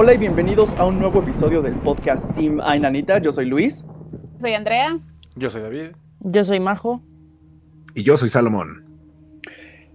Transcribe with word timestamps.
Hola 0.00 0.14
y 0.14 0.16
bienvenidos 0.16 0.74
a 0.74 0.86
un 0.86 1.00
nuevo 1.00 1.20
episodio 1.20 1.60
del 1.60 1.74
podcast 1.74 2.32
Team 2.36 2.60
Ainanita. 2.62 3.18
Yo 3.18 3.32
soy 3.32 3.46
Luis. 3.46 3.84
Soy 4.40 4.54
Andrea. 4.54 5.00
Yo 5.34 5.50
soy 5.50 5.60
David. 5.60 5.86
Yo 6.20 6.44
soy 6.44 6.60
Majo. 6.60 7.02
Y 7.96 8.04
yo 8.04 8.16
soy 8.16 8.28
Salomón. 8.28 8.84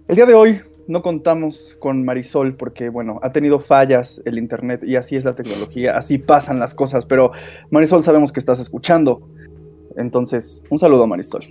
El 0.06 0.16
día 0.16 0.26
de 0.26 0.34
hoy 0.34 0.60
no 0.88 1.00
contamos 1.00 1.78
con 1.80 2.04
Marisol 2.04 2.54
porque, 2.54 2.90
bueno, 2.90 3.18
ha 3.22 3.32
tenido 3.32 3.60
fallas 3.60 4.20
el 4.26 4.36
Internet 4.36 4.84
y 4.84 4.96
así 4.96 5.16
es 5.16 5.24
la 5.24 5.34
tecnología, 5.34 5.96
así 5.96 6.18
pasan 6.18 6.60
las 6.60 6.74
cosas, 6.74 7.06
pero 7.06 7.32
Marisol 7.70 8.02
sabemos 8.02 8.30
que 8.30 8.40
estás 8.40 8.60
escuchando. 8.60 9.26
Entonces, 9.96 10.64
un 10.68 10.76
saludo 10.76 11.04
a 11.04 11.06
Marisol. 11.06 11.44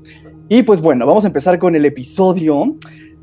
Y 0.52 0.63
pues 0.63 0.81
bueno, 0.81 1.05
vamos 1.05 1.25
a 1.25 1.27
empezar 1.27 1.59
con 1.59 1.75
el 1.75 1.86
episodio 1.86 2.75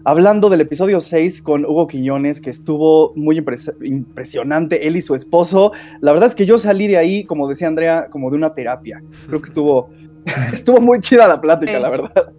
hablando 0.07 0.49
del 0.49 0.61
episodio 0.61 1.01
6 1.01 1.43
con 1.43 1.65
Hugo 1.65 1.89
Quiñones, 1.89 2.41
que 2.41 2.49
estuvo 2.49 3.13
muy 3.17 3.45
impresionante, 3.83 4.87
él 4.87 4.95
y 4.95 5.03
su 5.03 5.17
esposo. 5.17 5.73
La 6.01 6.13
verdad 6.13 6.29
es 6.29 6.37
que 6.37 6.47
yo 6.47 6.59
salí 6.59 6.87
de 6.87 6.97
ahí, 6.97 7.25
como 7.25 7.49
decía 7.49 7.67
Andrea, 7.67 8.07
como 8.09 8.31
de 8.31 8.37
una 8.37 8.55
terapia. 8.55 9.03
Creo 9.27 9.41
que 9.43 9.49
estuvo, 9.49 9.91
estuvo 10.53 10.81
muy 10.81 11.01
chida 11.01 11.27
la 11.27 11.41
plática, 11.41 11.81
la 11.81 11.91
verdad. 11.91 12.33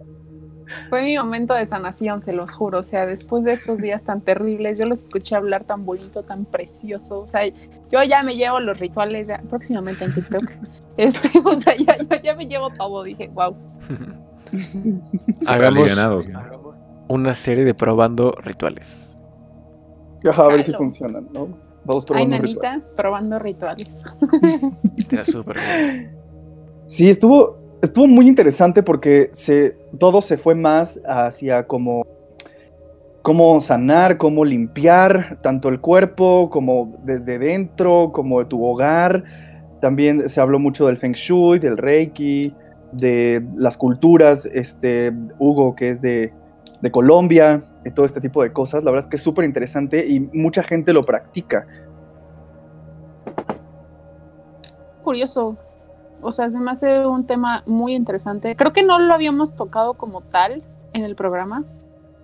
Fue 0.88 1.02
mi 1.02 1.18
momento 1.18 1.52
de 1.52 1.66
sanación, 1.66 2.22
se 2.22 2.32
los 2.32 2.52
juro. 2.52 2.78
O 2.78 2.82
sea, 2.82 3.04
después 3.04 3.44
de 3.44 3.52
estos 3.52 3.82
días 3.82 4.02
tan 4.02 4.22
terribles, 4.22 4.78
yo 4.78 4.86
los 4.86 5.04
escuché 5.04 5.36
hablar 5.36 5.64
tan 5.64 5.84
bonito, 5.84 6.22
tan 6.22 6.46
precioso. 6.46 7.20
O 7.20 7.28
sea, 7.28 7.46
yo 7.46 8.02
ya 8.02 8.22
me 8.22 8.34
llevo 8.34 8.60
los 8.60 8.78
rituales 8.78 9.28
ya, 9.28 9.42
próximamente 9.50 10.04
en 10.06 10.14
TikTok. 10.14 10.44
Este, 10.98 11.30
o 11.44 11.54
sea, 11.54 11.76
ya, 11.76 11.96
ya 12.24 12.34
me 12.34 12.48
llevo 12.48 12.70
todo. 12.70 13.04
Dije, 13.04 13.28
wow. 13.28 13.54
Hagamos, 15.46 16.28
una 17.08 17.34
serie 17.34 17.64
de 17.64 17.74
probando 17.74 18.32
rituales. 18.42 19.16
a 20.24 20.46
ver 20.48 20.62
si 20.62 20.72
funcionan, 20.72 21.28
¿no? 21.32 21.48
Vamos 21.84 22.04
probando 22.04 22.36
Ay, 22.36 22.42
nanita, 22.42 22.80
probando 22.96 23.38
rituales. 23.38 24.04
Sí, 26.86 27.10
estuvo, 27.10 27.58
estuvo 27.82 28.06
muy 28.06 28.26
interesante 28.26 28.82
porque 28.82 29.28
se, 29.32 29.76
todo 29.98 30.22
se 30.22 30.38
fue 30.38 30.54
más 30.54 30.98
hacia 31.04 31.66
como 31.66 32.06
cómo 33.20 33.60
sanar, 33.60 34.16
cómo 34.16 34.42
limpiar 34.42 35.38
tanto 35.42 35.68
el 35.68 35.82
cuerpo 35.82 36.48
como 36.48 36.90
desde 37.04 37.38
dentro, 37.38 38.10
como 38.10 38.46
tu 38.46 38.64
hogar. 38.64 39.22
También 39.82 40.30
se 40.30 40.40
habló 40.40 40.58
mucho 40.58 40.86
del 40.86 40.96
Feng 40.96 41.12
Shui, 41.12 41.58
del 41.58 41.76
Reiki, 41.76 42.54
de 42.92 43.46
las 43.54 43.76
culturas. 43.76 44.46
Este, 44.46 45.12
Hugo, 45.38 45.74
que 45.74 45.90
es 45.90 46.00
de, 46.00 46.32
de 46.80 46.90
Colombia, 46.90 47.62
y 47.84 47.90
todo 47.90 48.06
este 48.06 48.20
tipo 48.20 48.42
de 48.42 48.52
cosas. 48.52 48.84
La 48.84 48.90
verdad 48.90 49.06
es 49.06 49.10
que 49.10 49.16
es 49.16 49.22
súper 49.22 49.44
interesante 49.44 50.06
y 50.06 50.20
mucha 50.20 50.62
gente 50.62 50.92
lo 50.92 51.02
practica. 51.02 51.66
Curioso. 55.02 55.56
O 56.20 56.32
sea, 56.32 56.50
se 56.50 56.58
me 56.58 56.70
hace 56.70 57.06
un 57.06 57.26
tema 57.26 57.62
muy 57.66 57.94
interesante. 57.94 58.56
Creo 58.56 58.72
que 58.72 58.82
no 58.82 58.98
lo 58.98 59.14
habíamos 59.14 59.54
tocado 59.54 59.94
como 59.94 60.20
tal 60.20 60.62
en 60.92 61.04
el 61.04 61.14
programa. 61.14 61.64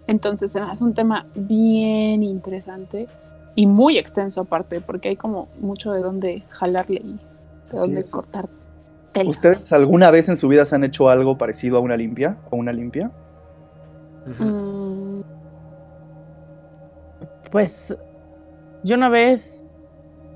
Entonces 0.06 0.52
se 0.52 0.60
me 0.60 0.70
hace 0.70 0.84
un 0.84 0.94
tema 0.94 1.26
bien 1.34 2.22
interesante 2.22 3.08
y 3.54 3.66
muy 3.66 3.96
extenso 3.96 4.42
aparte, 4.42 4.80
porque 4.80 5.10
hay 5.10 5.16
como 5.16 5.48
mucho 5.60 5.92
de 5.92 6.00
dónde 6.00 6.42
jalarle 6.48 7.00
y 7.02 7.20
de 7.72 7.78
dónde 7.78 8.04
cortar. 8.10 8.48
¿Ustedes 9.24 9.72
alguna 9.72 10.10
vez 10.10 10.28
en 10.28 10.36
su 10.36 10.48
vida 10.48 10.64
se 10.64 10.74
han 10.74 10.82
hecho 10.82 11.08
algo 11.08 11.38
parecido 11.38 11.78
a 11.78 11.80
una 11.80 11.96
limpia 11.96 12.36
o 12.50 12.56
una 12.56 12.72
limpia? 12.72 13.12
Mm. 14.26 15.20
Pues 17.50 17.96
yo 18.82 18.96
una 18.96 19.08
vez 19.08 19.64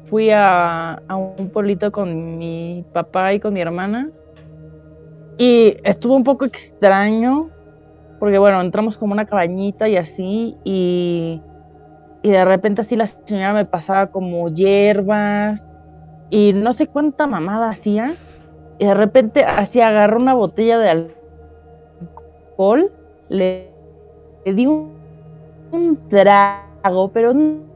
fui 0.07 0.31
a, 0.31 1.03
un 1.11 1.51
pueblito 1.51 1.93
con 1.93 2.39
mi 2.39 2.85
papá 2.93 3.35
y 3.35 3.41
con 3.41 3.53
mi 3.53 3.61
hermana 3.61 4.09
y 5.37 5.77
estuvo 5.85 6.15
un 6.15 6.25
poco 6.25 6.45
extraño 6.45 7.51
porque 8.19 8.39
bueno, 8.39 8.61
entramos 8.61 8.97
como 8.97 9.13
una 9.13 9.27
cabañita 9.27 9.89
y 9.89 9.97
así 9.97 10.57
y, 10.65 11.41
y 12.23 12.31
de 12.31 12.45
repente 12.45 12.81
así 12.81 12.97
la 12.97 13.07
señora 13.07 13.53
me 13.53 13.65
pasaba 13.65 14.09
como 14.09 14.49
hierbas 14.49 15.67
y 16.31 16.53
no 16.53 16.73
sé 16.73 16.87
cuánta 16.87 17.27
mamada 17.27 17.69
hacía 17.69 18.15
y 18.79 18.87
de 18.87 18.95
repente 18.95 19.45
así 19.45 19.81
agarró 19.81 20.19
una 20.19 20.35
botella 20.35 20.79
de 20.79 21.11
alcohol, 22.57 22.93
le 23.29 23.78
le 24.49 24.55
di 24.55 24.67
un, 24.67 25.99
trago, 26.09 27.11
pero 27.13 27.33
un, 27.33 27.67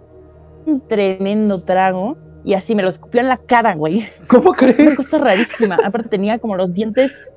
tremendo 0.89 1.63
trago. 1.63 2.17
Y 2.45 2.55
así 2.55 2.75
me 2.75 2.83
lo 2.83 2.89
escupió 2.89 3.21
en 3.21 3.29
la 3.29 3.37
cara, 3.37 3.75
güey. 3.77 4.09
¿Cómo 4.27 4.53
crees? 4.53 4.79
Una 4.79 4.97
cosa 4.97 5.19
rarísima. 5.19 5.79
Aparte 5.85 6.09
tenía 6.09 6.39
como 6.39 6.57
los 6.57 6.73
dientes 6.73 7.29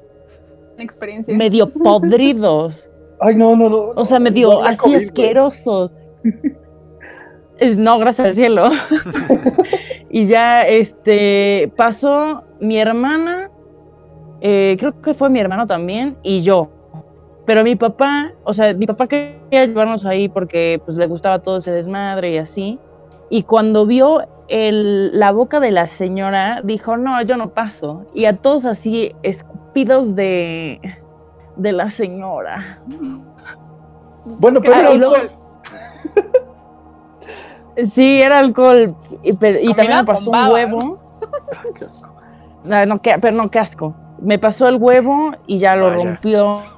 experiencia. 0.78 1.36
medio 1.36 1.70
podridos. 1.84 2.88
Ay, 3.20 3.36
no, 3.36 3.56
no, 3.56 3.70
no. 3.70 3.92
O 3.96 4.06
sea, 4.06 4.20
medio 4.20 4.62
así 4.64 4.96
asquerosos. 4.96 5.92
No, 7.78 7.98
gracias 8.00 8.28
al 8.28 8.34
cielo. 8.34 8.70
y 10.10 10.26
ya, 10.26 10.64
este, 10.64 11.72
pasó 11.78 12.44
mi 12.60 12.78
hermana, 12.78 13.50
eh, 14.42 14.76
creo 14.78 15.02
que 15.02 15.14
fue 15.14 15.30
mi 15.30 15.40
hermano 15.40 15.66
también, 15.66 16.18
y 16.22 16.42
yo. 16.42 16.75
Pero 17.46 17.64
mi 17.64 17.76
papá, 17.76 18.32
o 18.44 18.54
sea, 18.54 18.74
mi 18.74 18.88
papá 18.88 19.08
quería 19.08 19.66
llevarnos 19.66 20.06
ahí 20.06 20.30
porque 20.30 20.82
pues 20.84 20.98
le 20.98 21.06
gustaba 21.06 21.40
todo 21.40 21.58
ese 21.58 21.72
desmadre 21.72 22.32
y 22.32 22.38
así. 22.38 22.80
Y 23.30 23.44
cuando 23.44 23.86
vio 23.86 24.24
el, 24.48 25.18
la 25.18 25.32
boca 25.32 25.60
de 25.60 25.72
la 25.72 25.88
señora, 25.88 26.62
dijo, 26.64 26.98
no, 26.98 27.22
yo 27.22 27.38
no 27.38 27.50
paso. 27.50 28.06
Y 28.14 28.26
a 28.26 28.38
todos 28.38 28.66
así, 28.66 29.14
escupidos 29.22 30.16
de, 30.16 30.80
de 31.56 31.72
la 31.72 31.90
señora. 31.92 32.80
Bueno, 34.40 34.60
pero 34.62 34.76
era 34.76 34.90
alcohol. 34.90 35.30
sí, 37.92 38.22
era 38.22 38.40
alcohol. 38.40 38.96
Y, 39.22 39.34
también 39.34 39.98
me 39.98 40.04
pasó 40.04 40.32
un 40.32 40.52
huevo. 40.52 41.00
no, 42.64 42.86
no, 42.88 43.02
pero 43.02 43.32
no, 43.32 43.52
qué 43.52 43.60
asco. 43.60 43.96
Me 44.20 44.40
pasó 44.40 44.68
el 44.68 44.78
huevo 44.78 45.34
y 45.46 45.60
ya 45.60 45.76
lo 45.76 45.94
rompió 45.94 46.75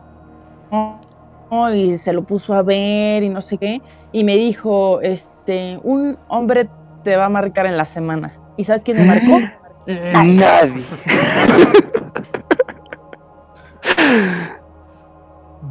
y 1.74 1.98
se 1.98 2.14
lo 2.14 2.24
puso 2.24 2.54
a 2.54 2.62
ver 2.62 3.24
y 3.24 3.30
no 3.30 3.42
sé 3.42 3.58
qué, 3.58 3.82
y 4.12 4.24
me 4.24 4.36
dijo, 4.36 5.02
este, 5.02 5.80
un 5.84 6.18
hombre 6.28 6.70
te 7.04 7.16
va 7.16 7.26
a 7.26 7.30
marcar 7.30 7.66
en 7.66 7.78
la 7.78 7.86
semana. 7.86 8.34
¿Y 8.58 8.64
sabes 8.64 8.82
quién 8.84 8.98
me 8.98 9.06
marcó? 9.06 9.40
Nadie. 9.88 10.84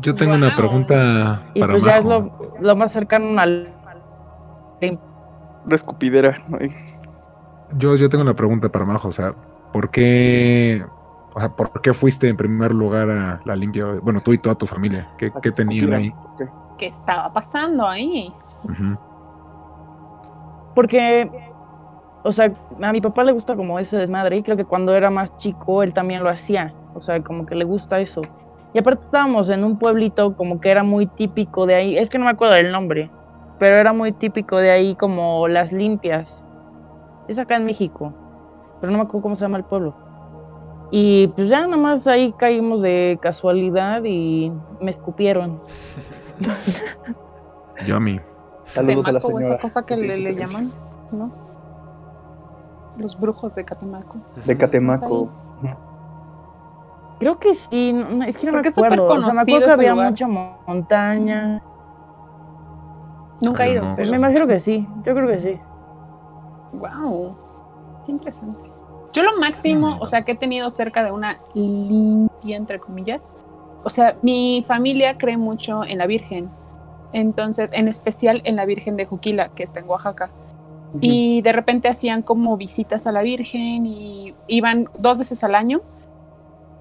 Yo 0.01 0.15
tengo 0.15 0.35
una 0.35 0.55
pregunta 0.55 1.47
y 1.55 1.63
pues 1.63 1.85
ya 1.85 1.99
es 1.99 2.05
lo, 2.05 2.77
más 2.77 2.93
cercano 2.93 3.41
al... 3.41 3.73
La 4.81 5.75
escupidera. 5.75 6.39
Yo, 7.77 7.97
yo 7.97 8.09
tengo 8.09 8.23
una 8.23 8.35
pregunta 8.35 8.69
para 8.69 8.85
Majo, 8.85 9.09
o 9.09 9.13
sea, 9.13 9.35
¿por 9.73 9.91
qué 9.91 10.85
o 11.37 11.41
sea, 11.41 11.51
¿por 11.51 11.71
qué 11.83 11.93
fuiste 11.93 12.31
en 12.31 12.37
primer 12.39 12.73
lugar 12.73 13.11
a 13.11 13.43
la 13.45 13.55
limpia? 13.55 13.85
Bueno, 14.03 14.23
tú 14.23 14.33
y 14.33 14.39
toda 14.39 14.55
tu 14.55 14.65
familia. 14.65 15.11
¿Qué, 15.19 15.31
qué 15.43 15.53
tenían 15.53 15.93
ahí? 15.93 16.15
¿Qué 16.79 16.87
estaba 16.87 17.31
pasando 17.31 17.87
ahí? 17.87 18.33
Porque, 20.75 21.31
o 22.23 22.33
sea, 22.33 22.51
a 22.81 22.91
mi 22.91 23.03
papá 23.03 23.23
le 23.23 23.33
gusta 23.33 23.55
como 23.55 23.79
ese 23.79 23.99
desmadre 23.99 24.39
y 24.39 24.43
creo 24.43 24.57
que 24.57 24.65
cuando 24.65 24.95
era 24.95 25.11
más 25.11 25.37
chico 25.37 25.83
él 25.83 25.93
también 25.93 26.25
lo 26.25 26.31
hacía. 26.31 26.73
O 26.95 27.01
sea, 27.01 27.23
como 27.23 27.45
que 27.45 27.55
le 27.55 27.67
gusta 27.67 28.01
eso. 28.01 28.23
Y 28.73 28.79
aparte 28.79 29.05
estábamos 29.05 29.51
en 29.51 29.63
un 29.63 29.79
pueblito 29.79 30.35
como 30.39 30.59
que 30.59 30.71
era 30.71 30.85
muy 30.85 31.07
típico 31.07 31.67
de 31.67 31.75
ahí. 31.75 31.99
Es 31.99 32.09
que 32.09 32.19
no 32.19 32.25
me 32.25 32.31
acuerdo 32.31 32.55
del 32.55 32.73
nombre, 32.73 33.11
pero 33.59 33.77
era 33.77 33.93
muy 33.93 34.13
típico 34.13 34.57
de 34.57 34.71
ahí 34.71 34.95
como 34.95 35.49
las 35.49 35.71
limpias. 35.71 36.43
Es 37.29 37.39
acá 37.39 37.57
en 37.57 37.67
México, 37.67 38.15
pero 38.81 38.91
no 38.91 38.97
me 38.97 39.05
acuerdo 39.05 39.21
cómo 39.21 39.35
se 39.35 39.43
llama 39.43 39.59
el 39.59 39.65
pueblo. 39.65 40.06
Y 40.91 41.29
pues 41.29 41.49
ya 41.49 41.63
nada 41.63 41.77
más 41.77 42.07
ahí 42.07 42.33
caímos 42.33 42.81
de 42.83 43.19
casualidad 43.21 44.03
y 44.05 44.53
me 44.81 44.91
escupieron. 44.91 45.61
Yo 47.87 47.97
a 47.97 48.01
mí. 48.01 48.21
Saludos 48.67 49.07
a 49.07 49.13
la 49.13 49.21
señora. 49.21 49.47
esa 49.47 49.59
cosa 49.59 49.87
que 49.87 49.97
le, 49.97 50.35
llaman? 50.35 50.65
¿no? 51.13 51.31
Los 52.99 53.19
brujos 53.19 53.55
de 53.55 53.65
Catemaco. 53.65 54.17
De 54.45 54.57
Catemaco. 54.57 55.29
Creo 57.19 57.39
que 57.39 57.55
sí, 57.55 57.93
no, 57.93 58.25
es 58.25 58.37
que 58.37 58.47
no 58.47 58.53
Porque 58.53 58.69
me 58.69 58.71
es 58.71 58.79
acuerdo. 58.79 59.07
O 59.07 59.23
sea, 59.23 59.33
me 59.33 59.41
acuerdo 59.41 59.67
que 59.67 59.73
había 59.73 59.93
lugar. 59.93 60.11
mucha 60.11 60.29
mo- 60.29 60.59
montaña. 60.67 61.63
Nunca 63.41 63.67
he 63.67 63.73
ido, 63.73 63.85
no. 63.85 63.97
Pero 63.97 64.11
me 64.11 64.17
imagino 64.19 64.47
que 64.47 64.61
sí, 64.61 64.87
yo 65.05 65.15
creo 65.15 65.27
que 65.29 65.41
sí. 65.41 65.61
wow. 66.75 67.35
Qué 68.05 68.13
interesante. 68.13 68.71
Yo 69.17 69.23
lo 69.23 69.39
máximo, 69.39 69.97
o 69.99 70.07
sea, 70.07 70.27
que 70.27 70.33
he 70.33 70.37
tenido 70.37 70.69
cerca 70.69 71.03
de 71.03 71.11
una 71.11 71.39
limpia, 71.55 72.55
entre 72.55 72.79
comillas. 72.79 73.27
O 73.83 73.89
sea, 73.89 74.15
mi 74.21 74.63
familia 74.69 75.17
cree 75.17 75.39
mucho 75.39 75.85
en 75.85 75.97
la 75.97 76.07
Virgen. 76.07 76.51
Entonces, 77.15 77.73
en 77.73 77.89
especial 77.89 78.43
en 78.45 78.57
la 78.57 78.67
Virgen 78.67 78.95
de 78.99 79.07
Juquila, 79.07 79.49
que 79.49 79.63
está 79.63 79.81
en 79.81 79.89
Oaxaca. 79.89 80.29
Y 81.01 81.41
de 81.41 81.53
repente 81.53 81.89
hacían 81.89 82.21
como 82.21 82.59
visitas 82.59 83.07
a 83.07 83.13
la 83.13 83.23
Virgen 83.23 83.87
y 83.87 84.35
iban 84.49 84.91
dos 84.99 85.17
veces 85.17 85.43
al 85.45 85.55
año. 85.55 85.81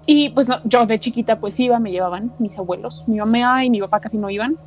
Y 0.06 0.32
pues 0.32 0.50
no, 0.50 0.58
yo 0.66 0.86
de 0.86 1.00
chiquita 1.00 1.40
pues 1.40 1.58
iba, 1.62 1.80
me 1.80 1.92
llevaban 1.92 2.34
mis 2.38 2.58
abuelos, 2.58 3.02
mi 3.08 3.18
mamá 3.18 3.64
y 3.64 3.70
mi 3.70 3.80
papá 3.80 4.02
casi 4.02 4.18
no 4.18 4.30
iban. 4.30 4.58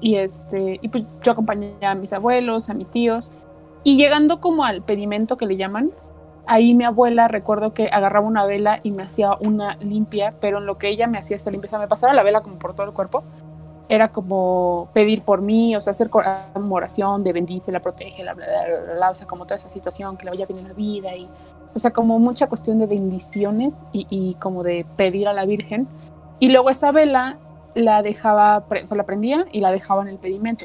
Y 0.00 0.14
este, 0.14 0.78
y 0.80 0.88
pues 0.88 1.20
yo 1.22 1.32
acompañaba 1.32 1.90
a 1.90 1.94
mis 1.94 2.14
abuelos, 2.14 2.70
a 2.70 2.74
mis 2.74 2.88
tíos. 2.90 3.32
Y 3.84 3.98
llegando 3.98 4.40
como 4.40 4.64
al 4.64 4.80
pedimento 4.80 5.36
que 5.36 5.44
le 5.44 5.58
llaman, 5.58 5.90
ahí 6.48 6.74
mi 6.74 6.84
abuela 6.84 7.28
recuerdo 7.28 7.74
que 7.74 7.88
agarraba 7.88 8.26
una 8.26 8.44
vela 8.44 8.80
y 8.82 8.90
me 8.90 9.04
hacía 9.04 9.32
una 9.40 9.76
limpia, 9.76 10.34
pero 10.40 10.58
en 10.58 10.66
lo 10.66 10.78
que 10.78 10.88
ella 10.88 11.06
me 11.06 11.18
hacía 11.18 11.36
esta 11.36 11.50
sea, 11.50 11.78
me 11.78 11.86
pasaba 11.86 12.14
la 12.14 12.22
vela 12.22 12.40
como 12.40 12.58
por 12.58 12.74
todo 12.74 12.86
el 12.86 12.92
cuerpo. 12.92 13.22
Era 13.90 14.08
como 14.08 14.88
pedir 14.92 15.22
por 15.22 15.40
mí, 15.40 15.76
o 15.76 15.80
sea, 15.80 15.92
hacer 15.92 16.08
oración 16.12 17.22
de 17.22 17.32
bendice, 17.32 17.70
la 17.70 17.80
protege, 17.80 18.24
la 18.24 18.34
bla, 18.34 18.46
bla, 18.46 18.94
bla, 18.94 19.10
o 19.10 19.14
sea, 19.14 19.26
como 19.26 19.44
toda 19.44 19.56
esa 19.56 19.70
situación, 19.70 20.16
que 20.16 20.24
le 20.24 20.30
vaya 20.30 20.44
bien 20.46 20.60
en 20.60 20.68
la 20.68 20.74
vida 20.74 21.14
y, 21.14 21.26
o 21.74 21.78
sea, 21.78 21.90
como 21.90 22.18
mucha 22.18 22.48
cuestión 22.48 22.78
de 22.78 22.86
bendiciones 22.86 23.84
y, 23.92 24.06
y 24.10 24.34
como 24.34 24.62
de 24.62 24.84
pedir 24.96 25.28
a 25.28 25.32
la 25.32 25.44
Virgen. 25.44 25.86
Y 26.38 26.48
luego 26.48 26.70
esa 26.70 26.92
vela 26.92 27.38
la 27.74 28.02
dejaba, 28.02 28.64
o 28.68 28.86
sea, 28.86 28.96
la 28.96 29.04
prendía 29.04 29.46
y 29.52 29.60
la 29.60 29.70
dejaba 29.70 30.02
en 30.02 30.08
el 30.08 30.18
pedimento. 30.18 30.64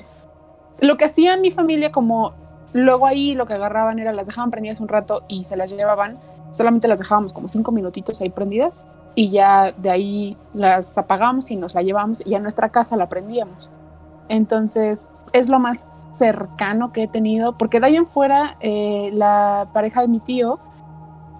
Lo 0.80 0.98
que 0.98 1.06
hacía 1.06 1.38
mi 1.38 1.52
familia 1.52 1.92
como 1.92 2.34
luego 2.74 3.08
ahí 3.08 3.36
lo 3.36 3.46
que 3.46 3.54
agarraban 3.54 4.00
era 4.00 4.12
las 4.14 4.28
dejaban 4.28 4.52
prendidas 4.52 4.80
un 4.80 4.88
rato 4.88 5.24
y 5.28 5.44
se 5.44 5.58
las 5.58 5.72
llevaban, 5.72 6.18
solamente 6.52 6.88
las 6.88 7.00
dejábamos 7.00 7.34
como 7.34 7.50
cinco 7.50 7.72
minutitos 7.72 8.22
ahí 8.22 8.30
prendidas 8.30 8.86
y 9.16 9.30
ya 9.30 9.72
de 9.72 9.90
ahí 9.90 10.38
las 10.54 10.98
apagábamos 10.98 11.52
y 11.52 11.56
nos 11.56 11.74
la 11.74 11.82
llevábamos 11.82 12.26
y 12.26 12.36
en 12.36 12.42
nuestra 12.42 12.70
casa 12.70 12.96
la 12.96 13.08
prendíamos. 13.10 13.70
Entonces 14.30 15.10
es 15.34 15.50
lo 15.50 15.60
más 15.60 15.88
cercano 16.14 16.92
que 16.94 17.04
he 17.04 17.08
tenido, 17.08 17.58
porque 17.58 17.80
de 17.80 17.88
ahí 17.88 17.96
en 17.96 18.06
fuera 18.06 18.56
eh, 18.60 19.10
la 19.14 19.68
pareja 19.74 20.02
de 20.02 20.08
mi 20.08 20.20
tío, 20.20 20.60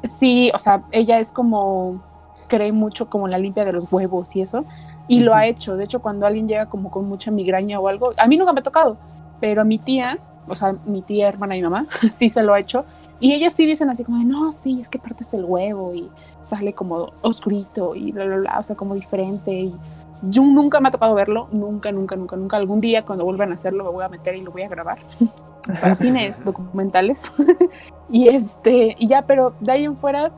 sí, 0.04 0.52
o 0.54 0.60
sea, 0.60 0.82
ella 0.92 1.20
es 1.20 1.32
como, 1.32 2.02
cree 2.48 2.72
mucho 2.72 3.10
como 3.10 3.28
en 3.28 3.32
la 3.32 3.38
limpia 3.38 3.66
de 3.66 3.74
los 3.74 3.92
huevos 3.92 4.36
y 4.36 4.42
eso, 4.42 4.66
y 5.08 5.20
lo 5.20 5.36
ha 5.36 5.46
hecho. 5.46 5.76
De 5.78 5.84
hecho, 5.84 6.02
cuando 6.02 6.26
alguien 6.26 6.48
llega 6.48 6.68
como 6.68 6.90
con 6.90 7.08
mucha 7.08 7.32
migraña 7.32 7.80
o 7.80 7.88
algo, 7.88 8.12
a 8.18 8.28
mí 8.28 8.38
nunca 8.38 8.54
me 8.54 8.62
ha 8.62 8.64
tocado, 8.64 8.98
pero 9.40 9.62
a 9.62 9.66
mi 9.66 9.78
tía, 9.78 10.18
o 10.48 10.56
sea, 10.56 10.76
mi 10.86 11.02
tía, 11.02 11.30
hermana 11.30 11.58
y 11.58 11.62
mamá, 11.62 11.86
sí 12.14 12.30
se 12.30 12.44
lo 12.44 12.54
ha 12.54 12.60
hecho. 12.60 12.86
Y 13.20 13.34
ellas 13.34 13.54
sí 13.54 13.66
dicen 13.66 13.90
así 13.90 14.04
como 14.04 14.18
de, 14.18 14.26
no, 14.26 14.52
sí, 14.52 14.82
es 14.82 14.90
que 14.90 15.00
partes 15.00 15.34
el 15.34 15.46
huevo 15.46 15.94
y 15.94 16.10
sale 16.42 16.74
como 16.74 17.14
oscurito 17.22 17.96
y 17.96 18.12
bla, 18.12 18.26
bla, 18.26 18.36
bla, 18.38 18.60
o 18.60 18.64
sea, 18.64 18.76
como 18.76 18.96
diferente. 18.96 19.52
Y 19.52 19.76
yo 20.24 20.42
nunca 20.44 20.80
me 20.80 20.90
ha 20.90 20.92
tocado 20.92 21.14
verlo, 21.16 21.48
nunca, 21.52 21.92
nunca, 21.92 22.16
nunca, 22.16 22.36
nunca. 22.36 22.58
Algún 22.58 22.82
día 22.82 23.04
cuando 23.04 23.24
vuelvan 23.24 23.52
a 23.52 23.56
hacerlo 23.56 23.84
me 23.86 23.92
voy 23.92 24.04
a 24.04 24.10
meter 24.10 24.36
y 24.36 24.42
lo 24.42 24.52
voy 24.52 24.64
a 24.64 24.68
grabar 24.68 25.00
para 25.82 25.96
fines 25.96 26.44
documentales. 26.44 27.32
y 28.10 28.28
este, 28.28 28.96
y 29.00 29.08
ya, 29.08 29.22
pero 29.22 29.54
de 29.60 29.72
ahí 29.72 29.86
en 29.86 29.96
fuera 29.96 30.32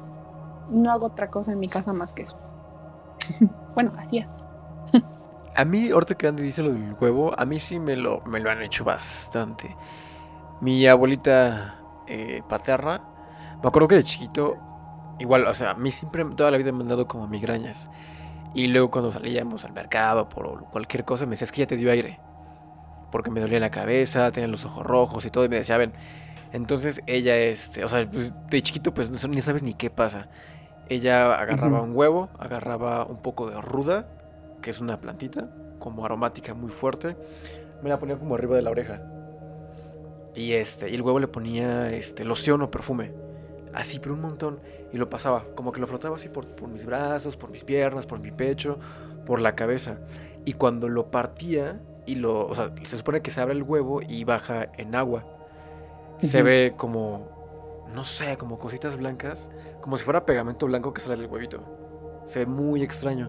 no 0.70 0.92
hago 0.92 1.08
otra 1.08 1.30
cosa 1.30 1.52
en 1.52 1.60
mi 1.60 1.68
casa 1.68 1.94
más 1.94 2.14
que 2.14 2.24
eso. 2.24 2.36
Bueno, 3.74 3.92
hacía. 3.98 4.28
A 5.56 5.64
mí, 5.64 5.90
ahorita 5.90 6.16
que 6.16 6.28
Andy 6.28 6.44
dice 6.44 6.62
lo 6.62 6.74
del 6.74 6.96
huevo, 7.00 7.34
a 7.40 7.46
mí 7.46 7.60
sí 7.60 7.80
me 7.80 7.96
lo, 7.96 8.22
me 8.26 8.42
lo 8.42 8.52
han 8.52 8.62
hecho 8.62 8.84
bastante. 8.84 9.76
Mi 10.60 10.86
abuelita 10.86 11.80
eh, 12.08 12.42
paterna, 12.48 13.02
me 13.62 13.70
acuerdo 13.70 13.88
que 13.88 13.96
de 13.96 14.04
chiquito, 14.04 14.58
igual, 15.18 15.48
o 15.48 15.54
sea, 15.54 15.72
a 15.72 15.74
mí 15.76 15.92
siempre, 15.92 16.26
toda 16.36 16.52
la 16.52 16.58
vida 16.58 16.74
me 16.74 16.84
han 16.84 16.90
dado 16.90 17.08
como 17.08 17.28
migrañas. 17.28 17.90
Y 18.54 18.68
luego 18.68 18.92
cuando 18.92 19.12
salíamos 19.12 19.64
al 19.64 19.74
mercado 19.74 20.28
por 20.28 20.66
cualquier 20.66 21.06
cosa, 21.06 21.26
me 21.26 21.32
decía, 21.32 21.46
es 21.46 21.52
que 21.52 21.62
ya 21.62 21.68
te 21.68 21.78
dio 21.78 21.92
aire. 21.92 22.20
Porque 23.12 23.32
me 23.32 23.40
dolía 23.40 23.60
la 23.60 23.72
cabeza, 23.72 24.32
tenía 24.32 24.48
los 24.48 24.66
ojos 24.66 24.86
rojos 24.86 25.26
y 25.26 25.30
todo, 25.30 25.46
y 25.46 25.50
me 25.50 25.58
decía, 25.58 25.78
ven. 25.78 25.94
Entonces 26.52 27.02
ella, 27.06 27.38
este, 27.38 27.84
o 27.84 27.88
sea, 27.88 28.10
pues, 28.10 28.32
de 28.50 28.62
chiquito, 28.62 28.94
pues 28.94 29.10
no, 29.10 29.34
ni 29.34 29.42
sabes 29.42 29.64
ni 29.64 29.74
qué 29.74 29.90
pasa. 29.90 30.28
Ella 30.90 31.34
agarraba 31.34 31.82
un 31.82 31.96
huevo, 31.96 32.30
agarraba 32.40 33.06
un 33.06 33.18
poco 33.18 33.50
de 33.50 33.60
ruda, 33.60 34.08
que 34.66 34.72
es 34.72 34.80
una 34.80 35.00
plantita, 35.00 35.48
como 35.78 36.04
aromática 36.06 36.56
muy 36.56 36.72
fuerte. 36.72 37.16
Me 37.84 37.90
la 37.90 38.00
ponía 38.00 38.18
como 38.18 38.34
arriba 38.34 38.56
de 38.56 38.64
la 38.64 38.72
oreja. 38.72 39.00
Y 40.34 40.54
este, 40.54 40.90
y 40.90 40.96
el 40.96 41.04
huevo 41.04 41.20
le 41.20 41.28
ponía 41.28 41.92
este, 41.92 42.26
loción 42.26 42.64
o 42.64 42.72
perfume. 42.72 43.14
Así, 43.76 44.00
pero 44.00 44.16
un 44.16 44.22
montón. 44.22 44.60
Y 44.92 44.98
lo 44.98 45.08
pasaba, 45.08 45.46
como 45.54 45.72
que 45.72 45.80
lo 45.80 45.86
frotaba 45.86 46.16
así 46.16 46.30
por, 46.30 46.48
por 46.48 46.68
mis 46.68 46.84
brazos, 46.84 47.38
por 47.38 47.52
mis 47.52 47.64
piernas, 47.64 48.08
por 48.08 48.20
mi 48.20 48.32
pecho, 48.32 48.80
por 49.28 49.40
la 49.40 49.54
cabeza. 49.54 50.00
Y 50.46 50.54
cuando 50.54 50.90
lo 50.90 51.12
partía, 51.12 51.80
y 52.08 52.16
lo, 52.16 52.48
o 52.48 52.56
sea, 52.56 52.72
se 52.84 52.98
supone 52.98 53.22
que 53.22 53.30
se 53.30 53.42
abre 53.42 53.54
el 53.54 53.62
huevo 53.62 54.02
y 54.02 54.24
baja 54.24 54.72
en 54.80 54.96
agua. 54.96 55.26
Se 56.22 56.42
ve 56.42 56.74
como, 56.76 57.86
no 57.94 58.04
sé, 58.04 58.36
como 58.38 58.58
cositas 58.58 58.98
blancas, 58.98 59.48
como 59.80 59.96
si 59.96 60.04
fuera 60.04 60.26
pegamento 60.26 60.66
blanco 60.66 60.92
que 60.92 61.02
sale 61.02 61.18
del 61.18 61.28
huevito. 61.28 61.64
Se 62.26 62.40
ve 62.40 62.46
muy 62.48 62.82
extraño. 62.82 63.28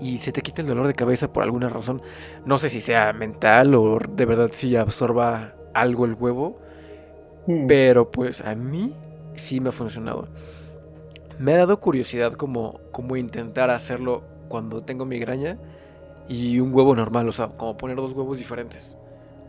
Y 0.00 0.18
se 0.18 0.32
te 0.32 0.42
quita 0.42 0.62
el 0.62 0.68
dolor 0.68 0.86
de 0.86 0.94
cabeza 0.94 1.32
por 1.32 1.42
alguna 1.42 1.68
razón. 1.68 2.02
No 2.44 2.58
sé 2.58 2.70
si 2.70 2.80
sea 2.80 3.12
mental 3.12 3.74
o 3.74 3.98
de 3.98 4.24
verdad 4.26 4.50
si 4.52 4.76
absorba 4.76 5.54
algo 5.74 6.04
el 6.04 6.14
huevo, 6.14 6.60
Mm. 7.46 7.66
pero 7.66 8.10
pues 8.10 8.40
a 8.40 8.54
mí 8.56 8.92
sí 9.34 9.60
me 9.60 9.68
ha 9.70 9.72
funcionado. 9.72 10.28
Me 11.38 11.52
ha 11.54 11.58
dado 11.58 11.80
curiosidad 11.80 12.32
como, 12.32 12.80
como 12.92 13.16
intentar 13.16 13.70
hacerlo 13.70 14.24
cuando 14.48 14.82
tengo 14.82 15.04
migraña 15.04 15.58
y 16.28 16.60
un 16.60 16.74
huevo 16.74 16.94
normal, 16.96 17.28
o 17.28 17.32
sea, 17.32 17.48
como 17.48 17.76
poner 17.76 17.96
dos 17.96 18.12
huevos 18.12 18.38
diferentes 18.38 18.96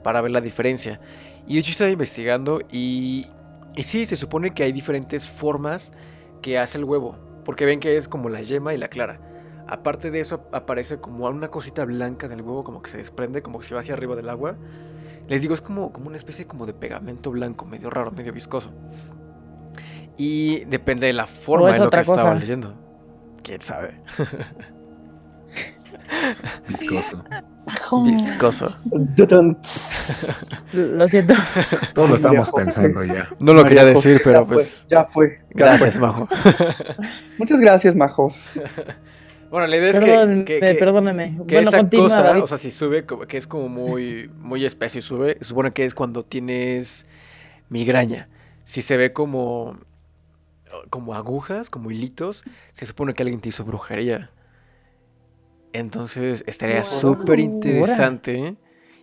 para 0.04 0.22
ver 0.22 0.32
la 0.32 0.42
diferencia. 0.42 1.00
Y 1.48 1.56
de 1.56 1.60
hecho 1.62 1.72
estaba 1.72 1.90
investigando 1.90 2.62
y, 2.72 3.28
y 3.76 3.84
sí, 3.84 4.06
se 4.06 4.16
supone 4.18 4.54
que 4.54 4.64
hay 4.64 4.72
diferentes 4.74 5.28
formas 5.28 5.94
que 6.42 6.60
hace 6.60 6.78
el 6.78 6.84
huevo, 6.84 7.16
porque 7.46 7.66
ven 7.66 7.80
que 7.80 7.98
es 7.98 8.08
como 8.08 8.30
la 8.30 8.42
yema 8.42 8.74
y 8.74 8.78
la 8.78 8.90
clara. 8.90 9.20
Aparte 9.68 10.12
de 10.12 10.20
eso 10.22 10.48
aparece 10.54 10.98
como 11.00 11.28
una 11.28 11.50
cosita 11.50 11.84
blanca 11.86 12.28
del 12.28 12.42
huevo, 12.42 12.64
como 12.64 12.82
que 12.82 12.90
se 12.90 12.98
desprende, 12.98 13.42
como 13.42 13.60
que 13.60 13.66
se 13.66 13.74
va 13.74 13.82
hacia 13.82 13.94
arriba 13.94 14.16
del 14.16 14.30
agua. 14.30 14.56
Les 15.28 15.42
digo, 15.42 15.54
es 15.54 15.62
como, 15.62 15.92
como 15.92 16.08
una 16.08 16.18
especie 16.18 16.48
como 16.48 16.66
de 16.66 16.74
pegamento 16.74 17.32
blanco, 17.32 17.66
medio 17.66 17.90
raro, 17.90 18.12
medio 18.12 18.32
viscoso. 18.32 18.72
Y 20.16 20.64
depende 20.66 21.08
de 21.08 21.14
la 21.14 21.28
forma 21.28 21.70
es 21.70 21.76
de 21.76 21.80
lo 21.80 21.86
que 21.86 21.88
otra 21.88 22.02
estaba 22.02 22.22
cosa. 22.24 22.36
leyendo. 22.36 22.74
¿Quién 23.44 23.62
sabe? 23.62 24.02
Viscoso. 26.68 27.24
Viscoso. 28.06 28.76
Lo 30.74 31.08
siento. 31.08 31.34
Todos 31.94 32.10
lo 32.10 32.16
estábamos 32.16 32.52
pensando 32.52 33.04
ya. 33.04 33.30
No 33.40 33.54
lo 33.54 33.64
María 33.64 33.82
quería 33.82 33.94
José, 33.94 34.10
decir, 34.10 34.22
pero 34.24 34.40
ya 34.40 34.46
fue, 34.46 34.56
pues... 34.56 34.88
ya 34.90 35.06
fue. 35.06 35.40
ya 35.50 35.66
Gracias, 35.66 35.94
fue. 35.96 36.02
Majo. 36.02 36.30
Muchas 37.38 37.60
gracias, 37.60 37.96
Majo. 37.96 38.34
Bueno, 39.50 39.68
la 39.68 39.78
idea 39.78 39.90
es 39.92 40.00
que- 40.00 40.44
que, 40.46 40.60
que, 40.60 40.76
perdóneme. 40.76 41.38
que 41.48 41.56
bueno, 41.56 41.70
esa 41.70 41.78
continúa, 41.78 42.08
cosa, 42.10 42.22
David. 42.24 42.44
o 42.44 42.48
sea, 42.48 42.58
si 42.58 42.72
sube, 42.72 43.06
que 43.06 43.38
es 43.38 43.48
como 43.48 43.70
muy, 43.70 44.30
muy 44.40 44.66
espeso 44.66 45.00
y 45.00 45.02
sube, 45.02 45.38
supone 45.42 45.72
que 45.72 45.86
es 45.86 45.94
cuando 45.96 46.24
tienes 46.24 47.06
migraña. 47.70 48.28
Si 48.66 48.82
se 48.82 48.98
ve 48.98 49.14
como, 49.14 49.78
como 50.90 51.14
agujas, 51.14 51.70
como 51.70 51.92
hilitos, 51.92 52.44
se 52.74 52.86
supone 52.86 53.14
que 53.14 53.24
alguien 53.24 53.40
te 53.40 53.50
hizo 53.50 53.64
brujería. 53.64 54.32
Entonces 55.74 56.44
estaría 56.48 56.84
súper 56.84 57.40
interesante. 57.40 58.56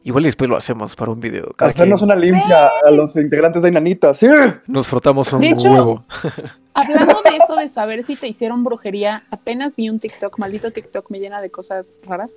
Igual 0.05 0.25
y 0.25 0.27
después 0.27 0.51
lo 0.51 0.57
hacemos 0.57 0.95
para 0.95 1.11
un 1.11 1.19
video. 1.19 1.51
Cada 1.57 1.71
Hacernos 1.71 2.01
quien 2.01 2.11
una 2.11 2.21
limpia 2.21 2.71
a 2.87 2.91
los 2.91 3.17
integrantes 3.17 3.63
de 3.63 3.71
Inanita. 3.71 4.13
Sí. 4.13 4.29
Nos 4.69 4.87
frotamos 4.87 5.33
un 5.33 5.41
De 5.41 5.49
hecho- 5.49 5.71
huevo. 5.73 6.05
Hablando 6.75 7.23
de 7.23 7.37
eso 7.37 7.57
de 7.57 7.69
saber 7.69 8.03
si 8.03 8.15
te 8.17 8.27
hicieron 8.29 8.65
brujería, 8.65 9.25
apenas 9.31 9.77
vi 9.77 9.89
un 9.89 10.01
TikTok, 10.01 10.39
maldito 10.39 10.73
TikTok 10.73 11.09
me 11.11 11.21
llena 11.21 11.41
de 11.41 11.51
cosas 11.51 11.93
raras, 12.05 12.35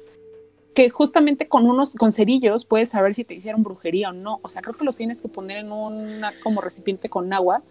que 0.75 0.89
justamente 0.91 1.47
con 1.47 1.65
unos 1.65 1.95
con 1.95 2.13
cerillos 2.13 2.63
puedes 2.63 2.89
saber 2.89 3.15
si 3.15 3.23
te 3.23 3.33
hicieron 3.33 3.63
brujería 3.63 4.09
o 4.09 4.13
no. 4.13 4.39
O 4.43 4.49
sea, 4.49 4.61
creo 4.61 4.75
que 4.75 4.85
los 4.85 4.95
tienes 4.95 5.21
que 5.21 5.27
poner 5.27 5.57
en 5.57 5.71
un 5.71 6.21
como 6.43 6.61
recipiente 6.61 7.09
con 7.09 7.33
agua. 7.33 7.63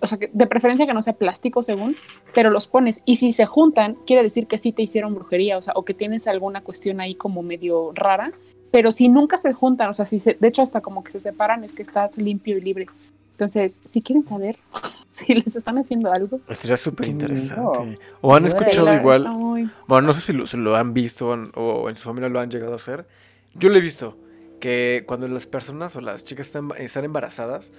O 0.00 0.06
sea, 0.06 0.16
que 0.18 0.30
de 0.32 0.46
preferencia 0.46 0.86
que 0.86 0.94
no 0.94 1.02
sea 1.02 1.12
plástico 1.12 1.62
según, 1.62 1.96
pero 2.34 2.48
los 2.50 2.66
pones 2.66 3.02
y 3.04 3.16
si 3.16 3.30
se 3.32 3.44
juntan, 3.44 3.94
quiere 4.06 4.22
decir 4.22 4.46
que 4.46 4.56
sí 4.56 4.72
te 4.72 4.80
hicieron 4.82 5.14
brujería, 5.14 5.58
o 5.58 5.62
sea, 5.62 5.74
o 5.76 5.84
que 5.84 5.92
tienes 5.94 6.26
alguna 6.26 6.62
cuestión 6.62 7.00
ahí 7.00 7.14
como 7.14 7.42
medio 7.42 7.92
rara, 7.94 8.32
pero 8.70 8.92
si 8.92 9.08
nunca 9.08 9.38
se 9.38 9.52
juntan, 9.52 9.88
o 9.88 9.94
sea, 9.94 10.06
si 10.06 10.18
se, 10.18 10.34
de 10.34 10.48
hecho 10.48 10.62
hasta 10.62 10.80
como 10.80 11.02
que 11.04 11.12
se 11.12 11.20
separan 11.20 11.64
es 11.64 11.72
que 11.72 11.82
estás 11.82 12.18
limpio 12.18 12.58
y 12.58 12.60
libre. 12.60 12.86
Entonces, 13.32 13.80
si 13.84 14.00
quieren 14.02 14.24
saber 14.24 14.56
si 15.10 15.34
les 15.34 15.56
están 15.56 15.78
haciendo 15.78 16.12
algo, 16.12 16.40
Estaría 16.48 16.76
súper 16.76 17.06
Qué 17.06 17.12
interesante. 17.12 17.98
O 18.20 18.34
han 18.34 18.46
escuchado 18.46 18.86
la 18.86 18.96
igual. 18.96 19.28
muy- 19.28 19.70
Bueno, 19.86 20.08
no 20.08 20.14
sé 20.14 20.20
si 20.20 20.32
lo, 20.32 20.46
si 20.46 20.56
lo 20.56 20.76
han 20.76 20.94
visto 20.94 21.28
o, 21.28 21.60
o 21.60 21.88
en 21.88 21.96
su 21.96 22.04
familia 22.04 22.28
lo 22.28 22.40
han 22.40 22.50
llegado 22.50 22.72
a 22.72 22.76
hacer. 22.76 23.06
Yo 23.54 23.68
lo 23.68 23.76
he 23.76 23.80
visto. 23.80 24.18
Que 24.60 25.04
cuando 25.06 25.28
las 25.28 25.46
personas 25.46 25.94
o 25.96 26.00
las 26.00 26.24
chicas 26.24 26.46
están, 26.46 26.70
están 26.78 27.04
embarazadas, 27.04 27.72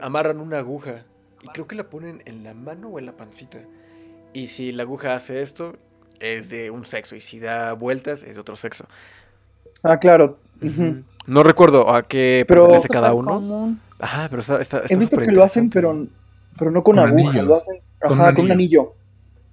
amarran 0.00 0.40
una 0.40 0.58
aguja. 0.58 1.04
Y 1.42 1.48
creo 1.48 1.66
que 1.66 1.74
la 1.74 1.90
ponen 1.90 2.22
en 2.26 2.44
la 2.44 2.54
mano 2.54 2.88
o 2.88 2.98
en 3.00 3.06
la 3.06 3.16
pancita. 3.16 3.58
Y 4.32 4.46
si 4.46 4.70
la 4.70 4.84
aguja 4.84 5.14
hace 5.16 5.42
esto, 5.42 5.76
es 6.20 6.48
de 6.48 6.70
un 6.70 6.84
sexo. 6.84 7.16
Y 7.16 7.20
si 7.20 7.40
da 7.40 7.72
vueltas, 7.72 8.22
es 8.22 8.36
de 8.36 8.40
otro 8.40 8.54
sexo. 8.54 8.86
Ah, 9.82 9.98
claro. 9.98 10.38
No 11.26 11.42
recuerdo 11.42 11.92
a 11.94 12.02
qué 12.02 12.44
Pero- 12.48 12.62
pertenece 12.64 12.88
cada 12.88 13.12
uno. 13.14 13.34
común. 13.34 13.80
Ajá, 13.98 14.26
pero 14.28 14.42
está, 14.42 14.60
está, 14.60 14.82
He 14.88 14.96
visto 14.96 15.16
que 15.16 15.30
lo 15.30 15.42
hacen, 15.44 15.70
pero, 15.70 16.06
pero 16.58 16.70
no 16.70 16.82
con, 16.82 16.96
Con 16.96 17.08
aguja, 17.08 17.30
anillo. 17.30 17.44
lo 17.46 17.54
hacen 17.56 17.76
Con 18.00 18.12
ajá, 18.20 18.30
un 18.30 18.34
con 18.34 18.44
un 18.46 18.52
anillo. 18.52 18.94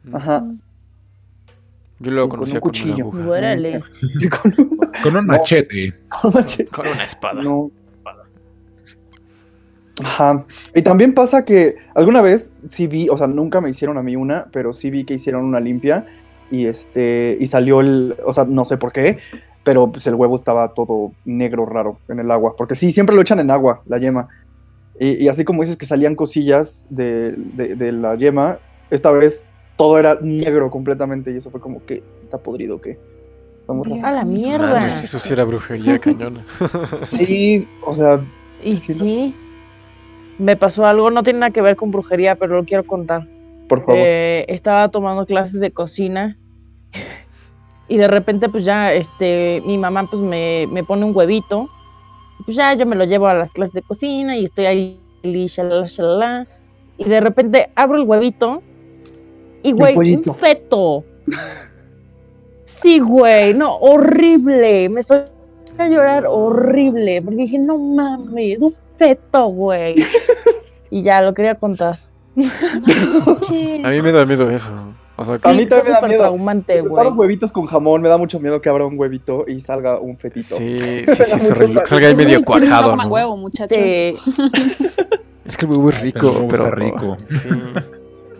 Mm. 0.05 0.15
Ajá. 0.15 0.43
Yo 1.99 2.11
lo 2.11 2.17
Sí, 2.17 2.21
con 2.21 2.29
conocía 2.29 2.55
un 2.55 2.59
con, 2.61 2.69
cuchillo. 2.69 3.07
una 3.07 3.51
aguja. 3.51 3.81
Con 4.41 4.53
un- 4.57 4.79
Con 5.03 5.15
un 5.17 5.25
machete. 5.27 5.93
con. 6.09 6.31
Con 6.71 6.87
una 6.87 7.03
espada. 7.03 7.41
No. 7.43 7.69
Ajá. 10.03 10.45
Y 10.73 10.81
también 10.81 11.13
pasa 11.13 11.43
que 11.43 11.75
alguna 11.93 12.21
vez 12.21 12.53
sí 12.69 12.87
vi, 12.87 13.09
o 13.09 13.17
sea, 13.17 13.27
nunca 13.27 13.59
me 13.59 13.69
hicieron 13.69 13.97
a 13.97 14.01
mí 14.03 14.15
una, 14.15 14.45
pero 14.51 14.71
sí 14.71 14.89
vi 14.89 15.03
que 15.03 15.15
hicieron 15.15 15.43
una 15.43 15.59
limpia 15.59 16.05
y 16.49 16.65
este 16.65 17.37
y 17.39 17.45
salió 17.47 17.81
el, 17.81 18.15
o 18.25 18.31
sea, 18.31 18.45
no 18.45 18.63
sé 18.63 18.77
por 18.77 18.93
qué, 18.93 19.19
pero 19.69 19.91
pues 19.91 20.07
el 20.07 20.15
huevo 20.15 20.35
estaba 20.35 20.73
todo 20.73 21.11
negro 21.25 21.63
raro 21.67 21.99
en 22.07 22.17
el 22.19 22.31
agua, 22.31 22.55
porque 22.57 22.73
sí, 22.73 22.91
siempre 22.91 23.15
lo 23.15 23.21
echan 23.21 23.39
en 23.39 23.51
agua, 23.51 23.83
la 23.85 23.99
yema. 23.99 24.27
Y, 24.99 25.23
y 25.23 25.27
así 25.27 25.45
como 25.45 25.61
dices 25.61 25.77
que 25.77 25.85
salían 25.85 26.15
cosillas 26.15 26.87
de, 26.89 27.33
de- 27.33 27.75
de 27.75 27.91
la 27.91 28.15
yema, 28.15 28.57
esta 28.89 29.11
vez 29.11 29.47
todo 29.77 29.99
era 29.99 30.17
negro 30.21 30.71
completamente 30.71 31.31
y 31.31 31.37
eso 31.37 31.51
fue 31.51 31.61
como 31.61 31.85
que 31.85 32.01
está 32.19 32.39
podrido, 32.39 32.77
¿o 32.77 32.81
¿qué? 32.81 32.97
Está 33.61 33.73
muy 33.73 33.83
raro. 33.87 34.07
A 34.07 34.09
la 34.09 34.25
Madre, 34.25 34.39
mierda. 34.39 34.97
si 34.97 35.05
eso 35.05 35.19
sí 35.19 35.33
era 35.33 35.43
brujería 35.43 35.99
cañona. 36.01 36.43
Sí, 37.05 37.67
o 37.85 37.93
sea, 37.93 38.21
Y 38.63 38.71
Sí, 38.75 38.93
sí, 38.95 39.35
¿no? 40.39 40.45
me 40.45 40.55
pasó 40.55 40.83
algo, 40.87 41.11
no 41.11 41.21
tiene 41.21 41.41
nada 41.41 41.51
que 41.51 41.61
ver 41.61 41.75
con 41.75 41.91
brujería, 41.91 42.33
pero 42.37 42.55
lo 42.55 42.65
quiero 42.65 42.83
contar. 42.87 43.27
por 43.67 43.81
favor. 43.81 44.01
Eh, 44.03 44.45
estaba 44.47 44.89
tomando 44.89 45.27
clases 45.27 45.59
de 45.61 45.69
cocina 45.69 46.39
y 47.89 47.97
de 47.97 48.07
repente 48.07 48.47
pues 48.47 48.63
ya 48.63 48.93
este 48.93 49.61
mi 49.65 49.77
mamá 49.77 50.07
pues 50.09 50.21
me, 50.21 50.67
me 50.71 50.83
pone 50.83 51.03
un 51.03 51.15
huevito 51.15 51.69
pues 52.45 52.55
ya 52.55 52.73
yo 52.73 52.85
me 52.85 52.95
lo 52.95 53.03
llevo 53.03 53.27
a 53.27 53.33
las 53.33 53.53
clases 53.53 53.73
de 53.73 53.81
cocina 53.81 54.37
y 54.37 54.45
estoy 54.45 54.65
ahí 54.65 54.99
y 55.21 55.47
shalala, 55.47 55.85
shalala, 55.85 56.47
y 56.97 57.03
de 57.03 57.19
repente 57.19 57.69
abro 57.75 57.97
el 57.97 58.03
huevito 58.03 58.63
y 59.63 59.73
güey 59.73 60.15
un 60.15 60.35
feto. 60.35 61.03
Sí 62.63 62.99
güey 62.99 63.53
no 63.53 63.75
horrible 63.77 64.87
me 64.89 65.03
soy 65.03 65.23
a 65.77 65.87
llorar 65.87 66.25
horrible 66.27 67.21
porque 67.21 67.43
dije 67.43 67.57
no 67.57 67.77
mames 67.77 68.61
un 68.61 68.73
feto 68.97 69.47
güey 69.47 69.95
y 70.89 71.03
ya 71.03 71.21
lo 71.21 71.33
quería 71.33 71.55
contar. 71.55 71.99
A 72.37 73.89
mí 73.89 74.01
me 74.01 74.11
da 74.11 74.25
miedo 74.25 74.49
eso. 74.49 74.69
O 75.21 75.25
sea, 75.25 75.35
A 75.51 75.53
mí 75.53 75.63
Sí, 75.63 75.65
también 75.67 75.93
me 75.93 75.99
da 76.01 76.07
miedo. 76.07 76.21
traumante, 76.23 76.81
güey. 76.81 77.07
Huevitos 77.09 77.51
con 77.51 77.65
jamón, 77.65 78.01
me 78.01 78.07
da 78.07 78.17
mucho 78.17 78.39
miedo 78.39 78.61
que 78.61 78.69
abra 78.69 78.85
un 78.85 78.97
huevito 78.97 79.43
y 79.47 79.59
salga 79.59 79.99
un 79.99 80.15
fetito. 80.17 80.55
Sí, 80.55 80.77
sí, 80.79 81.05
sí. 81.05 81.73
Salga 81.85 82.07
ahí 82.07 82.15
medio 82.15 82.43
cuajado, 82.45 82.95
¿no? 82.95 83.07
huevo, 83.07 83.35
muchachos. 83.37 83.67
Te- 83.77 84.15
Es 85.45 85.57
que 85.57 85.65
el 85.65 85.71
huevo 85.71 85.89
es 85.89 85.99
rico, 86.01 86.27
huevo 86.31 86.47
pero. 86.47 86.63
está 86.65 86.75
rico. 86.75 87.17
Sí. 87.29 87.49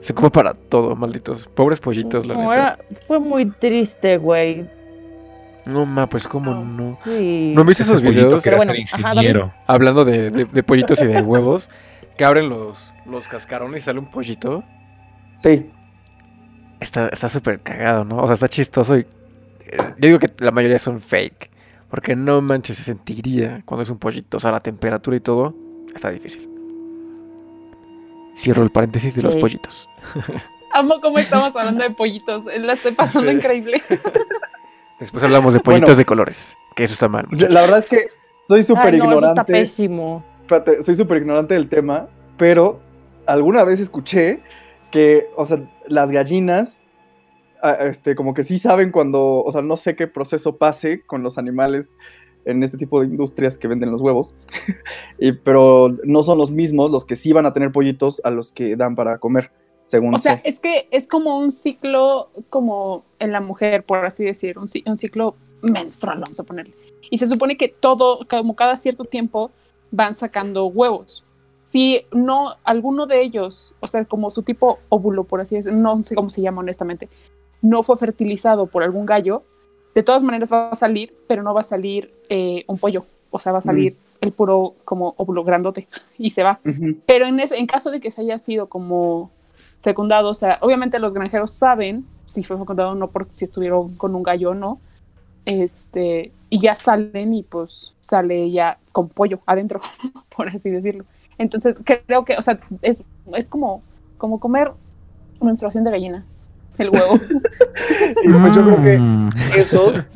Se 0.01 0.13
come 0.13 0.29
para 0.29 0.53
todo, 0.53 0.95
malditos. 0.95 1.48
Pobres 1.53 1.81
pollitos, 1.81 2.25
la 2.25 2.33
No, 2.36 2.50
neta. 2.50 2.79
fue 3.07 3.19
muy 3.19 3.45
triste, 3.48 4.17
güey. 4.17 4.65
No, 5.65 5.86
ma, 5.86 6.07
pues 6.07 6.25
cómo 6.27 6.55
no. 6.55 6.98
Sí. 7.03 7.51
¿No 7.53 7.65
viste 7.65 7.83
esos 7.83 8.01
videos? 8.01 8.41
ser 8.41 8.55
bueno, 8.55 8.71
ajá, 8.71 8.79
ingeniero. 9.12 9.51
Hablando 9.67 10.05
de, 10.05 10.31
de- 10.31 10.45
de 10.45 10.63
pollitos 10.63 11.01
y 11.01 11.05
de 11.07 11.21
huevos, 11.21 11.69
que 12.15 12.24
abren 12.24 12.48
los, 12.50 12.93
los 13.05 13.27
cascarones 13.27 13.81
y 13.81 13.86
sale 13.86 14.00
un 14.00 14.05
pollito. 14.09 14.63
Sí, 15.43 15.69
Está 16.79 17.09
está 17.09 17.27
súper 17.29 17.59
cagado, 17.62 18.03
¿no? 18.05 18.17
O 18.24 18.25
sea, 18.27 18.36
está 18.36 18.48
chistoso 18.48 18.98
y. 18.98 19.01
eh, 19.01 19.77
Yo 19.98 20.07
digo 20.07 20.19
que 20.19 20.27
la 20.39 20.51
mayoría 20.51 20.79
son 20.79 21.01
fake. 21.01 21.50
Porque 21.89 22.15
no 22.15 22.41
manches, 22.41 22.77
se 22.77 22.83
sentiría 22.83 23.62
cuando 23.65 23.81
es 23.83 23.89
un 23.89 23.98
pollito. 23.98 24.38
O 24.38 24.39
sea, 24.39 24.51
la 24.51 24.59
temperatura 24.59 25.17
y 25.17 25.19
todo 25.19 25.55
está 25.95 26.12
difícil. 26.12 26.48
Cierro 28.38 28.63
el 28.63 28.69
paréntesis 28.69 29.15
de 29.15 29.21
los 29.24 29.36
pollitos. 29.36 29.89
Amo 30.74 30.95
cómo 31.01 31.17
estamos 31.19 31.55
hablando 31.55 31.83
de 31.83 31.89
pollitos. 31.89 32.45
La 32.45 32.74
estoy 32.74 32.91
pasando 32.93 33.29
Sí. 33.31 33.38
increíble. 33.38 33.81
Después 35.00 35.24
hablamos 35.24 35.53
de 35.53 35.59
pollitos 35.62 35.88
Bueno. 35.89 35.98
de 35.98 36.05
colores. 36.05 36.55
Que 36.75 36.83
eso 36.83 36.93
está 36.93 37.07
mal. 37.09 37.25
Muchachos. 37.29 37.53
la 37.53 37.62
verdad 37.62 37.79
es 37.79 37.88
que 37.88 38.07
soy 38.48 38.63
súper 38.63 38.93
no, 38.98 39.03
eso 39.05 39.05
está 39.05 39.15
ignorante. 39.15 39.51
pésimo. 39.53 40.24
espérate, 40.41 40.83
soy 40.83 40.95
súper 40.95 41.17
ignorante 41.17 41.53
del 41.55 41.67
tema, 41.69 42.07
pero 42.38 42.79
alguna 43.25 43.63
vez 43.63 43.79
escuché 43.79 44.41
que, 44.91 45.27
o 45.36 45.46
sea, 45.46 45.62
las 45.88 46.12
gallinas, 46.12 46.84
ah, 47.62 47.74
este, 47.81 48.15
como 48.15 48.34
que 48.34 48.43
sí 48.43 48.60
saben 48.60 48.91
cuando, 48.91 49.43
o 49.43 49.51
sea, 49.51 49.62
no 49.62 49.77
sé 49.77 49.96
qué 49.96 50.08
proceso 50.08 50.58
pase 50.58 51.01
con 51.05 51.24
los 51.24 51.38
animales 51.38 51.98
en 52.46 52.63
este 52.63 52.77
tipo 52.77 53.01
de 53.01 53.08
industrias 53.08 53.58
que 53.58 53.67
venden 53.67 53.91
los 53.91 54.01
huevos, 54.01 54.34
y, 55.19 55.34
pero 55.34 55.96
no 56.03 56.24
son 56.24 56.38
los 56.38 56.51
mismos 56.51 56.91
los 56.91 57.05
que 57.05 57.15
sí 57.15 57.34
van 57.34 57.46
a 57.46 57.53
tener 57.53 57.72
pollitos 57.72 58.22
a 58.24 58.31
los 58.31 58.51
que 58.51 58.75
dan 58.75 58.96
para 58.96 59.19
comer, 59.19 59.51
según 59.84 60.15
O 60.15 60.19
sea, 60.19 60.38
sé. 60.38 60.41
es 60.46 60.60
que 60.60 60.88
es 60.91 61.08
como 61.08 61.38
un 61.38 61.51
ciclo, 61.51 62.29
como 62.50 63.03
en 63.19 63.31
la 63.31 63.41
mujer, 63.41 63.84
por 63.84 64.05
así 64.05 64.24
decir, 64.24 64.58
un, 64.58 64.69
un 64.86 64.98
ciclo 64.98 65.36
menstrual, 65.62 66.19
vamos 66.19 66.39
a 66.39 66.43
ponerle. 66.43 66.74
Y 67.12 67.17
se 67.17 67.25
supone 67.25 67.58
que 67.58 67.69
todo, 67.69 68.19
como 68.29 68.55
cada 68.55 68.75
cierto 68.75 69.03
tiempo, 69.03 69.51
van 69.91 70.13
sacando 70.13 70.67
huevos. 70.67 71.25
Si 71.71 72.01
no, 72.11 72.55
alguno 72.63 73.05
de 73.05 73.21
ellos, 73.21 73.75
o 73.79 73.85
sea, 73.85 74.03
como 74.05 74.31
su 74.31 74.41
tipo 74.41 74.79
óvulo, 74.89 75.23
por 75.23 75.39
así 75.39 75.55
decirlo, 75.55 75.79
no 75.79 76.03
sé 76.03 76.15
cómo 76.15 76.31
se 76.31 76.41
llama 76.41 76.61
honestamente, 76.61 77.09
no 77.61 77.83
fue 77.83 77.95
fertilizado 77.97 78.65
por 78.65 78.81
algún 78.81 79.05
gallo, 79.05 79.43
de 79.93 80.01
todas 80.01 80.23
maneras 80.23 80.51
va 80.51 80.69
a 80.69 80.75
salir, 80.75 81.13
pero 81.27 81.43
no 81.43 81.53
va 81.53 81.61
a 81.61 81.63
salir 81.63 82.11
eh, 82.29 82.63
un 82.67 82.79
pollo. 82.79 83.05
O 83.29 83.38
sea, 83.38 83.51
va 83.51 83.59
a 83.59 83.61
salir 83.61 83.95
el 84.21 84.31
puro 84.31 84.73
como 84.83 85.13
óvulo 85.17 85.43
grandote 85.43 85.88
y 86.17 86.31
se 86.31 86.41
va. 86.41 86.59
Pero 87.05 87.27
en, 87.27 87.39
ese, 87.39 87.57
en 87.57 87.67
caso 87.67 87.91
de 87.91 87.99
que 87.99 88.09
se 88.09 88.21
haya 88.21 88.39
sido 88.39 88.65
como 88.65 89.29
fecundado, 89.81 90.29
o 90.29 90.33
sea, 90.33 90.57
obviamente 90.61 90.97
los 90.97 91.13
granjeros 91.13 91.51
saben 91.51 92.03
si 92.25 92.43
fue 92.43 92.57
fecundado 92.57 92.91
o 92.91 92.95
no, 92.95 93.09
por 93.09 93.25
si 93.25 93.45
estuvieron 93.45 93.95
con 93.97 94.15
un 94.15 94.23
gallo 94.23 94.51
o 94.51 94.55
no. 94.55 94.79
Este, 95.45 96.31
y 96.49 96.59
ya 96.59 96.73
salen 96.73 97.31
y 97.31 97.43
pues 97.43 97.93
sale 97.99 98.49
ya 98.49 98.79
con 98.91 99.09
pollo 99.09 99.39
adentro, 99.45 99.81
por 100.35 100.49
así 100.49 100.71
decirlo. 100.71 101.05
Entonces, 101.39 101.79
creo 101.84 102.24
que, 102.25 102.36
o 102.38 102.41
sea, 102.43 102.60
es, 102.84 103.03
es 103.34 103.50
como, 103.50 103.81
como 104.19 104.39
comer 104.39 104.72
menstruación 105.41 105.84
de 105.86 105.91
gallina, 105.91 106.24
el 106.77 106.89
huevo. 106.91 107.17
Y 108.24 108.29
pues 108.29 108.55
yo 108.55 108.63
creo 108.65 108.81
que 108.84 109.00
Mm. 109.00 109.29
esos 109.58 110.12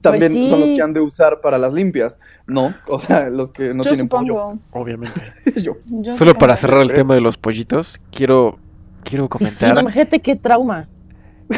también 0.00 0.32
Pues 0.34 0.50
son 0.50 0.60
los 0.60 0.68
sí. 0.70 0.74
que 0.76 0.82
han 0.82 0.92
de 0.92 1.00
usar 1.00 1.40
para 1.40 1.58
las 1.58 1.72
limpias, 1.72 2.18
¿no? 2.46 2.74
O 2.88 2.98
sea, 2.98 3.30
los 3.30 3.52
que 3.52 3.72
no 3.72 3.84
yo 3.84 3.90
tienen 3.90 4.08
pollo. 4.08 4.26
supongo. 4.34 4.58
Obviamente. 4.72 5.20
Yo. 5.62 5.76
yo 5.86 6.16
Solo 6.16 6.34
para 6.34 6.56
cerrar 6.56 6.82
el 6.82 6.92
tema 6.92 7.14
de 7.14 7.20
los 7.20 7.36
pollitos, 7.38 8.00
quiero, 8.10 8.58
quiero 9.04 9.24
Sí, 9.26 9.28
comentar 9.28 9.78
imagínate 9.78 10.20
qué 10.20 10.34
trauma. 10.34 10.88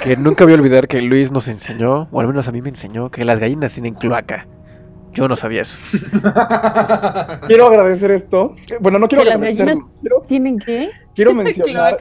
que 0.02 0.16
nunca 0.18 0.44
voy 0.44 0.52
a 0.52 0.56
olvidar 0.56 0.88
que 0.88 1.00
Luis 1.00 1.30
nos 1.32 1.48
enseñó, 1.48 2.08
o 2.10 2.20
al 2.20 2.26
menos 2.26 2.46
a 2.48 2.52
mí 2.52 2.60
me 2.60 2.68
enseñó, 2.68 3.10
que 3.10 3.24
las 3.24 3.38
gallinas 3.38 3.72
tienen 3.72 3.94
cloaca. 3.94 4.46
Yo 5.14 5.28
no 5.28 5.36
sabía 5.36 5.62
eso. 5.62 5.76
Quiero 7.46 7.66
agradecer 7.66 8.10
esto. 8.10 8.54
Bueno, 8.80 8.98
no 8.98 9.08
quiero 9.08 9.24
¿Que 9.24 9.30
las 9.30 9.38
agradecerlo. 9.38 9.88
Quiero, 10.00 10.22
¿Tienen 10.26 10.58
qué? 10.58 10.90
quiero 11.14 11.34
mencionar, 11.34 11.96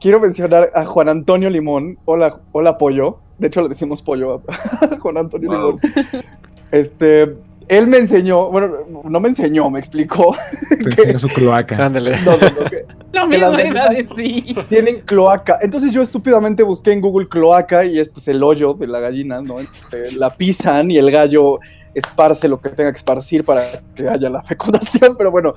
quiero 0.00 0.20
mencionar 0.20 0.70
a 0.74 0.84
Juan 0.84 1.08
Antonio 1.08 1.50
Limón. 1.50 1.98
Hola, 2.04 2.40
hola 2.52 2.78
pollo. 2.78 3.18
De 3.38 3.48
hecho, 3.48 3.62
le 3.62 3.68
decimos 3.68 4.00
pollo 4.02 4.42
a 4.48 4.96
Juan 5.00 5.16
Antonio 5.18 5.50
Wow. 5.50 5.78
Limón. 5.82 6.24
Este, 6.70 7.36
él 7.68 7.86
me 7.86 7.98
enseñó, 7.98 8.50
bueno, 8.50 8.68
no 9.04 9.20
me 9.20 9.28
enseñó, 9.28 9.70
me 9.70 9.78
explicó. 9.78 10.34
Te 10.68 10.90
enseñó 11.02 11.18
su 11.18 11.28
cloaca. 11.28 11.86
Ándale. 11.86 12.12
No, 12.24 12.36
no, 12.36 12.50
no, 12.50 12.70
que 12.70 12.84
Lo 13.12 13.22
Que 13.22 13.26
mismo 13.28 13.50
las 13.50 13.64
iba 13.66 13.80
a 13.82 13.88
gallinas- 13.92 14.16
decir. 14.16 14.56
tienen 14.68 15.00
cloaca. 15.00 15.58
Entonces 15.62 15.92
yo 15.92 16.02
estúpidamente 16.02 16.62
busqué 16.62 16.92
en 16.92 17.00
Google 17.00 17.28
cloaca 17.28 17.84
y 17.84 17.98
es 17.98 18.08
pues 18.08 18.26
el 18.28 18.42
hoyo 18.42 18.74
de 18.74 18.86
la 18.86 19.00
gallina, 19.00 19.40
¿no? 19.40 19.60
Este, 19.60 20.12
La 20.12 20.34
pisan 20.34 20.90
y 20.90 20.96
el 20.96 21.10
gallo 21.10 21.58
esparce 21.94 22.48
lo 22.48 22.60
que 22.60 22.68
tenga 22.70 22.90
que 22.92 22.96
esparcir 22.98 23.44
para 23.44 23.64
que 23.94 24.08
haya 24.08 24.28
la 24.30 24.42
fecundación. 24.44 25.16
Pero 25.16 25.30
bueno, 25.30 25.54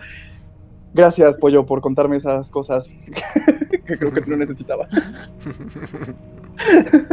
gracias, 0.93 1.37
Pollo, 1.37 1.65
por 1.65 1.81
contarme 1.81 2.17
esas 2.17 2.49
cosas 2.49 2.87
que 3.85 3.97
creo 3.97 4.11
que 4.13 4.21
no 4.21 4.37
necesitaba. 4.37 4.87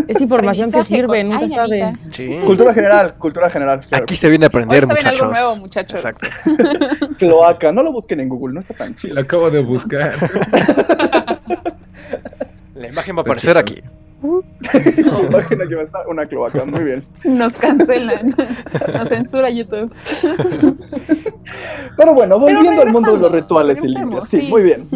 Es 0.08 0.18
información 0.22 0.72
que 0.72 0.82
sirve, 0.84 1.18
con- 1.20 1.28
nunca 1.28 1.44
Ay, 1.44 1.50
sabe. 1.50 1.92
Sí. 2.10 2.40
Cultura 2.46 2.72
general, 2.72 3.14
cultura 3.18 3.50
general. 3.50 3.80
Aquí 3.92 4.16
se 4.16 4.30
viene 4.30 4.46
a 4.46 4.48
aprender, 4.48 4.82
Hoy 4.84 4.88
saben 4.88 5.02
muchachos. 5.04 5.20
algo 5.20 5.32
nuevo, 5.34 5.56
muchachos. 5.58 6.02
Exacto. 6.02 6.28
Cloaca, 7.18 7.70
no 7.70 7.82
lo 7.82 7.92
busquen 7.92 8.20
en 8.20 8.30
Google, 8.30 8.54
no 8.54 8.60
está 8.60 8.72
tan 8.72 8.96
chido. 8.96 9.14
lo 9.16 9.20
acabo 9.20 9.50
de 9.50 9.62
buscar. 9.62 10.14
La 12.74 12.88
imagen 12.88 13.16
va 13.16 13.20
a 13.20 13.22
aparecer 13.22 13.58
aquí. 13.58 13.82
Imagina 15.28 15.68
que 15.68 15.74
va 15.74 15.82
a 15.82 15.84
estar 15.84 16.08
una 16.08 16.26
cloaca, 16.26 16.64
muy 16.64 16.84
bien. 16.84 17.04
Nos 17.24 17.54
cancelan. 17.54 18.34
Nos 18.92 19.08
censura 19.08 19.50
YouTube. 19.50 19.92
Pero 21.96 22.14
bueno, 22.14 22.38
volviendo 22.38 22.82
al 22.82 22.90
mundo 22.90 23.12
de 23.12 23.18
los 23.18 23.32
rituales 23.32 23.82
y 23.84 23.88
limpias. 23.88 24.28
Sí, 24.28 24.42
sí. 24.42 24.48
muy 24.48 24.62
bien. 24.62 24.88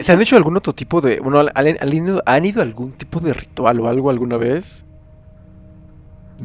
¿Se 0.00 0.12
han 0.12 0.20
hecho 0.20 0.36
algún 0.36 0.56
otro 0.56 0.72
tipo 0.72 1.00
de... 1.00 1.20
Bueno, 1.20 1.38
¿han, 1.54 1.66
han 1.80 1.92
ido, 1.92 2.22
han 2.26 2.44
ido 2.44 2.60
a 2.60 2.64
algún 2.64 2.92
tipo 2.92 3.20
de 3.20 3.32
ritual 3.32 3.80
o 3.80 3.88
algo 3.88 4.10
alguna 4.10 4.36
vez? 4.36 4.84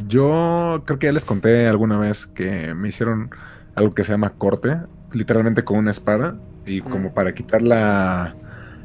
Yo 0.08 0.84
creo 0.86 1.00
que 1.00 1.08
ya 1.08 1.12
les 1.12 1.26
conté 1.26 1.68
alguna 1.68 1.98
vez 1.98 2.28
que 2.28 2.74
me 2.76 2.90
hicieron 2.90 3.32
algo 3.76 3.94
que 3.94 4.04
se 4.04 4.12
llama 4.12 4.34
corte, 4.38 4.78
literalmente 5.12 5.64
con 5.64 5.78
una 5.78 5.92
espada, 5.92 6.36
y 6.66 6.82
como 6.82 7.14
para 7.14 7.34
quitar 7.34 7.64
la, 7.64 8.36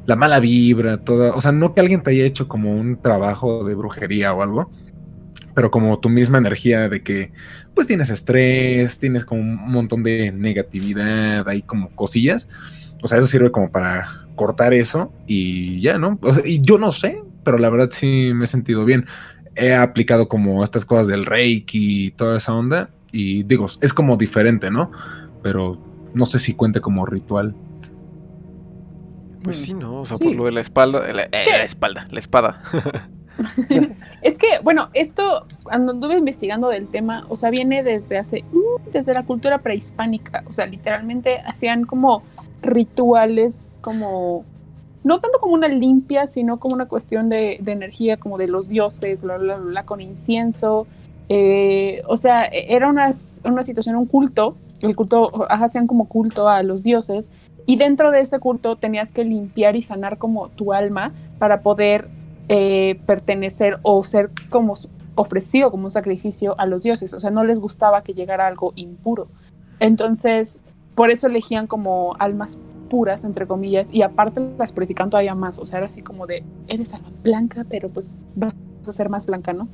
la 0.06 0.16
mala 0.16 0.40
vibra, 0.40 0.98
toda. 0.98 1.34
O 1.34 1.40
sea, 1.40 1.52
no 1.52 1.74
que 1.74 1.80
alguien 1.80 2.02
te 2.02 2.10
haya 2.10 2.24
hecho 2.24 2.48
como 2.48 2.74
un 2.74 3.00
trabajo 3.00 3.64
de 3.64 3.74
brujería 3.74 4.32
o 4.32 4.42
algo, 4.42 4.70
pero 5.54 5.70
como 5.70 5.98
tu 6.00 6.08
misma 6.08 6.38
energía 6.38 6.88
de 6.88 7.02
que 7.02 7.32
pues 7.74 7.86
tienes 7.86 8.10
estrés, 8.10 8.98
tienes 8.98 9.24
como 9.24 9.40
un 9.40 9.70
montón 9.70 10.02
de 10.02 10.32
negatividad, 10.32 11.48
hay 11.48 11.62
como 11.62 11.90
cosillas. 11.90 12.48
O 13.02 13.08
sea, 13.08 13.18
eso 13.18 13.26
sirve 13.26 13.50
como 13.50 13.70
para 13.70 14.06
cortar 14.34 14.72
eso 14.72 15.12
y 15.26 15.80
ya, 15.80 15.98
¿no? 15.98 16.18
Y 16.44 16.60
yo 16.62 16.78
no 16.78 16.92
sé, 16.92 17.22
pero 17.44 17.58
la 17.58 17.68
verdad 17.68 17.90
sí 17.90 18.32
me 18.34 18.44
he 18.44 18.48
sentido 18.48 18.84
bien. 18.84 19.06
He 19.56 19.74
aplicado 19.74 20.28
como 20.28 20.64
estas 20.64 20.84
cosas 20.84 21.06
del 21.06 21.26
reiki 21.26 22.06
y 22.06 22.10
toda 22.12 22.38
esa 22.38 22.54
onda 22.54 22.90
y 23.12 23.44
digo, 23.44 23.66
es 23.80 23.94
como 23.94 24.16
diferente, 24.16 24.70
¿no? 24.70 24.90
Pero 25.42 25.80
no 26.14 26.26
sé 26.26 26.38
si 26.38 26.54
cuente 26.54 26.80
como 26.80 27.06
ritual. 27.06 27.54
Pues 29.44 29.58
sí, 29.58 29.74
¿no? 29.74 30.00
O 30.00 30.06
sea, 30.06 30.16
Sí. 30.16 30.24
por 30.24 30.34
lo 30.34 30.44
de 30.46 30.52
la 30.52 30.60
espalda... 30.60 31.00
La, 31.12 31.22
eh, 31.24 31.44
la 31.46 31.62
espalda, 31.64 32.08
la 32.10 32.18
espada. 32.18 32.62
Es 34.22 34.38
que, 34.38 34.46
bueno, 34.62 34.90
esto, 34.94 35.44
cuando 35.64 35.92
anduve 35.92 36.16
investigando 36.16 36.68
del 36.68 36.86
tema, 36.88 37.26
o 37.28 37.36
sea, 37.36 37.50
viene 37.50 37.82
desde 37.82 38.16
hace, 38.16 38.44
uh, 38.52 38.80
desde 38.92 39.12
la 39.12 39.24
cultura 39.24 39.58
prehispánica, 39.58 40.44
o 40.48 40.52
sea, 40.52 40.66
literalmente 40.66 41.40
hacían 41.44 41.84
como 41.84 42.22
rituales, 42.62 43.78
como, 43.80 44.44
no 45.02 45.20
tanto 45.20 45.40
como 45.40 45.54
una 45.54 45.68
limpia, 45.68 46.26
sino 46.26 46.58
como 46.58 46.74
una 46.74 46.86
cuestión 46.86 47.28
de, 47.28 47.58
de 47.60 47.72
energía, 47.72 48.16
como 48.16 48.38
de 48.38 48.46
los 48.46 48.68
dioses, 48.68 49.22
bla, 49.22 49.36
bla, 49.36 49.56
bla, 49.56 49.66
bla, 49.66 49.84
con 49.84 50.00
incienso, 50.00 50.86
eh, 51.28 52.02
o 52.06 52.16
sea, 52.16 52.44
era 52.44 52.88
una, 52.88 53.10
una 53.44 53.62
situación, 53.62 53.96
un 53.96 54.06
culto, 54.06 54.56
el 54.80 54.94
culto, 54.94 55.46
hacían 55.48 55.86
como 55.86 56.06
culto 56.08 56.48
a 56.48 56.62
los 56.62 56.82
dioses, 56.82 57.30
y 57.66 57.76
dentro 57.76 58.10
de 58.10 58.20
este 58.20 58.38
culto 58.38 58.76
tenías 58.76 59.12
que 59.12 59.24
limpiar 59.24 59.76
y 59.76 59.82
sanar 59.82 60.18
como 60.18 60.48
tu 60.48 60.72
alma 60.72 61.12
para 61.38 61.60
poder 61.60 62.08
eh, 62.48 63.00
pertenecer 63.06 63.78
o 63.82 64.04
ser 64.04 64.30
como 64.50 64.74
ofrecido 65.14 65.70
como 65.70 65.84
un 65.86 65.92
sacrificio 65.92 66.54
a 66.58 66.66
los 66.66 66.82
dioses. 66.82 67.14
O 67.14 67.20
sea, 67.20 67.30
no 67.30 67.44
les 67.44 67.58
gustaba 67.60 68.02
que 68.02 68.14
llegara 68.14 68.46
algo 68.46 68.72
impuro. 68.76 69.28
Entonces, 69.80 70.58
por 70.94 71.10
eso 71.10 71.26
elegían 71.26 71.66
como 71.66 72.16
almas 72.18 72.58
puras, 72.90 73.24
entre 73.24 73.46
comillas, 73.46 73.88
y 73.92 74.02
aparte 74.02 74.40
las 74.58 74.72
purificaban 74.72 75.10
todavía 75.10 75.34
más. 75.34 75.58
O 75.58 75.66
sea, 75.66 75.78
era 75.78 75.86
así 75.86 76.02
como 76.02 76.26
de, 76.26 76.44
eres 76.68 76.94
alma 76.94 77.08
blanca, 77.22 77.64
pero 77.68 77.88
pues 77.88 78.16
vas 78.34 78.54
a 78.86 78.92
ser 78.92 79.08
más 79.08 79.26
blanca, 79.26 79.52
¿no? 79.52 79.68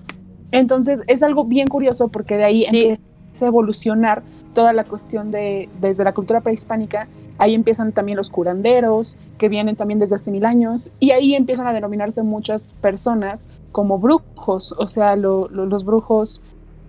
Entonces, 0.52 1.02
es 1.06 1.22
algo 1.22 1.44
bien 1.44 1.68
curioso 1.68 2.08
porque 2.08 2.36
de 2.36 2.44
ahí 2.44 2.66
Sí. 2.70 2.86
empieza 2.86 3.44
a 3.44 3.48
evolucionar 3.48 4.22
toda 4.54 4.72
la 4.72 4.84
cuestión 4.84 5.30
de, 5.30 5.68
desde 5.80 6.02
la 6.04 6.12
cultura 6.12 6.40
prehispánica, 6.40 7.06
ahí 7.40 7.54
empiezan 7.54 7.92
también 7.92 8.16
los 8.16 8.30
curanderos, 8.30 9.16
que 9.38 9.48
vienen 9.48 9.74
también 9.74 9.98
desde 9.98 10.14
hace 10.14 10.30
mil 10.30 10.44
años, 10.44 10.94
y 11.00 11.10
ahí 11.10 11.34
empiezan 11.34 11.66
a 11.66 11.72
denominarse 11.72 12.22
muchas 12.22 12.72
personas 12.80 13.48
como 13.72 13.98
brujos, 13.98 14.74
o 14.78 14.88
sea, 14.88 15.16
lo- 15.16 15.48
lo- 15.48 15.66
los 15.66 15.84
brujos, 15.84 16.42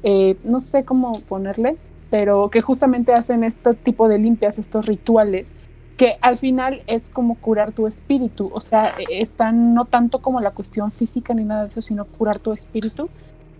eh, 0.04 0.38
no 0.44 0.60
sé 0.60 0.84
cómo 0.84 1.12
ponerle, 1.28 1.78
pero 2.10 2.50
que 2.50 2.62
justamente 2.62 3.14
hacen 3.14 3.44
este 3.44 3.74
tipo 3.74 4.08
de 4.08 4.18
limpias, 4.20 4.60
estos 4.60 4.86
rituales, 4.86 5.52
que 5.98 6.18
al 6.22 6.38
final 6.38 6.82
es 6.88 7.10
como 7.10 7.36
curar 7.36 7.72
tu 7.74 7.86
espíritu, 7.88 8.50
o 8.54 8.60
sea, 8.60 8.96
están 9.10 9.74
no 9.74 9.86
tanto 9.86 10.20
como 10.20 10.42
la 10.42 10.52
cuestión 10.52 10.92
física 10.92 11.34
ni 11.34 11.44
nada 11.46 11.64
de 11.64 11.70
eso, 11.70 11.82
sino 11.82 12.06
curar 12.06 12.40
tu 12.40 12.52
espíritu. 12.54 13.10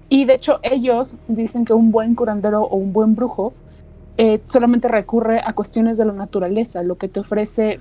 Y 0.10 0.26
de 0.26 0.34
hecho 0.34 0.60
ellos 0.64 1.16
dicen 1.28 1.64
que 1.66 1.74
un 1.74 1.92
buen 1.92 2.16
curandero 2.16 2.64
o 2.64 2.76
un 2.76 2.92
buen 2.92 3.16
brujo 3.16 3.54
eh, 4.24 4.40
solamente 4.46 4.88
recurre 4.88 5.42
a 5.44 5.54
cuestiones 5.54 5.98
de 5.98 6.06
la 6.06 6.14
naturaleza, 6.14 6.84
lo 6.84 6.96
que 6.96 7.08
te 7.08 7.20
ofrece 7.22 7.80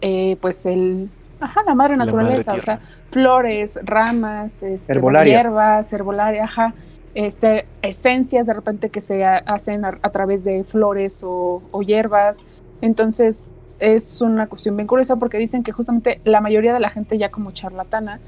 eh, 0.00 0.36
pues 0.40 0.64
el, 0.66 1.08
ajá, 1.40 1.60
la 1.66 1.74
madre 1.74 1.96
La 1.96 2.04
madre 2.06 2.12
naturaleza, 2.16 2.54
o 2.54 2.60
sea, 2.62 2.78
flores, 3.10 3.78
ramas, 3.82 4.62
este, 4.62 4.92
Herbolaria. 4.92 5.34
hierbas, 5.42 5.92
herbolaria, 5.92 6.44
ajá, 6.44 6.74
este, 7.14 7.66
esencias 7.82 8.46
de 8.46 8.54
repente 8.54 8.88
que 8.90 9.00
se 9.00 9.24
ha- 9.24 9.42
hacen 9.46 9.84
a, 9.84 9.90
a 10.02 10.10
través 10.10 10.44
de 10.44 10.64
flores 10.64 11.22
o, 11.22 11.62
o 11.70 11.82
hierbas. 11.82 12.44
Entonces 12.80 13.50
es 13.80 14.20
una 14.22 14.46
cuestión 14.46 14.76
bien 14.76 14.86
curiosa 14.86 15.16
porque 15.16 15.36
dicen 15.38 15.62
que 15.62 15.72
justamente 15.72 16.20
la 16.24 16.40
mayoría 16.40 16.72
de 16.72 16.80
la 16.80 16.90
gente 16.90 17.18
ya 17.18 17.28
como 17.30 17.50
charlatana 17.50 18.20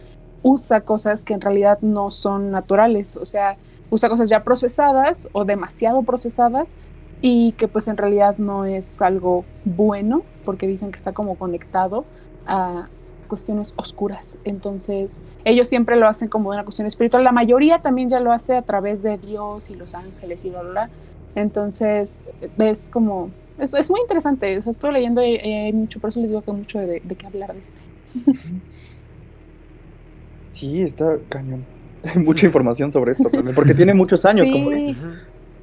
usa 0.42 0.80
cosas 0.80 1.22
que 1.22 1.34
en 1.34 1.40
realidad 1.40 1.78
no 1.82 2.10
son 2.10 2.50
naturales, 2.50 3.16
o 3.16 3.26
sea, 3.26 3.56
usa 3.90 4.08
cosas 4.08 4.28
ya 4.28 4.40
procesadas 4.40 5.28
o 5.32 5.44
demasiado 5.44 6.02
procesadas 6.02 6.74
y 7.22 7.52
que 7.52 7.68
pues 7.68 7.88
en 7.88 7.96
realidad 7.96 8.38
no 8.38 8.64
es 8.64 9.02
algo 9.02 9.44
bueno 9.64 10.22
porque 10.44 10.66
dicen 10.66 10.90
que 10.90 10.96
está 10.96 11.12
como 11.12 11.36
conectado 11.36 12.04
a 12.46 12.88
cuestiones 13.28 13.74
oscuras. 13.76 14.38
Entonces, 14.44 15.22
ellos 15.44 15.68
siempre 15.68 15.96
lo 15.96 16.08
hacen 16.08 16.28
como 16.28 16.50
una 16.50 16.64
cuestión 16.64 16.86
espiritual. 16.86 17.22
La 17.22 17.32
mayoría 17.32 17.78
también 17.80 18.08
ya 18.10 18.20
lo 18.20 18.32
hace 18.32 18.56
a 18.56 18.62
través 18.62 19.02
de 19.02 19.18
Dios 19.18 19.70
y 19.70 19.74
los 19.76 19.94
ángeles 19.94 20.44
y 20.44 20.50
bla, 20.50 20.62
bla, 20.62 20.70
bla. 20.70 20.90
Entonces, 21.36 22.22
es 22.58 22.90
como, 22.90 23.30
es, 23.58 23.72
es 23.74 23.90
muy 23.90 24.00
interesante. 24.00 24.58
O 24.58 24.62
sea, 24.62 24.72
estuve 24.72 24.92
leyendo 24.92 25.24
y 25.24 25.36
y 25.36 25.52
hay 25.52 25.72
mucho, 25.72 26.00
por 26.00 26.10
eso 26.10 26.20
les 26.20 26.30
digo 26.30 26.42
que 26.42 26.50
hay 26.50 26.56
mucho 26.56 26.78
de, 26.80 27.00
de 27.00 27.14
qué 27.14 27.26
hablar 27.26 27.54
de 27.54 27.60
este. 27.60 27.80
Sí, 30.46 30.82
está 30.82 31.16
cañón. 31.28 31.64
Hay 32.02 32.22
mucha 32.22 32.46
información 32.46 32.90
sobre 32.90 33.12
esto 33.12 33.28
también, 33.28 33.54
porque 33.54 33.74
tiene 33.74 33.92
muchos 33.92 34.24
años. 34.24 34.46
Sí, 34.46 34.52
Como... 34.52 34.70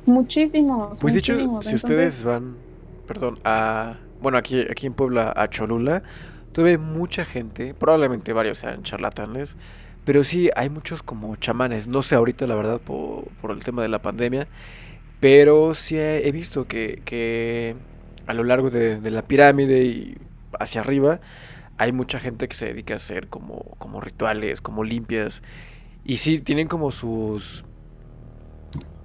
Muchísimos. 0.08 1.00
Pues 1.00 1.13
muchísimos. 1.13 1.65
si 1.65 1.72
Entonces, 1.72 1.84
ustedes 1.84 2.24
van, 2.24 2.56
perdón, 3.06 3.38
a, 3.43 3.98
bueno, 4.22 4.38
aquí, 4.38 4.62
aquí 4.62 4.88
en 4.88 4.93
Puebla, 4.93 5.34
a 5.36 5.50
Cholula, 5.50 6.02
tuve 6.54 6.78
mucha 6.78 7.26
gente, 7.26 7.74
probablemente 7.74 8.34
varios 8.34 8.60
sean 8.60 8.84
charlatanes, 8.84 9.56
pero 10.06 10.24
sí 10.24 10.50
hay 10.56 10.70
muchos 10.70 11.04
como 11.04 11.36
chamanes, 11.36 11.88
no 11.88 12.02
sé 12.02 12.15
ahorita 12.15 12.48
la 12.48 12.56
verdad 12.56 12.80
por, 12.80 13.26
por 13.41 13.52
el 13.52 13.63
tema 13.63 13.82
de 13.82 13.89
la 13.89 14.02
pandemia, 14.02 14.48
pero 15.20 15.74
sí 15.74 15.98
he, 15.98 16.28
he 16.28 16.32
visto 16.32 16.67
que, 16.67 17.02
que 17.04 17.76
a 18.26 18.34
lo 18.34 18.43
largo 18.46 18.70
de, 18.70 19.02
de 19.02 19.12
la 19.12 19.24
pirámide 19.24 19.84
y 19.84 20.17
hacia 20.58 20.82
arriba 20.82 21.20
hay 21.78 21.91
mucha 21.91 22.20
gente 22.20 22.48
que 22.48 22.56
se 22.56 22.67
dedica 22.67 22.93
a 22.93 22.98
hacer 22.98 23.28
como, 23.28 23.76
como 23.78 24.00
rituales, 24.02 24.62
como 24.62 24.84
limpias, 24.84 25.43
y 26.06 26.17
sí 26.17 26.39
tienen 26.39 26.67
como 26.70 26.91
sus 26.91 27.65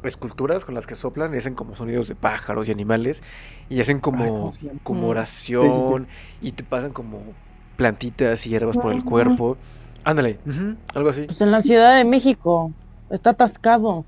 esculturas 0.09 0.65
con 0.65 0.75
las 0.75 0.87
que 0.87 0.95
soplan 0.95 1.35
y 1.35 1.39
hacen 1.39 1.55
como 1.55 1.77
sonidos 1.77 2.09
de 2.09 2.15
pájaros 2.15 2.69
y 2.69 2.73
animales 2.73 3.23
y 3.69 3.81
hacen 3.81 3.97
Ay, 3.97 4.01
como, 4.01 4.49
como 4.83 5.09
oración 5.09 6.07
y 6.41 6.53
te 6.53 6.65
pasan 6.65 6.93
como 6.93 7.23
plantitas 7.77 8.47
y 8.47 8.51
hierbas 8.51 8.77
por 8.77 8.93
el 8.93 9.05
cuerpo. 9.05 9.57
Ándale, 10.05 10.39
algo 10.95 11.11
así. 11.11 11.23
Pues 11.23 11.41
en 11.41 11.51
la 11.51 11.63
Ciudad 11.63 11.97
de 11.97 12.05
México 12.05 12.73
está 13.11 13.31
atascado. 13.31 14.05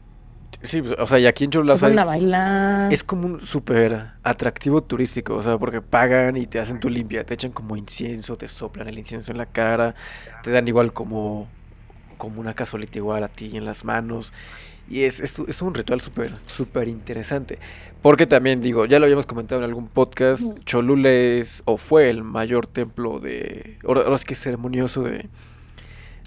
Sí, 0.63 0.81
pues, 0.81 0.95
o 0.99 1.07
sea, 1.07 1.19
y 1.19 1.27
aquí 1.27 1.45
en 1.45 1.51
Cholula 1.51 2.89
es 2.91 3.05
como 3.05 3.27
un 3.27 3.41
súper 3.41 4.13
atractivo 4.23 4.83
turístico, 4.83 5.35
o 5.35 5.43
sea, 5.43 5.59
porque 5.59 5.83
pagan 5.83 6.37
y 6.37 6.47
te 6.47 6.59
hacen 6.59 6.81
tu 6.81 6.89
limpia, 6.89 7.25
te 7.25 7.35
echan 7.35 7.53
como 7.53 7.77
incienso, 7.77 8.37
te 8.37 8.49
soplan 8.49 8.89
el 8.89 8.99
incienso 8.99 9.33
en 9.33 9.39
la 9.39 9.47
cara, 9.47 9.95
te 10.43 10.51
dan 10.51 10.67
igual 10.67 10.93
como, 10.93 11.49
como 12.17 12.41
una 12.41 12.55
casolita 12.55 12.99
igual 12.99 13.25
a 13.25 13.29
ti 13.29 13.57
en 13.57 13.65
las 13.65 13.85
manos. 13.85 14.33
Y 14.89 15.03
es, 15.03 15.21
es, 15.21 15.39
es 15.39 15.63
un 15.63 15.75
ritual 15.75 16.01
súper, 16.01 16.35
súper 16.47 16.89
interesante. 16.89 17.59
Porque 18.03 18.27
también 18.27 18.61
digo, 18.61 18.85
ya 18.85 18.99
lo 18.99 19.07
habíamos 19.07 19.25
comentado 19.25 19.63
en 19.63 19.65
algún 19.65 19.89
podcast. 19.89 20.43
Cholula 20.65 21.11
es 21.11 21.63
o 21.65 21.79
fue 21.79 22.11
el 22.11 22.23
mayor 22.23 22.67
templo 22.67 23.19
de, 23.19 23.79
ahora 23.87 24.15
es 24.15 24.25
que 24.25 24.35
ceremonioso 24.35 25.03
de, 25.03 25.29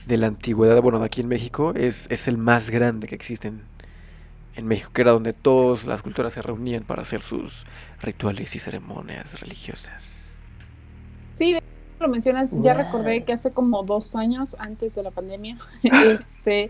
de 0.08 0.18
la 0.18 0.28
antigüedad, 0.28 0.82
bueno, 0.82 1.00
de 1.00 1.06
aquí 1.06 1.22
en 1.22 1.28
México, 1.28 1.74
es, 1.76 2.08
es 2.10 2.28
el 2.28 2.38
más 2.38 2.72
grande 2.72 3.08
que 3.08 3.14
existe 3.14 3.50
en, 3.50 3.62
en 4.56 4.66
México, 4.66 4.90
que 4.92 5.02
era 5.02 5.12
donde 5.12 5.34
todas 5.34 5.86
las 5.86 6.02
culturas 6.02 6.34
se 6.34 6.42
reunían 6.42 6.84
para 6.84 7.04
hacer 7.04 7.22
sus 7.22 7.64
rituales 8.02 8.56
y 8.56 8.60
ceremonias 8.60 9.40
religiosas. 9.40 10.34
Sí, 11.36 11.58
lo 12.00 12.08
mencionas, 12.08 12.60
ya 12.64 12.74
recordé 12.74 13.24
que 13.24 13.34
hace 13.34 13.52
como 13.52 13.84
dos 13.84 14.16
años, 14.16 14.56
antes 14.58 14.96
de 14.96 15.04
la 15.04 15.12
pandemia, 15.12 15.58
este, 15.84 16.68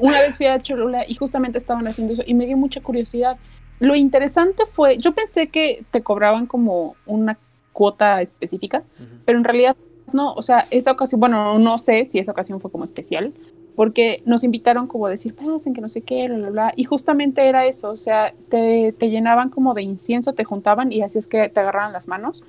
una 0.00 0.20
vez 0.20 0.36
fui 0.36 0.46
a 0.46 0.58
Cholula 0.58 1.04
y 1.06 1.14
justamente 1.14 1.58
estaban 1.58 1.86
haciendo 1.86 2.14
eso 2.14 2.22
y 2.26 2.34
me 2.34 2.46
dio 2.46 2.56
mucha 2.56 2.80
curiosidad. 2.80 3.36
Lo 3.78 3.94
interesante 3.94 4.64
fue, 4.66 4.98
yo 4.98 5.12
pensé 5.12 5.48
que 5.48 5.84
te 5.90 6.02
cobraban 6.02 6.46
como 6.46 6.96
una 7.06 7.38
cuota 7.72 8.20
específica, 8.22 8.84
pero 9.24 9.38
en 9.38 9.44
realidad 9.44 9.76
no, 10.12 10.34
o 10.34 10.42
sea, 10.42 10.66
esa 10.70 10.92
ocasión, 10.92 11.20
bueno, 11.20 11.58
no 11.58 11.78
sé 11.78 12.04
si 12.04 12.18
esa 12.18 12.32
ocasión 12.32 12.60
fue 12.60 12.70
como 12.70 12.84
especial, 12.84 13.32
porque 13.74 14.22
nos 14.26 14.44
invitaron 14.44 14.86
como 14.86 15.06
a 15.06 15.10
decir, 15.10 15.34
pasen 15.34 15.72
que 15.72 15.80
no 15.80 15.88
sé 15.88 16.02
qué, 16.02 16.28
bla, 16.28 16.36
bla, 16.36 16.50
bla, 16.50 16.72
y 16.76 16.84
justamente 16.84 17.48
era 17.48 17.66
eso, 17.66 17.90
o 17.90 17.96
sea, 17.96 18.34
te, 18.50 18.92
te 18.92 19.10
llenaban 19.10 19.48
como 19.48 19.74
de 19.74 19.82
incienso, 19.82 20.34
te 20.34 20.44
juntaban 20.44 20.92
y 20.92 21.02
así 21.02 21.18
es 21.18 21.26
que 21.26 21.48
te 21.48 21.60
agarraban 21.60 21.92
las 21.92 22.08
manos, 22.08 22.44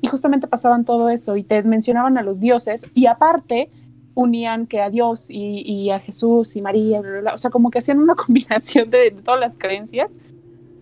y 0.00 0.06
justamente 0.06 0.46
pasaban 0.46 0.84
todo 0.84 1.08
eso, 1.08 1.36
y 1.36 1.42
te 1.42 1.62
mencionaban 1.64 2.18
a 2.18 2.22
los 2.22 2.38
dioses, 2.38 2.86
y 2.94 3.06
aparte 3.06 3.70
unían 4.18 4.66
que 4.66 4.80
a 4.80 4.90
Dios 4.90 5.30
y, 5.30 5.62
y 5.64 5.90
a 5.90 6.00
Jesús 6.00 6.56
y 6.56 6.60
María, 6.60 7.00
bla, 7.00 7.10
bla, 7.10 7.20
bla, 7.20 7.34
o 7.34 7.38
sea, 7.38 7.50
como 7.50 7.70
que 7.70 7.78
hacían 7.78 8.00
una 8.00 8.14
combinación 8.24 8.90
de, 8.90 8.98
de 8.98 9.22
todas 9.22 9.38
las 9.38 9.58
creencias, 9.58 10.14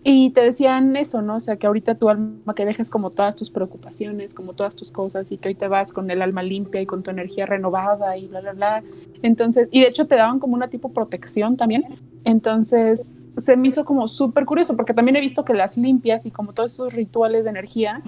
y 0.03 0.29
te 0.29 0.39
decían 0.41 0.95
eso, 0.95 1.21
¿no? 1.21 1.35
O 1.35 1.39
sea, 1.41 1.57
que 1.57 1.67
ahorita 1.67 1.95
tu 1.95 2.07
alma, 2.09 2.55
que 2.55 2.65
dejes 2.65 2.89
como 2.89 3.09
todas 3.09 3.35
tus 3.35 3.49
preocupaciones, 3.49 4.33
como 4.33 4.53
todas 4.53 4.73
tus 4.73 4.89
cosas, 4.89 5.31
y 5.33 5.37
que 5.37 5.49
hoy 5.49 5.55
te 5.55 5.67
vas 5.67 5.91
con 5.91 6.09
el 6.09 6.21
alma 6.21 6.43
limpia 6.43 6.79
y 6.81 6.85
con 6.85 7.03
tu 7.03 7.11
energía 7.11 7.45
renovada 7.45 8.15
y 8.17 8.27
bla, 8.27 8.39
bla, 8.39 8.53
bla. 8.53 8.83
Entonces, 9.21 9.67
y 9.69 9.81
de 9.81 9.87
hecho 9.87 10.07
te 10.07 10.15
daban 10.15 10.39
como 10.39 10.55
una 10.55 10.69
tipo 10.69 10.89
protección 10.89 11.57
también. 11.57 11.83
Entonces, 12.23 13.15
se 13.37 13.57
me 13.57 13.67
hizo 13.67 13.83
como 13.83 14.07
súper 14.07 14.45
curioso, 14.45 14.77
porque 14.77 14.93
también 14.93 15.17
he 15.17 15.21
visto 15.21 15.43
que 15.43 15.53
las 15.53 15.77
limpias 15.77 16.25
y 16.25 16.31
como 16.31 16.53
todos 16.53 16.73
esos 16.73 16.93
rituales 16.93 17.43
de 17.43 17.49
energía, 17.49 18.01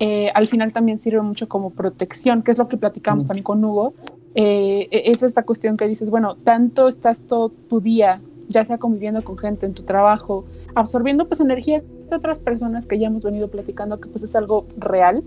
eh, 0.00 0.30
al 0.34 0.48
final 0.48 0.72
también 0.72 0.98
sirven 0.98 1.24
mucho 1.24 1.48
como 1.48 1.70
protección, 1.70 2.42
que 2.42 2.50
es 2.50 2.58
lo 2.58 2.68
que 2.68 2.76
platicamos 2.76 3.24
Mm. 3.24 3.28
también 3.28 3.44
con 3.44 3.64
Hugo. 3.64 3.94
Eh, 4.34 4.88
es 4.90 5.22
esta 5.22 5.44
cuestión 5.44 5.76
que 5.76 5.86
dices, 5.86 6.10
bueno, 6.10 6.36
tanto 6.36 6.88
estás 6.88 7.24
todo 7.24 7.50
tu 7.50 7.80
día, 7.80 8.20
ya 8.48 8.64
sea 8.64 8.78
conviviendo 8.78 9.22
con 9.22 9.38
gente 9.38 9.66
en 9.66 9.74
tu 9.74 9.84
trabajo, 9.84 10.44
absorbiendo 10.74 11.28
pues 11.28 11.40
energías 11.40 11.84
de 12.08 12.16
otras 12.16 12.40
personas 12.40 12.86
que 12.86 12.98
ya 12.98 13.06
hemos 13.06 13.22
venido 13.22 13.48
platicando, 13.48 13.98
que 13.98 14.08
pues 14.08 14.24
es 14.24 14.34
algo 14.34 14.66
real. 14.76 15.22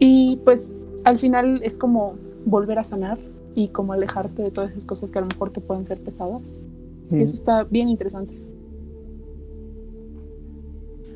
Y 0.00 0.40
pues 0.44 0.72
al 1.04 1.18
final 1.18 1.60
es 1.62 1.78
como 1.78 2.14
volver 2.44 2.78
a 2.78 2.84
sanar 2.84 3.18
y 3.54 3.68
como 3.68 3.92
alejarte 3.92 4.42
de 4.42 4.50
todas 4.50 4.72
esas 4.72 4.84
cosas 4.84 5.10
que 5.10 5.18
a 5.18 5.22
lo 5.22 5.28
mejor 5.28 5.50
te 5.50 5.60
pueden 5.60 5.84
ser 5.84 6.00
pesadas. 6.00 6.42
Y 7.10 7.22
eso 7.22 7.34
está 7.34 7.64
bien 7.64 7.88
interesante. 7.88 8.34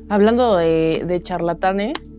Hablando 0.09 0.55
de, 0.57 1.03
de 1.07 1.21
charlatanes, 1.21 2.11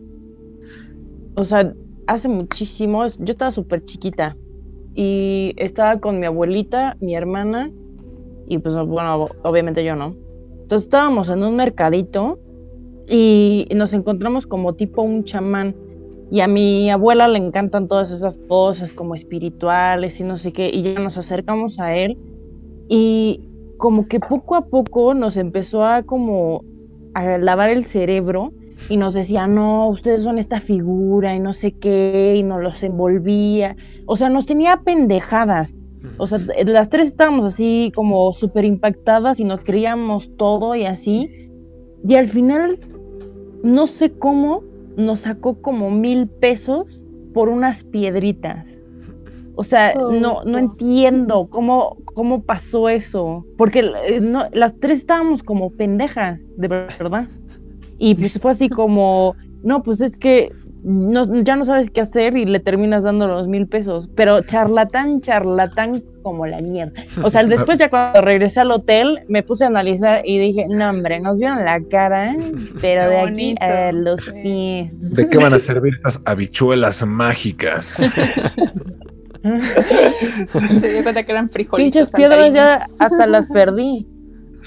o 1.37 1.45
sea, 1.45 1.75
hace 2.07 2.29
muchísimo, 2.29 3.07
yo 3.07 3.31
estaba 3.31 3.53
súper 3.53 3.85
chiquita 3.85 4.37
y 4.97 5.53
estaba 5.59 6.01
con 6.01 6.19
mi 6.19 6.27
abuelita, 6.27 6.97
mi 7.01 7.15
hermana 7.15 7.71
y 8.49 8.59
pues 8.59 8.75
bueno, 8.75 9.27
obviamente 9.43 9.85
yo 9.85 9.95
no. 9.95 10.17
Entonces 10.63 10.85
estábamos 10.85 11.29
en 11.29 11.43
un 11.43 11.55
mercadito 11.55 12.39
y 13.07 13.69
nos 13.77 13.93
encontramos 13.93 14.47
como 14.47 14.75
tipo 14.75 15.03
un 15.03 15.23
chamán 15.23 15.77
y 16.31 16.41
a 16.41 16.49
mi 16.49 16.91
abuela 16.91 17.29
le 17.29 17.39
encantan 17.39 17.87
todas 17.87 18.11
esas 18.11 18.39
cosas 18.49 18.93
como 18.93 19.15
espirituales 19.15 20.19
y 20.19 20.25
no 20.25 20.39
sé 20.39 20.53
qué 20.53 20.71
y 20.73 20.83
ya 20.83 20.99
nos 20.99 21.19
acercamos 21.19 21.79
a 21.79 21.95
él 21.95 22.17
y 22.89 23.49
como 23.77 24.09
que 24.09 24.19
poco 24.19 24.57
a 24.57 24.63
poco 24.63 25.15
nos 25.15 25.37
empezó 25.37 25.85
a 25.85 26.03
como 26.03 26.65
a 27.15 27.39
lavar 27.39 27.71
el 27.71 27.85
cerebro 27.85 28.53
y 28.89 28.97
nos 28.97 29.15
decía, 29.15 29.47
no, 29.47 29.89
ustedes 29.89 30.23
son 30.23 30.39
esta 30.39 30.61
figura 30.61 31.35
y 31.35 31.41
no 31.41 31.53
sé 31.53 31.73
qué, 31.73 32.35
y 32.37 32.43
nos 32.43 32.63
los 32.63 32.83
envolvía. 32.83 33.77
O 34.07 34.17
sea, 34.17 34.29
nos 34.29 34.47
tenía 34.47 34.79
pendejadas. 34.79 35.81
O 36.19 36.27
sea, 36.27 36.39
las 36.65 36.89
tres 36.89 37.09
estábamos 37.09 37.47
así 37.47 37.91
como 37.95 38.33
súper 38.33 38.65
impactadas 38.65 39.41
y 39.41 39.45
nos 39.45 39.65
creíamos 39.65 40.31
todo 40.37 40.75
y 40.75 40.85
así. 40.85 41.29
Y 42.07 42.15
al 42.15 42.29
final, 42.29 42.79
no 43.63 43.87
sé 43.87 44.13
cómo, 44.13 44.63
nos 44.97 45.21
sacó 45.21 45.61
como 45.61 45.91
mil 45.91 46.29
pesos 46.29 47.05
por 47.35 47.49
unas 47.49 47.85
piedritas. 47.85 48.81
O 49.57 49.63
sea, 49.63 49.93
no, 49.95 50.45
no 50.45 50.59
entiendo 50.59 51.49
cómo, 51.49 51.97
cómo 52.05 52.43
pasó 52.43 52.89
eso. 52.89 53.45
Porque 53.57 53.91
eh, 54.07 54.21
no, 54.21 54.45
las 54.53 54.79
tres 54.79 54.99
estábamos 54.99 55.43
como 55.43 55.71
pendejas, 55.71 56.47
de 56.57 56.69
verdad. 56.69 57.29
Y 57.99 58.15
pues 58.15 58.39
fue 58.41 58.51
así 58.51 58.69
como, 58.69 59.35
no, 59.63 59.83
pues 59.83 60.01
es 60.01 60.17
que 60.17 60.53
no, 60.89 61.43
ya 61.43 61.57
no 61.57 61.65
sabes 61.65 61.91
qué 61.91 62.01
hacer 62.01 62.37
y 62.37 62.45
le 62.45 62.61
terminas 62.61 63.03
dando 63.03 63.27
los 63.27 63.49
mil 63.49 63.67
pesos. 63.67 64.09
Pero 64.15 64.43
charlatán, 64.43 65.21
charlatán 65.21 66.03
como 66.23 66.47
la 66.47 66.61
mierda. 66.61 66.93
O 67.23 67.31
sea, 67.31 67.43
después 67.49 67.79
ya 67.79 67.91
cuando 67.91 68.21
regresé 68.21 68.61
al 68.61 68.71
hotel 68.71 69.21
me 69.29 69.43
puse 69.43 69.65
a 69.65 69.67
analizar 69.67 70.23
y 70.25 70.39
dije, 70.39 70.67
no 70.69 70.89
hombre, 70.89 71.19
nos 71.19 71.39
vieron 71.39 71.65
la 71.65 71.81
cara, 71.91 72.33
¿eh? 72.33 72.39
pero 72.81 73.03
Qué 73.03 73.09
de 73.09 73.19
aquí 73.19 73.31
bonito, 73.31 73.65
a 73.65 73.93
los 73.93 74.21
sí. 74.21 74.31
pies. 74.43 75.11
¿De 75.15 75.29
qué 75.29 75.39
van 75.39 75.55
a 75.55 75.59
servir 75.59 75.95
estas 75.95 76.21
habichuelas 76.25 77.05
mágicas? 77.05 78.09
Te 79.43 80.93
di 80.93 81.03
cuenta 81.03 81.23
que 81.23 81.33
eran 81.33 81.51
frijolitos. 81.51 81.93
Pinches 81.93 82.13
piedras 82.13 82.53
ya 82.53 82.79
hasta 82.99 83.27
las 83.27 83.47
perdí. 83.47 84.07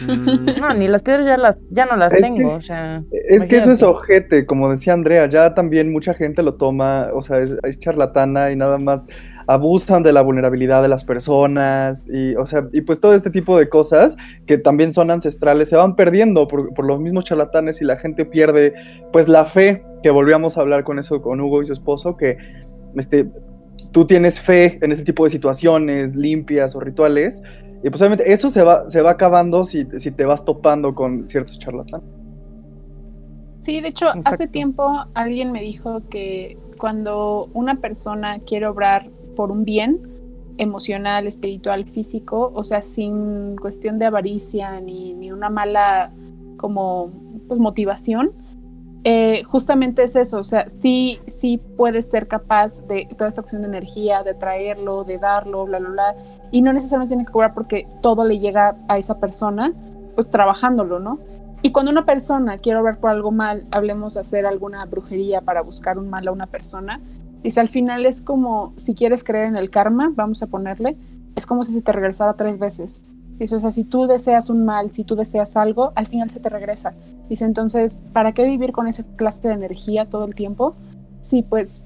Mm, 0.07 0.59
No, 0.59 0.73
ni 0.73 0.87
las 0.87 1.01
piedras 1.01 1.25
ya 1.25 1.37
las 1.37 1.57
ya 1.69 1.85
no 1.85 1.95
las 1.95 2.13
Es 2.13 2.21
tengo, 2.21 2.37
que- 2.37 2.45
o 2.55 2.61
sea. 2.61 3.03
Es 3.11 3.45
que 3.45 3.57
eso 3.57 3.71
es 3.71 3.83
ojete, 3.83 4.45
como 4.45 4.69
decía 4.69 4.93
Andrea, 4.93 5.27
ya 5.27 5.53
también 5.53 5.91
mucha 5.91 6.13
gente 6.13 6.43
lo 6.43 6.53
toma, 6.53 7.07
o 7.13 7.21
sea, 7.21 7.39
es, 7.39 7.51
es 7.63 7.79
charlatana 7.79 8.51
y 8.51 8.55
nada 8.55 8.77
más 8.77 9.07
abusan 9.47 10.03
de 10.03 10.13
la 10.13 10.21
vulnerabilidad 10.21 10.83
de 10.83 10.87
las 10.89 11.03
personas 11.03 12.05
y, 12.07 12.35
o 12.35 12.45
sea, 12.45 12.67
y 12.71 12.81
pues 12.81 12.99
todo 12.99 13.15
este 13.15 13.31
tipo 13.31 13.57
de 13.57 13.67
cosas 13.67 14.15
que 14.45 14.59
también 14.59 14.91
son 14.91 15.09
ancestrales 15.09 15.69
se 15.69 15.75
van 15.75 15.95
perdiendo 15.95 16.47
por, 16.47 16.71
por 16.75 16.85
los 16.85 16.99
mismos 16.99 17.23
charlatanes 17.23 17.81
y 17.81 17.85
la 17.85 17.97
gente 17.97 18.25
pierde 18.25 18.73
pues 19.11 19.27
la 19.27 19.45
fe, 19.45 19.83
que 20.03 20.11
volvíamos 20.11 20.57
a 20.57 20.61
hablar 20.61 20.83
con 20.83 20.99
eso 20.99 21.21
con 21.23 21.41
Hugo 21.41 21.63
y 21.63 21.65
su 21.65 21.73
esposo, 21.73 22.15
que 22.15 22.37
este, 22.95 23.27
tú 23.91 24.05
tienes 24.05 24.39
fe 24.39 24.77
en 24.83 24.91
ese 24.91 25.03
tipo 25.03 25.23
de 25.23 25.31
situaciones 25.31 26.15
limpias 26.15 26.75
o 26.75 26.79
rituales 26.79 27.41
y 27.83 27.89
pues 27.89 28.01
obviamente 28.01 28.31
eso 28.31 28.49
se 28.49 28.61
va, 28.61 28.89
se 28.89 29.01
va 29.01 29.11
acabando 29.11 29.63
si, 29.63 29.85
si 29.99 30.11
te 30.11 30.25
vas 30.25 30.43
topando 30.43 30.93
con 30.93 31.25
ciertos 31.27 31.57
charlatanes. 31.59 32.07
Sí, 33.59 33.81
de 33.81 33.89
hecho, 33.89 34.07
hace 34.25 34.47
tiempo 34.47 35.05
alguien 35.13 35.51
me 35.51 35.61
dijo 35.61 36.01
que 36.09 36.57
cuando 36.77 37.49
una 37.53 37.75
persona 37.75 38.39
quiere 38.39 38.67
obrar 38.67 39.09
por 39.35 39.51
un 39.51 39.65
bien 39.65 39.99
emocional, 40.57 41.27
espiritual, 41.27 41.85
físico, 41.85 42.51
o 42.53 42.63
sea, 42.63 42.81
sin 42.81 43.55
cuestión 43.57 43.99
de 43.99 44.05
avaricia 44.05 44.79
ni, 44.81 45.13
ni 45.13 45.31
una 45.31 45.49
mala 45.49 46.11
como 46.57 47.11
pues, 47.47 47.59
motivación, 47.59 48.31
eh, 49.05 49.43
justamente 49.45 50.03
es 50.03 50.17
eso, 50.17 50.39
o 50.39 50.43
sea, 50.43 50.67
sí, 50.67 51.19
sí 51.25 51.57
puedes 51.77 52.09
ser 52.09 52.27
capaz 52.27 52.85
de 52.87 53.07
toda 53.17 53.29
esta 53.29 53.41
cuestión 53.41 53.61
de 53.61 53.69
energía, 53.69 54.23
de 54.23 54.33
traerlo, 54.33 55.05
de 55.05 55.17
darlo, 55.17 55.65
bla, 55.65 55.79
bla, 55.79 55.89
bla, 55.89 56.15
y 56.51 56.61
no 56.61 56.73
necesariamente 56.73 57.15
tiene 57.15 57.25
que 57.25 57.31
cobrar 57.31 57.53
porque 57.53 57.87
todo 58.01 58.25
le 58.25 58.39
llega 58.39 58.75
a 58.87 58.97
esa 58.97 59.19
persona, 59.19 59.73
pues 60.15 60.29
trabajándolo, 60.31 60.99
¿no? 60.99 61.19
Y 61.61 61.71
cuando 61.71 61.91
una 61.91 62.05
persona 62.05 62.57
quiere 62.57 62.79
obrar 62.79 62.99
por 62.99 63.09
algo 63.09 63.31
mal, 63.31 63.65
hablemos 63.71 64.13
de 64.13 64.21
hacer 64.21 64.45
alguna 64.45 64.85
brujería 64.85 65.41
para 65.41 65.61
buscar 65.61 65.97
un 65.97 66.09
mal 66.09 66.27
a 66.27 66.31
una 66.31 66.47
persona, 66.47 67.01
dice 67.43 67.59
al 67.59 67.69
final 67.69 68.05
es 68.05 68.21
como 68.21 68.73
si 68.77 68.95
quieres 68.95 69.23
creer 69.23 69.45
en 69.45 69.57
el 69.57 69.69
karma, 69.69 70.11
vamos 70.15 70.41
a 70.41 70.47
ponerle, 70.47 70.95
es 71.35 71.45
como 71.45 71.63
si 71.63 71.73
se 71.73 71.81
te 71.81 71.91
regresara 71.91 72.33
tres 72.33 72.59
veces. 72.59 73.01
Dice, 73.39 73.55
o 73.55 73.59
sea, 73.59 73.71
si 73.71 73.85
tú 73.85 74.05
deseas 74.05 74.49
un 74.49 74.65
mal, 74.65 74.91
si 74.91 75.05
tú 75.05 75.15
deseas 75.15 75.55
algo, 75.55 75.93
al 75.95 76.07
final 76.07 76.29
se 76.29 76.41
te 76.41 76.49
regresa. 76.49 76.93
Dice, 77.29 77.45
entonces, 77.45 78.03
¿para 78.11 78.33
qué 78.33 78.43
vivir 78.43 78.73
con 78.73 78.87
esa 78.87 79.03
clase 79.15 79.47
de 79.47 79.53
energía 79.53 80.05
todo 80.09 80.25
el 80.25 80.35
tiempo? 80.35 80.75
Sí, 81.21 81.41
pues, 81.41 81.81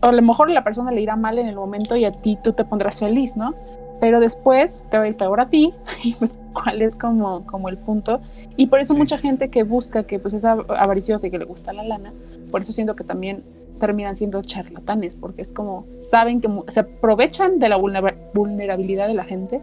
a 0.00 0.12
lo 0.12 0.22
mejor 0.22 0.50
a 0.50 0.54
la 0.54 0.64
persona 0.64 0.90
le 0.90 1.00
irá 1.00 1.16
mal 1.16 1.38
en 1.38 1.46
el 1.48 1.56
momento 1.56 1.96
y 1.96 2.04
a 2.04 2.12
ti 2.12 2.38
tú 2.42 2.52
te 2.52 2.64
pondrás 2.64 3.00
feliz, 3.00 3.36
¿no? 3.36 3.54
Pero 4.00 4.18
después 4.20 4.82
te 4.90 4.96
va 4.96 5.04
a 5.04 5.08
ir 5.08 5.16
peor 5.16 5.40
a 5.40 5.46
ti, 5.48 5.74
y 6.02 6.14
pues, 6.14 6.38
¿cuál 6.54 6.80
es 6.82 6.96
como, 6.96 7.44
como 7.46 7.68
el 7.68 7.76
punto? 7.76 8.20
Y 8.56 8.66
por 8.66 8.80
eso 8.80 8.94
Sí. 8.94 8.98
mucha 8.98 9.18
gente 9.18 9.48
que 9.48 9.62
busca, 9.62 10.04
que 10.04 10.18
pues 10.18 10.34
es 10.34 10.44
av- 10.44 10.64
avariciosa 10.70 11.26
y 11.26 11.30
que 11.30 11.38
le 11.38 11.44
gusta 11.44 11.72
la 11.72 11.84
lana, 11.84 12.12
por 12.50 12.60
eso 12.62 12.72
siento 12.72 12.94
que 12.96 13.04
también 13.04 13.42
terminan 13.78 14.16
siendo 14.16 14.42
charlatanes, 14.42 15.16
porque 15.16 15.40
es 15.42 15.52
como, 15.52 15.84
saben 16.02 16.40
que 16.42 16.48
se 16.68 16.80
aprovechan 16.80 17.58
de 17.58 17.68
la 17.68 17.76
vulnera- 17.78 18.14
vulnerabilidad 18.34 19.06
de 19.06 19.14
la 19.14 19.24
gente, 19.24 19.60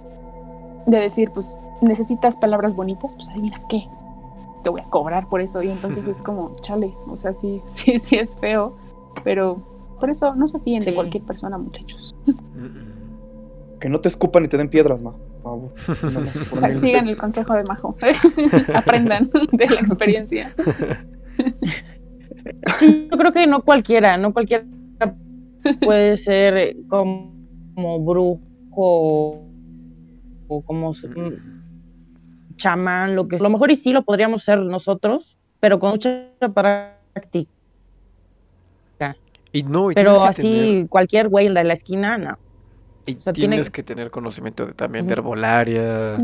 de 0.88 1.00
decir, 1.00 1.32
pues 1.32 1.58
necesitas 1.82 2.38
palabras 2.38 2.76
bonitas, 2.76 3.14
pues 3.16 3.30
adivina 3.30 3.60
qué, 3.70 3.84
te 4.64 4.70
voy 4.70 4.82
a 4.82 4.86
cobrar 4.86 5.28
por 5.30 5.42
eso, 5.42 5.62
y 5.62 5.70
entonces 5.70 6.08
es 6.08 6.22
como, 6.22 6.56
chale, 6.62 6.94
o 7.10 7.18
sea, 7.18 7.34
sí, 7.34 7.62
sí, 7.70 8.00
sí 8.00 8.16
es 8.18 8.36
feo, 8.38 8.74
pero 9.24 9.58
por 10.00 10.10
eso 10.10 10.36
no 10.36 10.48
se 10.48 10.60
fíen 10.60 10.84
de 10.84 10.94
cualquier 10.94 11.24
persona, 11.24 11.58
muchachos. 11.58 12.16
Que 13.80 13.90
no 13.90 14.00
te 14.00 14.08
escupan 14.08 14.46
y 14.46 14.48
te 14.48 14.58
den 14.58 14.70
piedras, 14.70 15.02
ma. 15.02 15.14
Por 15.44 15.44
favor. 15.44 16.76
Sigan 16.76 17.08
el 17.08 17.18
consejo 17.18 17.54
de 17.54 17.64
Majo, 17.64 17.96
aprendan 18.74 19.30
de 19.52 19.66
la 19.68 19.80
experiencia. 19.80 20.54
Yo 22.82 23.18
creo 23.18 23.32
que 23.32 23.48
no 23.48 23.64
cualquiera, 23.64 24.18
no 24.18 24.34
cualquiera 24.34 24.66
puede 25.82 26.18
ser 26.18 26.76
como, 26.88 27.34
como 27.76 28.00
brujo 28.00 29.48
o 30.48 30.62
como 30.64 30.92
mm, 30.92 32.56
chamán, 32.56 33.16
lo 33.16 33.28
que 33.28 33.36
A 33.36 33.40
lo 33.40 33.50
mejor 33.50 33.72
y 33.72 33.76
sí 33.76 33.92
lo 33.92 34.04
podríamos 34.04 34.44
ser 34.44 34.60
nosotros, 34.60 35.38
pero 35.60 35.80
con 35.80 35.92
mucha 35.92 36.30
práctica. 36.54 37.52
Y 39.58 39.64
no, 39.64 39.92
y 39.92 39.96
Pero 39.96 40.18
tienes 40.18 40.36
que 40.36 40.42
así 40.42 40.52
tener- 40.52 40.88
cualquier 40.88 41.30
güey 41.30 41.50
de 41.52 41.64
la 41.64 41.74
esquina, 41.74 42.18
no. 42.18 42.38
y 43.06 43.14
sea, 43.14 43.32
tiene- 43.34 43.56
tienes 43.56 43.70
que 43.70 43.84
tener 43.84 44.12
conocimiento 44.12 44.66
de, 44.66 44.74
también 44.74 45.08
de 45.08 45.14
herbolaria, 45.14 46.18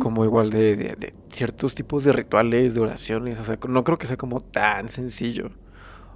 como 0.00 0.24
igual 0.24 0.50
de, 0.50 0.74
de- 0.74 0.96
de 0.96 1.14
ciertos 1.30 1.74
tipos 1.74 2.02
de 2.02 2.12
rituales, 2.12 2.74
de 2.74 2.80
oraciones. 2.80 3.38
O 3.38 3.44
sea, 3.44 3.58
no 3.68 3.84
creo 3.84 3.98
que 3.98 4.06
sea 4.06 4.16
como 4.16 4.40
tan 4.40 4.88
sencillo. 4.88 5.50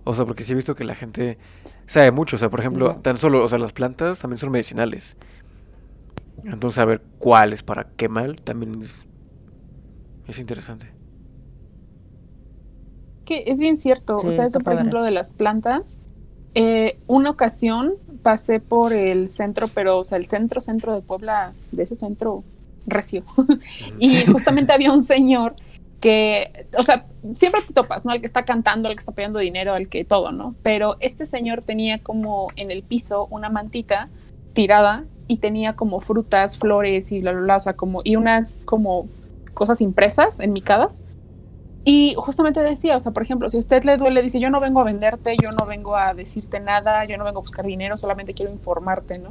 O 0.05 0.15
sea, 0.15 0.25
porque 0.25 0.43
sí 0.45 0.53
he 0.53 0.57
visto 0.57 0.75
que 0.75 0.85
la 0.85 0.95
gente 0.95 1.37
sabe 1.85 2.11
mucho. 2.11 2.37
O 2.37 2.39
sea, 2.39 2.49
por 2.49 2.61
ejemplo, 2.61 2.97
tan 3.03 3.19
solo, 3.19 3.45
o 3.45 3.49
sea, 3.49 3.59
las 3.59 3.73
plantas 3.75 4.19
también 4.21 4.39
son 4.39 4.51
medicinales. 4.51 5.17
Entonces, 6.45 6.75
saber 6.77 7.03
cuál 7.19 7.53
es 7.53 7.63
para 7.63 7.89
qué 7.97 8.09
mal 8.09 8.41
también 8.43 8.81
es, 8.81 9.07
es 10.27 10.39
interesante. 10.39 10.87
Que 13.27 13.45
es 13.47 13.59
bien 13.61 13.77
cierto. 13.77 14.21
Sí, 14.21 14.29
o 14.29 14.31
sea, 14.31 14.47
eso, 14.47 14.59
por 14.59 14.65
padre. 14.67 14.79
ejemplo, 14.79 15.03
de 15.03 15.11
las 15.11 15.31
plantas. 15.31 16.01
Eh, 16.55 16.99
una 17.07 17.31
ocasión 17.31 17.95
pasé 18.23 18.61
por 18.61 18.93
el 18.93 19.29
centro, 19.29 19.69
pero, 19.69 19.99
o 19.99 20.05
sea, 20.05 20.19
el 20.19 20.27
centro, 20.27 20.61
centro 20.61 20.95
de 20.95 21.03
Puebla, 21.03 21.53
de 21.73 21.83
ese 21.85 21.97
centro 21.97 22.43
recio. 22.87 23.25
y 23.99 24.25
justamente 24.27 24.73
había 24.73 24.93
un 24.93 25.03
señor 25.03 25.55
que, 26.01 26.67
o 26.77 26.83
sea, 26.83 27.05
siempre 27.37 27.63
te 27.67 27.73
topas, 27.73 28.05
¿no? 28.05 28.13
El 28.13 28.21
que 28.21 28.27
está 28.27 28.45
cantando, 28.45 28.89
el 28.89 28.95
que 28.95 29.01
está 29.01 29.13
pidiendo 29.13 29.39
dinero, 29.39 29.77
el 29.77 29.89
que 29.89 30.05
todo, 30.05 30.33
¿no? 30.33 30.55
Pero 30.63 30.97
este 31.01 31.27
señor 31.27 31.63
tenía 31.63 31.99
como 31.99 32.49
en 32.57 32.71
el 32.71 32.83
piso 32.83 33.27
una 33.31 33.49
mantita 33.49 34.09
tirada 34.53 35.05
y 35.27 35.39
tenía 35.39 35.75
como 35.75 36.01
frutas, 36.01 36.59
flores 36.59 37.13
y 37.13 37.21
bla, 37.21 37.33
bla, 37.33 37.41
bla, 37.43 37.57
o 37.57 37.61
sea, 37.61 37.73
como, 37.75 38.01
y 38.05 38.17
unas 38.17 38.65
como 38.65 39.07
cosas 39.55 39.81
impresas, 39.81 40.41
enmicadas. 40.41 41.03
Y 41.91 42.15
justamente 42.19 42.61
decía, 42.61 42.99
o 42.99 43.01
sea, 43.01 43.13
por 43.13 43.23
ejemplo, 43.23 43.49
si 43.49 43.57
a 43.57 43.61
usted 43.61 43.83
le 43.85 43.97
duele, 43.97 44.21
dice, 44.21 44.39
yo 44.39 44.51
no 44.51 44.61
vengo 44.61 44.81
a 44.81 44.85
venderte, 44.85 45.35
yo 45.43 45.49
no 45.59 45.65
vengo 45.65 45.97
a 45.97 46.13
decirte 46.13 46.61
nada, 46.61 47.07
yo 47.07 47.17
no 47.17 47.25
vengo 47.25 47.39
a 47.39 47.41
buscar 47.41 47.65
dinero, 47.65 47.97
solamente 47.97 48.35
quiero 48.35 48.53
informarte, 48.53 49.19
¿no? 49.19 49.31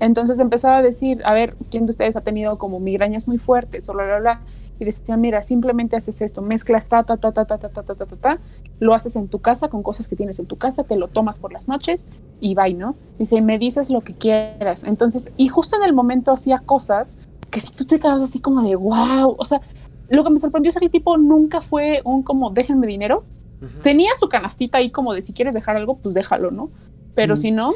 Entonces 0.00 0.38
empezaba 0.38 0.76
a 0.76 0.82
decir, 0.82 1.22
a 1.24 1.32
ver, 1.32 1.56
¿quién 1.70 1.86
de 1.86 1.92
ustedes 1.92 2.14
ha 2.16 2.20
tenido 2.20 2.58
como 2.58 2.78
migrañas 2.78 3.26
muy 3.26 3.38
fuertes 3.38 3.88
o 3.88 3.94
bla, 3.94 4.04
bla, 4.04 4.18
bla? 4.18 4.40
Y 4.78 4.84
decía, 4.84 5.16
mira, 5.16 5.42
simplemente 5.42 5.96
haces 5.96 6.20
esto, 6.20 6.42
mezclas 6.42 6.88
ta, 6.88 7.04
ta, 7.04 7.16
ta, 7.16 7.32
ta, 7.32 7.46
ta, 7.46 7.56
ta, 7.56 7.70
ta, 7.70 7.82
ta, 7.82 7.94
ta, 7.94 8.04
ta, 8.04 8.38
lo 8.80 8.92
haces 8.92 9.16
en 9.16 9.28
tu 9.28 9.38
casa 9.38 9.68
con 9.68 9.82
cosas 9.82 10.06
que 10.06 10.14
tienes 10.14 10.38
en 10.38 10.44
tu 10.44 10.56
casa, 10.56 10.84
te 10.84 10.98
lo 10.98 11.08
tomas 11.08 11.38
por 11.38 11.54
las 11.54 11.68
noches 11.68 12.04
y 12.38 12.54
bye, 12.54 12.74
¿no? 12.74 12.96
Dice, 13.18 13.40
me 13.40 13.58
dices 13.58 13.88
lo 13.88 14.02
que 14.02 14.12
quieras. 14.12 14.84
Entonces, 14.84 15.32
y 15.38 15.48
justo 15.48 15.76
en 15.76 15.84
el 15.84 15.94
momento 15.94 16.32
hacía 16.32 16.58
cosas 16.58 17.16
que 17.50 17.60
si 17.60 17.72
tú 17.72 17.86
te 17.86 17.96
quedas 17.96 18.20
así 18.20 18.40
como 18.40 18.60
de, 18.60 18.76
wow, 18.76 19.36
o 19.38 19.44
sea, 19.46 19.62
lo 20.08 20.24
que 20.24 20.30
me 20.30 20.38
sorprendió 20.38 20.68
es 20.70 20.76
que 20.76 20.84
el 20.84 20.90
tipo 20.90 21.16
nunca 21.16 21.60
fue 21.60 22.00
un 22.04 22.22
como, 22.22 22.50
déjenme 22.50 22.86
dinero, 22.86 23.24
tenía 23.82 24.10
su 24.18 24.28
canastita 24.28 24.78
ahí 24.78 24.90
como 24.90 25.14
de 25.14 25.22
si 25.22 25.32
quieres 25.32 25.54
dejar 25.54 25.76
algo, 25.76 25.96
pues 25.96 26.14
déjalo, 26.14 26.50
¿no? 26.50 26.70
Pero 27.14 27.36
si 27.36 27.50
no, 27.50 27.72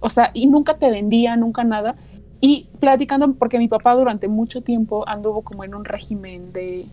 o 0.00 0.10
sea, 0.10 0.30
y 0.34 0.46
nunca 0.46 0.74
te 0.74 0.90
vendía, 0.90 1.34
nunca 1.36 1.64
nada. 1.64 1.96
Y 2.40 2.66
platicando, 2.78 3.32
porque 3.34 3.58
mi 3.58 3.68
papá 3.68 3.94
durante 3.94 4.28
mucho 4.28 4.60
tiempo 4.60 5.08
anduvo 5.08 5.42
como 5.42 5.64
en 5.64 5.74
un 5.74 5.84
régimen 5.84 6.52
de 6.52 6.86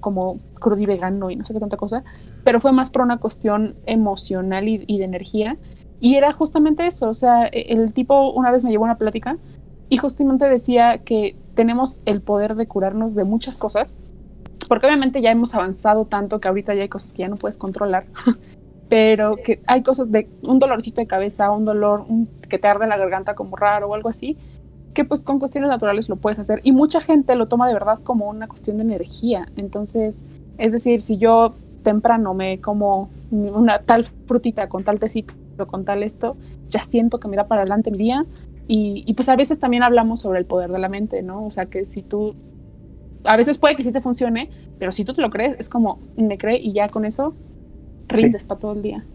como 0.00 0.38
crudo 0.60 0.80
y 0.80 0.86
vegano 0.86 1.30
y 1.30 1.36
no 1.36 1.44
sé 1.44 1.54
qué 1.54 1.60
tanta 1.60 1.76
cosa, 1.76 2.02
pero 2.44 2.60
fue 2.60 2.72
más 2.72 2.90
por 2.90 3.02
una 3.02 3.18
cuestión 3.18 3.74
emocional 3.86 4.68
y, 4.68 4.84
y 4.86 4.98
de 4.98 5.04
energía. 5.04 5.56
Y 6.00 6.16
era 6.16 6.32
justamente 6.32 6.86
eso, 6.86 7.08
o 7.08 7.14
sea, 7.14 7.46
e- 7.46 7.72
el 7.72 7.92
tipo 7.92 8.30
una 8.32 8.50
vez 8.50 8.64
me 8.64 8.70
llevó 8.70 8.84
una 8.84 8.98
plática 8.98 9.36
y 9.88 9.96
justamente 9.96 10.48
decía 10.48 10.98
que 10.98 11.36
tenemos 11.54 12.02
el 12.04 12.20
poder 12.20 12.54
de 12.54 12.66
curarnos 12.66 13.14
de 13.14 13.24
muchas 13.24 13.56
cosas, 13.56 13.96
porque 14.68 14.86
obviamente 14.86 15.20
ya 15.20 15.30
hemos 15.30 15.54
avanzado 15.54 16.04
tanto 16.04 16.40
que 16.40 16.48
ahorita 16.48 16.74
ya 16.74 16.82
hay 16.82 16.88
cosas 16.88 17.12
que 17.12 17.20
ya 17.22 17.28
no 17.28 17.36
puedes 17.36 17.58
controlar, 17.58 18.04
pero 18.88 19.36
que 19.36 19.60
hay 19.66 19.82
cosas 19.82 20.10
de 20.10 20.28
un 20.42 20.58
dolorcito 20.58 21.00
de 21.00 21.06
cabeza, 21.06 21.50
un 21.50 21.64
dolor 21.64 22.04
un- 22.08 22.28
que 22.48 22.58
te 22.58 22.68
arde 22.68 22.86
la 22.86 22.96
garganta 22.96 23.34
como 23.34 23.56
raro 23.56 23.88
o 23.88 23.94
algo 23.94 24.08
así, 24.08 24.36
que 24.94 25.04
pues 25.04 25.22
con 25.22 25.38
cuestiones 25.38 25.70
naturales 25.70 26.08
lo 26.08 26.16
puedes 26.16 26.38
hacer 26.38 26.60
y 26.64 26.72
mucha 26.72 27.00
gente 27.00 27.34
lo 27.34 27.46
toma 27.46 27.68
de 27.68 27.74
verdad 27.74 27.98
como 28.02 28.28
una 28.28 28.48
cuestión 28.48 28.78
de 28.78 28.84
energía. 28.84 29.48
Entonces, 29.56 30.24
es 30.56 30.72
decir, 30.72 31.02
si 31.02 31.18
yo 31.18 31.52
temprano 31.82 32.34
me 32.34 32.60
como 32.60 33.10
una 33.30 33.78
tal 33.80 34.04
frutita 34.26 34.68
con 34.68 34.84
tal 34.84 34.98
tecito, 34.98 35.34
con 35.66 35.84
tal 35.84 36.02
esto, 36.02 36.36
ya 36.68 36.82
siento 36.82 37.20
que 37.20 37.28
me 37.28 37.36
da 37.36 37.44
para 37.46 37.60
adelante 37.62 37.90
el 37.90 37.98
día. 37.98 38.24
Y, 38.66 39.04
y 39.06 39.14
pues 39.14 39.28
a 39.28 39.36
veces 39.36 39.58
también 39.58 39.82
hablamos 39.82 40.20
sobre 40.20 40.38
el 40.40 40.44
poder 40.46 40.68
de 40.70 40.78
la 40.78 40.88
mente, 40.88 41.22
¿no? 41.22 41.44
O 41.46 41.50
sea, 41.50 41.66
que 41.66 41.86
si 41.86 42.02
tú, 42.02 42.34
a 43.24 43.36
veces 43.36 43.58
puede 43.58 43.76
que 43.76 43.82
sí 43.82 43.92
te 43.92 44.00
funcione, 44.00 44.50
pero 44.78 44.92
si 44.92 45.04
tú 45.04 45.12
te 45.14 45.22
lo 45.22 45.30
crees, 45.30 45.56
es 45.58 45.68
como, 45.68 45.98
me 46.16 46.38
cree 46.38 46.58
y 46.62 46.72
ya 46.72 46.88
con 46.88 47.04
eso 47.04 47.34
rindes 48.08 48.44
para 48.44 48.60
todo 48.60 48.72
el 48.72 48.82
día. 48.82 49.06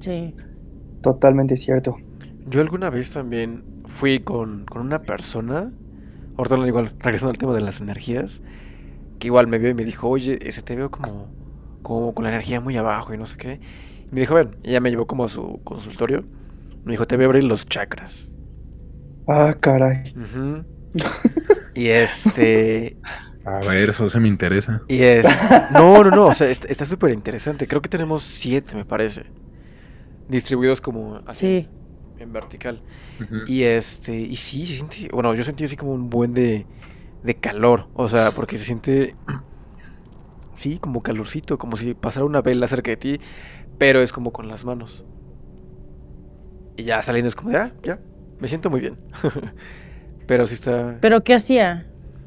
Sí. 0.00 0.34
Totalmente 1.00 1.56
cierto. 1.56 1.98
Yo 2.44 2.60
alguna 2.60 2.90
vez 2.90 3.10
también 3.10 3.64
fui 3.86 4.20
con, 4.20 4.64
con 4.66 4.82
una 4.82 5.02
persona, 5.02 5.72
ahorita 6.36 6.56
lo 6.56 6.66
igual, 6.66 6.94
regresando 7.00 7.30
al 7.30 7.38
tema 7.38 7.54
de 7.54 7.60
las 7.60 7.80
energías, 7.80 8.42
que 9.18 9.28
igual 9.28 9.46
me 9.46 9.58
vio 9.58 9.70
y 9.70 9.74
me 9.74 9.84
dijo, 9.84 10.08
oye, 10.08 10.38
ese 10.42 10.62
te 10.62 10.76
veo 10.76 10.90
como, 10.90 11.28
como 11.82 12.14
con 12.14 12.24
la 12.24 12.30
energía 12.30 12.60
muy 12.60 12.76
abajo 12.76 13.14
y 13.14 13.18
no 13.18 13.26
sé 13.26 13.36
qué. 13.38 13.60
Y 14.10 14.14
me 14.14 14.20
dijo, 14.20 14.34
ven, 14.34 14.56
ella 14.62 14.80
me 14.80 14.90
llevó 14.90 15.06
como 15.06 15.24
a 15.24 15.28
su 15.28 15.60
consultorio, 15.64 16.24
me 16.84 16.92
dijo, 16.92 17.06
te 17.06 17.16
voy 17.16 17.24
a 17.24 17.26
abrir 17.28 17.44
los 17.44 17.66
chakras. 17.66 18.34
Ah, 19.28 19.52
caray. 19.60 20.04
Ujú. 20.16 20.64
Y 21.76 21.88
este, 21.88 22.96
A 23.44 23.60
ver, 23.60 23.90
eso 23.90 24.08
se 24.08 24.18
me 24.20 24.28
interesa. 24.28 24.82
y 24.88 25.02
es, 25.02 25.46
no, 25.68 26.02
no, 26.04 26.10
no, 26.10 26.26
o 26.26 26.34
sea, 26.34 26.48
está 26.50 26.86
súper 26.86 27.12
interesante, 27.12 27.66
creo 27.68 27.82
que 27.82 27.88
tenemos 27.88 28.22
siete, 28.24 28.74
me 28.76 28.84
parece, 28.84 29.24
distribuidos 30.28 30.80
como 30.80 31.22
así, 31.26 31.46
Sí. 31.48 31.68
en 32.18 32.32
vertical. 32.32 32.82
Y 33.44 33.64
este, 33.64 34.16
y 34.16 34.36
sí, 34.36 34.66
se 34.66 34.74
siente, 34.74 35.08
bueno, 35.12 35.34
yo 35.34 35.44
sentí 35.44 35.64
así 35.64 35.76
como 35.76 35.92
un 35.92 36.10
buen 36.10 36.34
de, 36.34 36.66
de 37.22 37.40
calor, 37.40 37.88
o 37.94 38.08
sea, 38.08 38.32
porque 38.32 38.58
se 38.58 38.64
siente, 38.64 39.16
sí, 40.54 40.78
como 40.78 41.02
calorcito, 41.02 41.58
como 41.58 41.76
si 41.76 41.94
pasara 41.94 42.26
una 42.26 42.42
vela 42.42 42.68
cerca 42.68 42.90
de 42.90 42.96
ti, 42.96 43.20
pero 43.78 44.02
es 44.02 44.12
como 44.12 44.32
con 44.32 44.48
las 44.48 44.64
manos. 44.64 45.04
Y 46.76 46.84
ya 46.84 47.02
saliendo 47.02 47.28
es 47.28 47.36
como, 47.36 47.50
de, 47.50 47.56
ah, 47.58 47.72
ya, 47.82 48.00
me 48.38 48.48
siento 48.48 48.70
muy 48.70 48.80
bien. 48.80 48.98
pero 50.26 50.46
sí 50.46 50.54
está, 50.54 51.00
¿Pero 51.00 51.22
qué 51.24 51.34
hacía? 51.34 51.86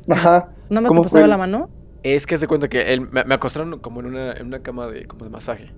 Ajá. 0.09 0.53
¿No 0.69 0.81
me 0.81 0.89
¿Cómo 0.89 1.03
pasaba 1.03 1.27
la 1.27 1.37
mano? 1.37 1.69
es 2.03 2.25
que 2.27 2.37
se 2.37 2.47
cuenta 2.47 2.69
que 2.69 2.93
él, 2.93 3.01
me, 3.01 3.23
me 3.25 3.35
acostaron 3.35 3.79
como 3.79 3.99
en 4.01 4.07
una, 4.07 4.33
en 4.33 4.47
una 4.47 4.61
cama 4.61 4.87
de, 4.87 5.07
como 5.07 5.25
de 5.25 5.31
masaje. 5.31 5.73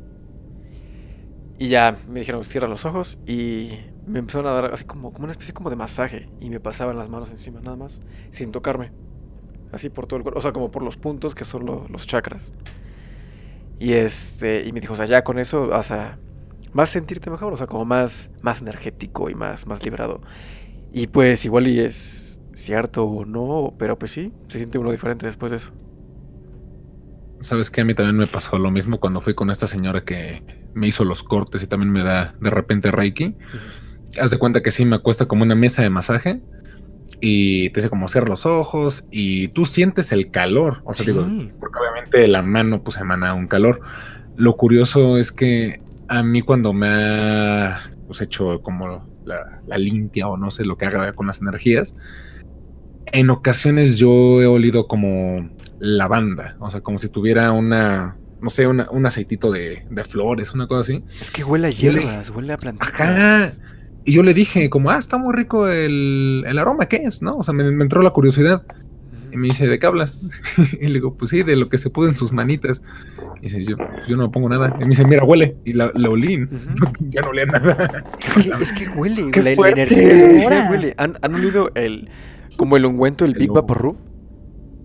Y 1.58 1.68
ya 1.70 1.98
me 2.08 2.22
dijeron, 2.22 2.44
cierra 2.44 2.68
los 2.68 2.86
ojos 2.86 3.20
y 3.28 3.70
me 4.08 4.20
empezaron 4.20 4.48
a 4.48 4.54
dar 4.54 4.74
así 4.74 4.84
como, 4.86 5.14
como 5.14 5.26
una 5.26 5.32
especie 5.32 5.54
como 5.54 5.70
de 5.70 5.76
masaje 5.76 6.28
y 6.40 6.50
me 6.50 6.60
pasaban 6.60 6.98
las 6.98 7.10
manos 7.10 7.30
encima 7.30 7.62
nada 7.62 7.76
más, 7.78 8.02
sin 8.32 8.52
tocarme. 8.52 8.92
Así 9.72 9.90
por 9.90 10.08
todo 10.08 10.18
el 10.18 10.24
cuerpo, 10.24 10.40
o 10.40 10.42
sea, 10.44 10.54
como 10.54 10.72
por 10.72 10.84
los 10.84 10.98
puntos 10.98 11.36
que 11.36 11.46
son 11.46 11.66
lo- 11.66 11.88
los 11.90 12.08
chakras. 12.08 12.54
Y 13.80 13.94
este, 13.94 14.64
y 14.68 14.72
me 14.74 14.80
dijo, 14.80 14.94
o 14.94 14.96
sea, 14.98 15.06
ya 15.06 15.24
con 15.24 15.40
eso 15.40 15.68
vas 15.68 15.92
a, 15.92 16.20
vas 16.74 16.90
a 16.90 16.94
sentirte 16.94 17.30
mejor, 17.32 17.54
o 17.54 17.58
sea, 17.58 17.68
como 17.68 17.86
más, 17.86 18.30
más 18.42 18.62
energético 18.62 19.30
y 19.30 19.36
más, 19.36 19.66
más 19.66 19.84
liberado. 19.84 20.22
Y 20.94 21.08
pues 21.08 21.46
igual 21.46 21.68
y 21.68 21.80
es 21.80 22.40
cierto 22.54 23.06
o 23.06 23.26
no, 23.26 23.74
pero 23.78 23.98
pues 23.98 24.12
sí, 24.12 24.32
se 24.48 24.58
siente 24.58 24.78
uno 24.78 24.92
diferente 24.92 25.26
después 25.26 25.52
de 25.52 25.58
eso. 25.58 25.72
Sabes 27.40 27.72
que 27.72 27.82
a 27.82 27.86
mí 27.86 27.94
también 27.94 28.18
me 28.18 28.28
pasó 28.28 28.60
lo 28.60 28.70
mismo 28.70 29.00
cuando 29.00 29.20
fui 29.20 29.34
con 29.34 29.50
esta 29.50 29.66
señora 29.68 30.04
que 30.04 30.44
me 30.74 30.88
hizo 30.88 31.04
los 31.04 31.24
cortes 31.24 31.64
y 31.64 31.68
también 31.68 31.92
me 31.92 32.04
da 32.04 32.36
de 32.40 32.50
repente 32.50 32.92
Reiki. 32.92 33.36
Haz 34.22 34.32
de 34.32 34.38
cuenta 34.38 34.62
que 34.62 34.72
sí 34.72 34.86
me 34.86 34.98
acuesta 34.98 35.26
como 35.26 35.44
una 35.44 35.56
mesa 35.56 35.82
de 35.82 35.90
masaje 35.90 36.42
y 37.20 37.70
te 37.70 37.80
dice 37.80 37.90
como 37.90 38.08
cierra 38.08 38.28
los 38.28 38.46
ojos 38.46 39.08
y 39.12 39.48
tú 39.50 39.66
sientes 39.66 40.12
el 40.12 40.30
calor. 40.30 40.82
O 40.86 40.94
sea, 40.94 41.06
digo, 41.06 41.26
porque 41.60 41.80
obviamente 41.80 42.28
la 42.28 42.44
mano 42.44 42.84
pues 42.84 42.98
emana 42.98 43.34
un 43.34 43.48
calor. 43.48 43.82
Lo 44.36 44.56
curioso 44.56 45.18
es 45.18 45.32
que 45.32 45.82
a 46.10 46.24
mí 46.24 46.42
cuando 46.42 46.74
me 46.74 46.88
ha 46.90 47.80
pues, 48.06 48.22
hecho 48.22 48.62
como 48.62 49.11
la, 49.26 49.62
la 49.68 49.78
limpia 49.78 50.28
o 50.28 50.38
no 50.38 50.52
sé 50.52 50.66
lo 50.66 50.78
que 50.78 50.86
haga 50.86 51.14
con 51.14 51.28
las 51.28 51.42
energías, 51.42 51.96
en 53.14 53.30
ocasiones 53.30 53.98
yo 53.98 54.42
he 54.42 54.46
olido 54.48 54.88
como 54.88 55.50
lavanda, 55.80 56.56
o 56.60 56.70
sea, 56.72 56.82
como 56.82 56.98
si 57.00 57.10
tuviera 57.10 57.52
una, 57.52 58.18
no 58.42 58.50
sé, 58.50 58.68
una- 58.68 58.90
un 58.92 59.06
aceitito 59.06 59.52
de, 59.52 59.86
de 59.90 60.04
flores, 60.04 60.54
una 60.54 60.68
cosa 60.68 60.82
así. 60.82 61.04
Es 61.20 61.32
que 61.32 61.44
huele 61.44 61.68
a 61.68 61.70
le- 61.72 61.76
hierbas, 61.76 62.30
huele 62.30 62.54
a 62.54 62.58
plantitas. 62.58 63.00
Ajá. 63.02 63.52
Y 64.06 64.14
yo 64.14 64.24
le 64.24 64.34
dije 64.34 64.70
como, 64.70 64.90
ah, 64.92 64.98
está 64.98 65.18
muy 65.18 65.34
rico 65.36 65.68
el, 65.68 66.44
el 66.48 66.58
aroma, 66.58 66.88
¿qué 66.88 66.98
es? 66.98 67.22
¿No? 67.22 67.38
O 67.38 67.44
sea, 67.44 67.54
me, 67.54 67.70
me 67.72 67.84
entró 67.84 68.02
la 68.02 68.10
curiosidad. 68.12 68.64
Y 69.32 69.38
me 69.38 69.48
dice, 69.48 69.67
¿de 69.67 69.80
qué 69.80 69.86
hablas? 69.86 70.20
y 70.80 70.88
le 70.88 70.94
digo, 70.94 71.15
pues 71.15 71.32
sí, 71.32 71.44
de 71.44 71.56
lo 71.56 71.70
que 71.70 71.78
se 71.78 71.89
pudo 71.89 72.10
en 72.10 72.15
sus 72.15 72.32
manitas. 72.32 72.82
Y 73.41 73.50
dice, 73.50 73.63
yo, 73.63 73.78
pues 73.78 74.08
yo 74.08 74.17
no 74.17 74.24
me 74.24 74.30
pongo 74.30 74.50
nada. 74.50 74.76
Y 74.78 74.82
me 74.82 74.89
dice, 74.89 75.06
mira, 75.06 75.24
huele. 75.24 75.58
Y 75.65 75.74
la, 75.74 75.91
la 75.96 76.10
olí, 76.10 76.48
ya 77.10 77.22
no 77.22 77.30
olía 77.30 77.46
nada. 77.46 78.04
Es 78.60 78.72
que, 78.74 78.89
huele, 78.89 79.32
¡Qué 79.32 79.41
la, 79.41 79.56
la 79.56 79.70
energía, 79.70 80.67
huele. 80.70 80.94
¿Han, 80.98 81.17
han 81.22 81.36
olido 81.36 81.72
el, 81.76 82.10
como 82.58 82.78
el 82.78 82.86
ungüento, 82.86 83.26
el 83.26 83.32
El 83.32 83.38
Big 83.38 83.50
humo. 83.52 83.62
Vaporru? 83.62 83.98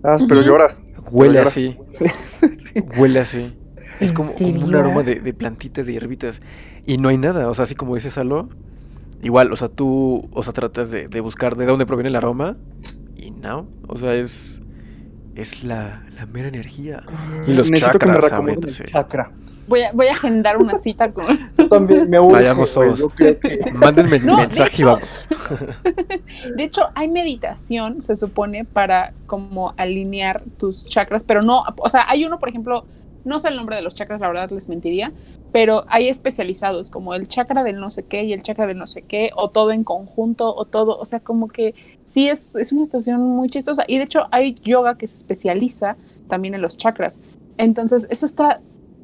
Ah, 0.03 0.17
pero 0.27 0.41
lloras. 0.41 0.83
Huele 1.11 1.39
Pero 1.39 1.47
así. 1.47 1.77
Huele 2.97 3.19
así. 3.19 3.51
Es 3.99 4.09
¿En 4.09 4.15
como, 4.15 4.33
como 4.33 4.65
un 4.65 4.75
aroma 4.75 5.03
de, 5.03 5.15
de 5.15 5.33
plantitas, 5.33 5.85
de 5.87 5.93
hierbitas. 5.93 6.41
Y 6.85 6.97
no 6.97 7.09
hay 7.09 7.17
nada. 7.17 7.49
O 7.49 7.53
sea, 7.53 7.63
así 7.63 7.75
como 7.75 7.95
dice 7.95 8.09
Salo. 8.11 8.49
Igual, 9.23 9.51
o 9.51 9.55
sea, 9.55 9.67
tú, 9.69 10.29
o 10.31 10.43
sea, 10.43 10.53
tratas 10.53 10.91
de, 10.91 11.07
de 11.07 11.21
buscar 11.21 11.55
de 11.55 11.65
dónde 11.65 11.85
proviene 11.85 12.09
el 12.09 12.15
aroma. 12.15 12.57
No. 13.47 13.67
O 13.87 13.97
sea, 13.97 14.13
es. 14.15 14.61
Es 15.35 15.63
la, 15.63 16.03
la 16.15 16.25
mera 16.25 16.47
energía. 16.47 17.03
Y 17.45 17.53
los 17.53 17.69
Necesito 17.69 17.99
que 17.99 18.05
me 18.07 18.13
chakras, 18.19 18.41
el 18.79 18.85
chakra. 18.87 19.31
Voy 19.67 19.81
a, 19.83 19.91
voy 19.91 20.07
a 20.07 20.11
agendar 20.13 20.57
una 20.57 20.77
cita 20.79 21.11
con. 21.11 21.25
Yo 21.57 21.67
también 21.69 22.09
me 22.09 22.19
urge, 22.19 22.33
Vayamos 22.33 22.73
todos. 22.73 23.07
que- 23.13 23.37
Mándenme 23.73 24.17
No, 24.19 24.37
mensaje 24.37 24.71
y 24.71 24.75
hecho- 24.77 24.85
vamos. 24.85 25.27
De 26.55 26.63
hecho, 26.63 26.83
hay 26.95 27.07
meditación, 27.07 28.01
se 28.01 28.15
supone, 28.15 28.65
para 28.65 29.13
como 29.27 29.73
alinear 29.77 30.41
tus 30.57 30.85
chakras, 30.87 31.23
pero 31.23 31.41
no, 31.41 31.63
o 31.77 31.89
sea, 31.89 32.05
hay 32.09 32.25
uno, 32.25 32.39
por 32.39 32.49
ejemplo, 32.49 32.85
no 33.25 33.39
sé 33.39 33.49
el 33.49 33.57
nombre 33.57 33.75
de 33.75 33.81
los 33.81 33.93
chakras, 33.93 34.19
la 34.21 34.29
verdad 34.29 34.49
les 34.51 34.69
mentiría, 34.69 35.11
pero 35.51 35.85
hay 35.87 36.09
especializados, 36.09 36.89
como 36.89 37.13
el 37.13 37.27
chakra 37.27 37.63
del 37.63 37.79
no 37.79 37.89
sé 37.89 38.03
qué 38.03 38.23
y 38.23 38.33
el 38.33 38.43
chakra 38.43 38.67
del 38.67 38.77
no 38.77 38.87
sé 38.87 39.01
qué, 39.03 39.31
o 39.35 39.49
todo 39.49 39.71
en 39.71 39.83
conjunto, 39.83 40.53
o 40.53 40.65
todo, 40.65 40.97
o 40.97 41.05
sea, 41.05 41.19
como 41.19 41.47
que 41.47 41.73
sí 42.05 42.27
es, 42.29 42.55
es 42.55 42.71
una 42.71 42.83
situación 42.85 43.21
muy 43.21 43.49
chistosa. 43.49 43.83
Y 43.87 43.97
de 43.97 44.03
hecho, 44.03 44.27
hay 44.31 44.55
yoga 44.63 44.97
que 44.97 45.07
se 45.07 45.15
especializa 45.15 45.95
también 46.27 46.53
en 46.53 46.61
los 46.61 46.77
chakras. 46.77 47.21
Entonces, 47.57 48.07
eso 48.09 48.25
está 48.25 48.59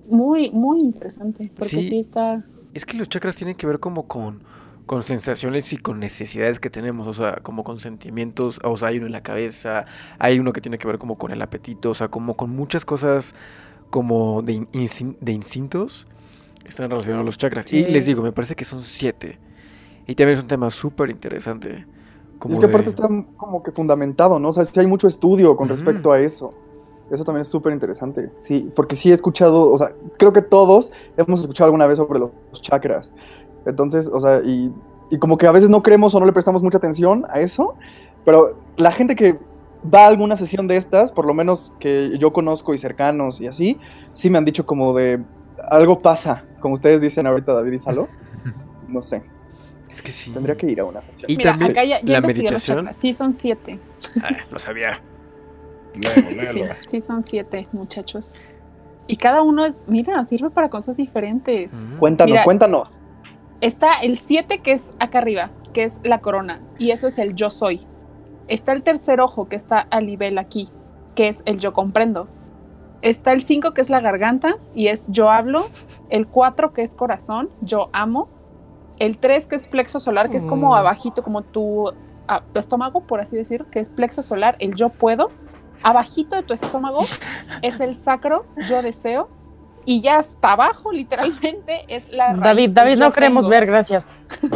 muy, 0.10 0.51
muy 0.51 0.79
interesante, 0.82 1.49
porque 1.56 1.69
Sí. 1.69 1.84
sí, 1.86 1.99
está... 1.99 2.43
Es 2.73 2.86
que 2.86 2.97
los 2.97 3.08
chakras 3.08 3.36
tienen 3.36 3.56
que 3.56 3.65
ver 3.65 3.79
como 3.79 4.08
con, 4.08 4.41
con 4.86 5.01
sensaciones 5.03 5.71
y 5.73 5.77
con 5.77 5.99
necesidades 5.99 6.60
que 6.60 6.69
tenemos, 6.69 7.08
o 7.08 7.13
sea, 7.13 7.36
como 7.41 7.63
con 7.63 7.79
sentimientos, 7.79 8.60
o 8.63 8.75
sea, 8.75 8.89
hay 8.89 8.97
uno 8.97 9.06
en 9.06 9.12
la 9.13 9.21
cabeza, 9.23 9.86
hay 10.19 10.39
uno 10.39 10.51
que 10.53 10.60
tiene 10.62 10.77
que 10.77 10.88
ver 10.88 10.97
como 10.97 11.17
con 11.17 11.32
el 11.32 11.41
apetito, 11.41 11.91
o 11.91 11.93
sea, 11.93 12.10
como 12.10 12.36
con 12.36 12.49
muchas 12.49 12.84
cosas 12.84 13.34
como 13.89 14.41
de, 14.41 14.53
in- 14.53 14.67
instin- 14.73 15.15
de 15.21 15.32
instintos 15.32 16.08
están 16.65 16.89
relacionados 16.89 17.23
a 17.23 17.26
los 17.26 17.38
chakras. 17.38 17.65
Y 17.71 17.84
Sí. 17.84 17.91
les 17.91 18.06
digo, 18.06 18.21
me 18.21 18.32
parece 18.32 18.56
que 18.56 18.65
son 18.65 18.82
siete. 18.84 19.39
Y 20.08 20.15
también 20.15 20.38
es 20.38 20.43
un 20.43 20.47
tema 20.47 20.69
súper 20.69 21.10
interesante. 21.10 21.86
Como 22.39 22.54
es 22.54 22.60
que 22.60 22.67
de- 22.67 22.71
aparte 22.73 22.89
está 22.89 23.08
como 23.38 23.63
que 23.63 23.71
fundamentado, 23.71 24.38
¿no? 24.39 24.49
O 24.49 24.52
sea, 24.52 24.65
sí 24.65 24.78
hay 24.80 24.88
mucho 24.88 25.08
estudio 25.08 25.56
con 25.56 25.67
Ujú. 25.67 25.76
respecto 25.76 26.12
a 26.12 26.19
eso. 26.19 26.54
Eso 27.12 27.23
también 27.23 27.41
es 27.41 27.47
súper 27.47 27.73
interesante. 27.73 28.32
Sí, 28.38 28.69
porque 28.76 28.95
sí 28.95 29.12
he 29.12 29.13
escuchado, 29.13 29.71
o 29.71 29.78
sea, 29.78 29.93
creo 30.17 30.34
que 30.34 30.41
todos 30.41 30.91
hemos 31.17 31.41
escuchado 31.41 31.67
alguna 31.67 31.86
vez 31.88 31.97
sobre 31.97 32.19
los 32.19 32.32
chakras. 32.54 33.12
Entonces, 33.65 34.10
o 34.12 34.19
sea, 34.19 34.41
y, 34.43 34.71
y 35.10 35.17
como 35.19 35.38
que 35.38 35.47
a 35.47 35.52
veces 35.52 35.69
no 35.69 35.84
creemos 35.84 36.15
o 36.15 36.19
no 36.19 36.26
le 36.26 36.34
prestamos 36.34 36.63
mucha 36.63 36.78
atención 36.78 37.26
a 37.30 37.39
eso, 37.39 37.76
pero 38.26 38.56
la 38.78 38.91
gente 38.91 39.15
que 39.15 39.38
va 39.93 40.06
a 40.06 40.08
alguna 40.08 40.36
sesión 40.38 40.67
de 40.67 40.78
estas, 40.78 41.12
por 41.12 41.26
lo 41.26 41.34
menos 41.34 41.73
que 41.80 42.17
yo 42.17 42.34
conozco 42.34 42.73
y 42.73 42.78
cercanos 42.78 43.41
y 43.41 43.47
así, 43.47 43.78
sí 44.13 44.30
me 44.30 44.38
han 44.38 44.45
dicho 44.45 44.65
como 44.65 44.93
de 44.93 45.21
algo 45.69 46.02
pasa, 46.02 46.43
como 46.60 46.73
ustedes 46.73 47.02
dicen 47.02 47.28
ahorita 47.28 47.54
David 47.54 47.73
y 47.73 47.80
Salo. 47.80 48.08
No 48.88 49.02
sé, 49.02 49.23
Es 49.89 50.04
que 50.04 50.12
sí. 50.12 50.30
tendría 50.30 50.56
que 50.56 50.69
ir 50.69 50.80
a 50.80 50.86
una 50.86 51.02
sesión. 51.02 51.32
Y 51.32 51.36
Mira, 51.38 51.52
también 51.52 51.71
acá 51.71 51.84
ya, 51.84 51.99
ya 52.02 52.13
la 52.13 52.21
meditación. 52.21 52.93
Sí, 52.93 53.12
son 53.12 53.34
siete. 53.34 53.80
Ah, 54.21 54.30
lo 54.52 54.60
sabía. 54.60 55.02
Sí, 56.52 56.63
sí, 56.88 57.02
son 57.02 57.23
siete, 57.23 57.67
muchachos. 57.71 58.36
Y 59.08 59.17
cada 59.17 59.41
uno 59.41 59.65
es, 59.65 59.86
mira, 59.88 60.23
sirve 60.26 60.49
para 60.49 60.69
cosas 60.69 60.97
diferentes. 60.97 61.73
Ujú. 61.73 61.97
Cuéntanos, 61.99 62.32
Mira, 62.32 62.43
cuéntanos. 62.43 62.97
Está 63.62 64.02
el 64.02 64.17
7 64.17 64.60
que 64.60 64.73
es 64.73 64.91
acá 64.99 65.19
arriba, 65.19 65.49
que 65.73 65.84
es 65.84 65.99
la 66.04 66.19
corona, 66.19 66.62
y 66.78 66.91
eso 66.91 67.08
es 67.08 67.17
el 67.17 67.34
yo 67.36 67.49
soy. 67.49 67.82
Está 68.47 68.73
el 68.73 68.84
tercer 68.84 69.21
ojo 69.21 69.47
que 69.47 69.56
está 69.56 69.88
a 69.89 70.02
nivel 70.02 70.38
aquí, 70.38 70.69
que 71.15 71.28
es 71.30 71.43
el 71.45 71.60
yo 71.60 71.73
comprendo. 71.73 72.28
Está 73.04 73.34
el 73.34 73.42
5 73.42 73.74
que 73.74 73.82
es 73.82 73.89
la 73.89 74.00
garganta 74.00 74.56
y 74.74 74.88
es 74.88 75.08
yo 75.12 75.30
hablo. 75.30 75.70
El 76.10 76.26
4 76.26 76.74
que 76.74 76.82
es 76.82 76.96
corazón, 76.96 77.50
yo 77.62 77.89
amo. 77.94 78.30
El 78.98 79.18
3 79.18 79.46
que 79.48 79.56
es 79.56 79.68
plexo 79.68 80.00
solar, 80.00 80.30
que 80.30 80.38
es 80.38 80.46
como 80.46 80.70
Mm. 80.70 80.74
abajito, 80.76 81.22
como 81.22 81.42
tu, 81.42 81.92
tu 82.54 82.60
estómago, 82.60 83.02
por 83.02 83.20
así 83.20 83.36
decir, 83.36 83.66
que 83.66 83.80
es 83.80 83.89
plexo 83.89 84.24
solar, 84.24 84.56
el 84.60 84.74
yo 84.76 84.89
puedo. 84.89 85.30
Abajito 85.84 86.38
de 86.38 86.44
tu 86.44 86.54
estómago 86.54 87.00
es 87.62 87.80
el 87.82 87.96
sacro, 87.96 88.46
yo 88.68 88.82
deseo. 88.82 89.28
Y 89.86 90.00
ya 90.02 90.20
hasta 90.20 90.54
abajo, 90.54 90.94
literalmente, 90.94 91.84
es 91.89 92.10
la 92.10 92.28
raíz 92.28 92.39
David, 92.42 92.70
David, 92.72 92.98
no 93.00 93.12
queremos 93.12 93.44
tengo. 93.44 93.50
ver, 93.50 93.66
gracias. 93.66 94.13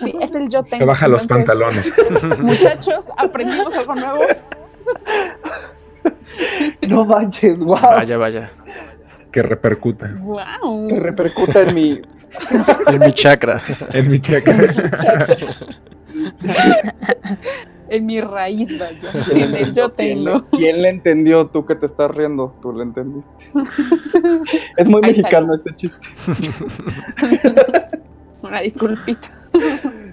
Sí, 0.00 0.14
es 0.20 0.34
el 0.34 0.50
yo 0.50 0.62
tengo. 0.62 0.80
Se 0.80 0.84
baja 0.84 1.08
los 1.08 1.22
Entonces, 1.22 1.46
pantalones. 1.46 2.38
Muchachos, 2.40 3.06
aprendimos 3.16 3.72
algo 3.74 3.94
nuevo. 3.94 4.20
No 6.88 7.04
manches, 7.04 7.58
wow. 7.58 7.78
Vaya, 7.80 8.16
vaya. 8.16 8.50
Que 9.32 9.42
repercuta 9.42 10.12
Wow. 10.20 10.88
Que 10.88 11.00
repercuta 11.00 11.62
en 11.62 11.74
mi. 11.74 12.00
En 12.88 12.98
mi 12.98 13.12
chakra. 13.12 13.62
en 13.92 14.10
mi 14.10 14.18
chakra. 14.18 14.56
En 17.88 18.06
mi 18.06 18.20
raíz, 18.20 18.76
vaya. 18.78 19.12
En 19.30 19.54
el 19.54 19.74
yo 19.74 19.94
¿Quién 19.94 20.24
le, 20.24 20.30
tengo. 20.32 20.46
quién 20.50 20.82
le 20.82 20.88
entendió? 20.88 21.46
Tú 21.46 21.64
que 21.64 21.74
te 21.76 21.86
estás 21.86 22.10
riendo, 22.10 22.56
tú 22.60 22.72
le 22.72 22.82
entendiste. 22.82 23.30
es 24.76 24.88
muy 24.88 25.00
Ahí 25.04 25.10
mexicano 25.12 25.54
este 25.54 25.74
chiste. 25.76 26.08
Una 28.42 28.60
disculpita. 28.60 29.28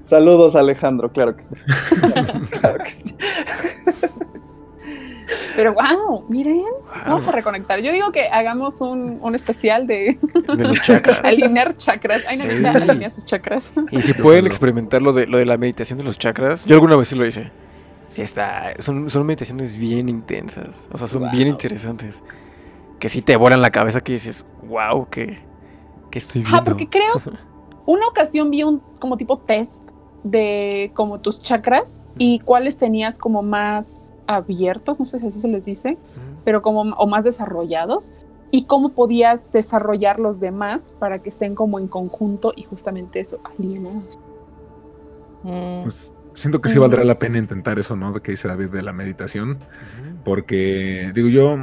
Saludos, 0.04 0.56
Alejandro, 0.56 1.12
claro 1.12 1.36
que 1.36 1.43
sí. 1.43 1.56
claro 2.60 2.84
que 2.84 2.89
sí. 2.91 3.15
Pero 5.56 5.74
wow, 5.74 6.26
miren, 6.30 6.64
vamos 7.06 7.28
a 7.28 7.32
reconectar. 7.32 7.80
Yo 7.82 7.92
digo 7.92 8.12
que 8.12 8.28
hagamos 8.28 8.82
un, 8.82 9.20
un 9.22 9.36
especial 9.36 9.88
de 9.88 10.18
De 10.58 10.64
los 10.64 10.82
chakras. 10.82 11.20
alinear 11.24 11.76
chakras. 11.78 12.24
Ay, 12.28 12.38
no, 12.38 12.44
Sí. 12.46 12.66
alinea 12.66 13.10
sus 13.10 13.26
chakras. 13.26 13.74
Y 13.92 14.02
si 14.02 14.14
pueden 14.14 14.46
experimentar 14.46 15.02
lo 15.02 15.14
de, 15.14 15.28
lo 15.28 15.38
de 15.38 15.46
la 15.46 15.58
meditación 15.58 16.00
de 16.00 16.06
los 16.06 16.18
chakras, 16.20 16.66
yo 16.66 16.76
alguna 16.76 16.96
vez 16.96 17.08
sí 17.10 17.16
lo 17.16 17.26
hice. 17.26 17.52
Sí 18.08 18.22
está, 18.22 18.74
son, 18.80 19.10
son 19.10 19.26
meditaciones 19.26 19.78
bien 19.78 20.10
intensas, 20.10 20.88
o 20.92 20.98
sea, 20.98 21.08
son 21.08 21.22
bien 21.32 21.46
Wow. 21.46 21.52
interesantes. 21.54 22.24
Que 23.00 23.08
sí 23.10 23.22
te 23.22 23.36
vuelan 23.36 23.62
la 23.62 23.70
cabeza 23.72 24.02
que 24.02 24.14
dices, 24.14 24.46
wow, 24.64 25.08
¿qué, 25.10 25.40
qué 26.12 26.20
estoy 26.20 26.42
viendo? 26.42 26.58
Ah, 26.60 26.64
porque 26.64 26.88
creo, 26.90 27.14
una 27.86 28.08
ocasión 28.08 28.52
vi 28.52 28.64
un 28.64 28.80
como 29.00 29.16
tipo 29.18 29.38
test 29.40 29.84
de 30.23 30.91
como 30.93 31.19
tus 31.19 31.41
chakras 31.41 32.03
y 32.17 32.39
cuáles 32.39 32.77
tenías 32.77 33.17
como 33.17 33.41
más 33.41 34.13
abiertos, 34.27 34.99
no 34.99 35.05
sé 35.05 35.19
si 35.19 35.27
así 35.27 35.39
se 35.39 35.47
les 35.47 35.65
dice, 35.65 35.97
pero 36.43 36.62
como 36.62 36.81
o 36.81 37.07
más 37.07 37.23
desarrollados 37.23 38.13
y 38.51 38.65
cómo 38.65 38.89
podías 38.89 39.51
desarrollar 39.51 40.19
los 40.19 40.39
demás 40.39 40.93
para 40.99 41.19
que 41.19 41.29
estén 41.29 41.55
como 41.55 41.79
en 41.79 41.88
conjunto 41.88 42.53
y 42.55 42.63
justamente 42.63 43.19
eso, 43.19 43.39
alineados. 43.43 44.19
Mm, 45.43 45.84
Pues 45.84 46.13
siento 46.34 46.62
que 46.62 46.69
sí 46.69 46.77
valdrá 46.79 47.03
la 47.03 47.17
pena 47.19 47.38
intentar 47.39 47.79
eso, 47.79 47.95
¿no? 47.95 48.12
De 48.13 48.21
que 48.21 48.31
dice 48.31 48.47
David 48.47 48.69
de 48.69 48.81
la 48.84 48.93
meditación. 48.93 49.60
Porque, 50.23 51.12
digo, 51.15 51.29
yo, 51.29 51.57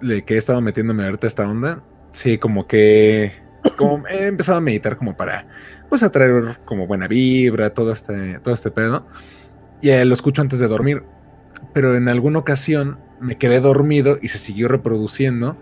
de 0.00 0.24
que 0.24 0.34
he 0.34 0.38
estado 0.38 0.60
metiéndome 0.60 1.04
ahorita 1.04 1.26
a 1.26 1.28
esta 1.28 1.48
onda, 1.48 1.82
sí, 2.12 2.38
como 2.38 2.66
que 2.66 3.32
como 3.76 4.06
he 4.08 4.26
empezado 4.26 4.58
a 4.58 4.60
meditar 4.60 4.96
como 4.96 5.16
para, 5.16 5.46
pues, 5.88 6.02
atraer 6.02 6.58
como 6.64 6.86
buena 6.86 7.08
vibra, 7.08 7.70
todo 7.74 7.92
este, 7.92 8.38
todo 8.40 8.54
este 8.54 8.70
pedo. 8.70 9.06
Y 9.80 9.90
eh, 9.90 10.04
lo 10.04 10.14
escucho 10.14 10.42
antes 10.42 10.58
de 10.58 10.68
dormir. 10.68 11.02
Pero 11.72 11.94
en 11.96 12.08
alguna 12.08 12.38
ocasión 12.38 12.98
me 13.20 13.36
quedé 13.36 13.60
dormido 13.60 14.18
y 14.20 14.28
se 14.28 14.38
siguió 14.38 14.68
reproduciendo. 14.68 15.56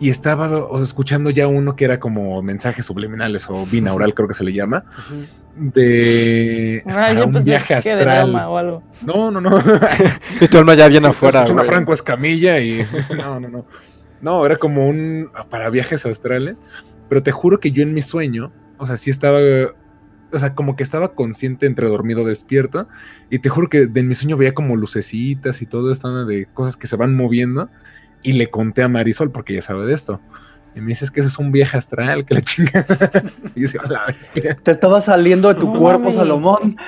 Y 0.00 0.10
estaba 0.10 0.50
escuchando 0.82 1.30
ya 1.30 1.46
uno 1.46 1.76
que 1.76 1.84
era 1.84 2.00
como 2.00 2.42
mensajes 2.42 2.84
subliminales 2.86 3.46
o 3.48 3.66
binaural, 3.66 4.14
creo 4.14 4.26
que 4.26 4.34
se 4.34 4.42
le 4.42 4.52
llama, 4.52 4.84
de 5.56 6.82
ah, 6.88 6.92
para 6.94 7.24
un 7.24 7.32
viaje 7.44 7.74
astral. 7.74 8.34
o 8.34 8.58
algo. 8.58 8.82
No, 9.02 9.30
no, 9.30 9.40
no. 9.40 9.62
Y 10.40 10.48
tu 10.48 10.58
alma 10.58 10.74
ya 10.74 10.88
bien 10.88 11.02
Sí, 11.04 11.08
afuera. 11.08 11.42
una 11.42 11.52
güey. 11.54 11.66
Franco 11.66 11.92
Escamilla 11.94 12.58
y. 12.60 12.84
No, 13.16 13.38
no, 13.38 13.48
no. 13.48 13.66
No, 14.20 14.46
era 14.46 14.56
como 14.56 14.88
un. 14.88 15.30
para 15.50 15.70
viajes 15.70 16.04
astrales. 16.06 16.60
Pero 17.12 17.22
te 17.22 17.30
juro 17.30 17.60
que 17.60 17.72
yo 17.72 17.82
en 17.82 17.92
mi 17.92 18.00
sueño, 18.00 18.50
o 18.78 18.86
sea, 18.86 18.96
sí 18.96 19.10
estaba. 19.10 19.38
O 20.32 20.38
sea, 20.38 20.54
como 20.54 20.76
que 20.76 20.82
estaba 20.82 21.14
consciente 21.14 21.66
entre 21.66 21.86
dormido 21.86 22.24
despierto. 22.24 22.88
Y 23.28 23.40
te 23.40 23.50
juro 23.50 23.68
que 23.68 23.84
de 23.84 24.00
en 24.00 24.08
mi 24.08 24.14
sueño 24.14 24.38
veía 24.38 24.54
como 24.54 24.76
lucecitas 24.76 25.60
y 25.60 25.66
todo 25.66 25.92
esto 25.92 26.24
de 26.24 26.46
cosas 26.46 26.78
que 26.78 26.86
se 26.86 26.96
van 26.96 27.14
moviendo. 27.14 27.68
Y 28.22 28.32
le 28.32 28.48
conté 28.48 28.82
a 28.82 28.88
Marisol, 28.88 29.30
porque 29.30 29.52
ella 29.52 29.60
sabe 29.60 29.84
de 29.84 29.92
esto. 29.92 30.22
Y 30.74 30.80
me 30.80 30.86
dices 30.86 31.10
que 31.10 31.20
eso 31.20 31.28
es 31.28 31.38
un 31.38 31.52
viaje 31.52 31.76
astral, 31.76 32.24
que 32.24 32.32
la 32.32 32.40
chingada. 32.40 33.10
Y 33.54 33.60
yo 33.60 33.62
decía, 33.66 33.82
la 33.90 34.06
bestia. 34.06 34.56
Te 34.56 34.70
estaba 34.70 34.98
saliendo 35.02 35.48
de 35.48 35.56
tu 35.56 35.66
No 35.66 35.78
cuerpo. 35.78 36.10
Salomón. 36.12 36.78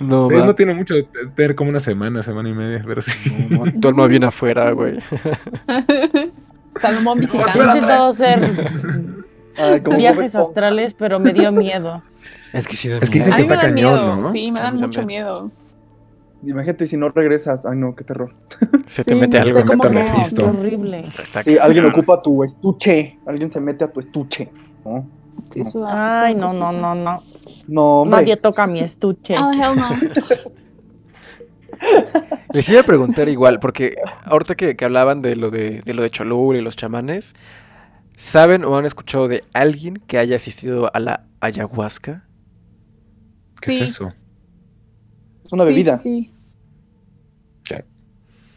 No, 0.00 0.28
Sí, 0.30 0.34
no 0.34 0.54
tiene 0.56 0.74
mucho, 0.74 0.94
de 0.94 1.04
tener 1.36 1.54
como 1.54 1.70
una 1.70 1.78
semana, 1.78 2.24
semana 2.24 2.48
y 2.48 2.54
media, 2.54 2.82
pero 2.84 3.02
sí. 3.02 3.46
No, 3.50 3.66
no, 3.66 3.72
tu 3.80 3.86
alma 3.86 4.08
viene 4.08 4.26
afuera, 4.26 4.72
güey. 4.72 4.98
Salomón 6.80 7.20
No, 7.20 8.12
Ay, 9.58 9.80
como 9.80 9.96
Bob 9.96 10.00
viajes 10.00 10.34
astrales, 10.36 10.94
pero 10.94 11.18
me 11.18 11.32
dio 11.32 11.52
miedo. 11.52 12.02
Es 12.52 12.66
que 12.66 12.76
sí, 12.76 12.88
Es 12.90 13.10
que 13.10 13.18
dicen 13.18 13.34
que 13.34 13.42
está 13.42 13.56
dan 13.56 13.74
cañón, 13.74 13.74
miedo, 13.92 14.16
¿no? 14.16 14.32
sí, 14.32 14.50
me 14.50 14.60
dan 14.60 14.80
mucho 14.80 15.02
miedo. 15.04 15.50
Imagínate 16.42 16.86
si 16.86 16.96
no 16.96 17.10
regresas. 17.10 17.66
Ay, 17.66 17.76
no, 17.76 17.94
qué 17.94 18.04
terror. 18.04 18.32
Se 18.86 19.04
te 19.04 19.12
Sí, 19.12 19.20
mete 19.20 19.38
no 19.38 19.58
algo. 19.58 19.90
Mephisto. 19.90 20.50
Qué 20.50 20.58
horrible. 20.58 21.12
Sí, 21.44 21.58
alguien 21.58 21.84
ocupa 21.86 22.22
tu 22.22 22.42
estuche. 22.44 23.18
Alguien 23.26 23.50
se 23.50 23.60
mete 23.60 23.84
a 23.84 23.92
tu 23.92 24.00
estuche. 24.00 24.50
No, 24.84 25.06
Sí, 25.50 25.60
eso 25.60 25.80
da- 25.80 26.22
Ay, 26.24 26.34
no, 26.34 26.48
no, 26.54 26.72
no, 26.72 26.94
no. 26.94 27.22
no 27.68 27.82
hombre. 28.02 28.20
Nadie 28.20 28.36
toca 28.36 28.66
mi 28.66 28.80
estuche. 28.80 29.36
Oh, 29.38 29.52
hell 29.52 29.76
no. 29.76 29.88
Les 32.52 32.68
iba 32.68 32.80
a 32.80 32.84
preguntar 32.84 33.28
igual, 33.28 33.60
porque 33.60 33.96
ahorita 34.24 34.54
que, 34.56 34.74
que 34.76 34.84
hablaban 34.84 35.22
de 35.22 35.36
lo 35.36 35.50
de, 35.50 35.82
de 35.84 35.94
lo 35.94 36.02
de 36.02 36.10
Cholula 36.10 36.58
y 36.58 36.62
los 36.62 36.76
chamanes, 36.76 37.34
¿saben 38.18 38.64
o 38.64 38.76
han 38.76 38.84
escuchado 38.84 39.28
de 39.28 39.44
alguien 39.52 39.96
que 40.06 40.18
haya 40.18 40.34
asistido 40.36 40.90
a 40.92 40.98
la 40.98 41.24
ayahuasca? 41.40 42.24
¿Qué 43.60 43.70
Sí. 43.70 43.82
es 43.84 43.90
eso? 43.90 44.12
Es 45.44 45.52
una 45.52 45.64
Sí, 45.64 45.70
bebida. 45.70 45.96
Sí. 45.96 46.32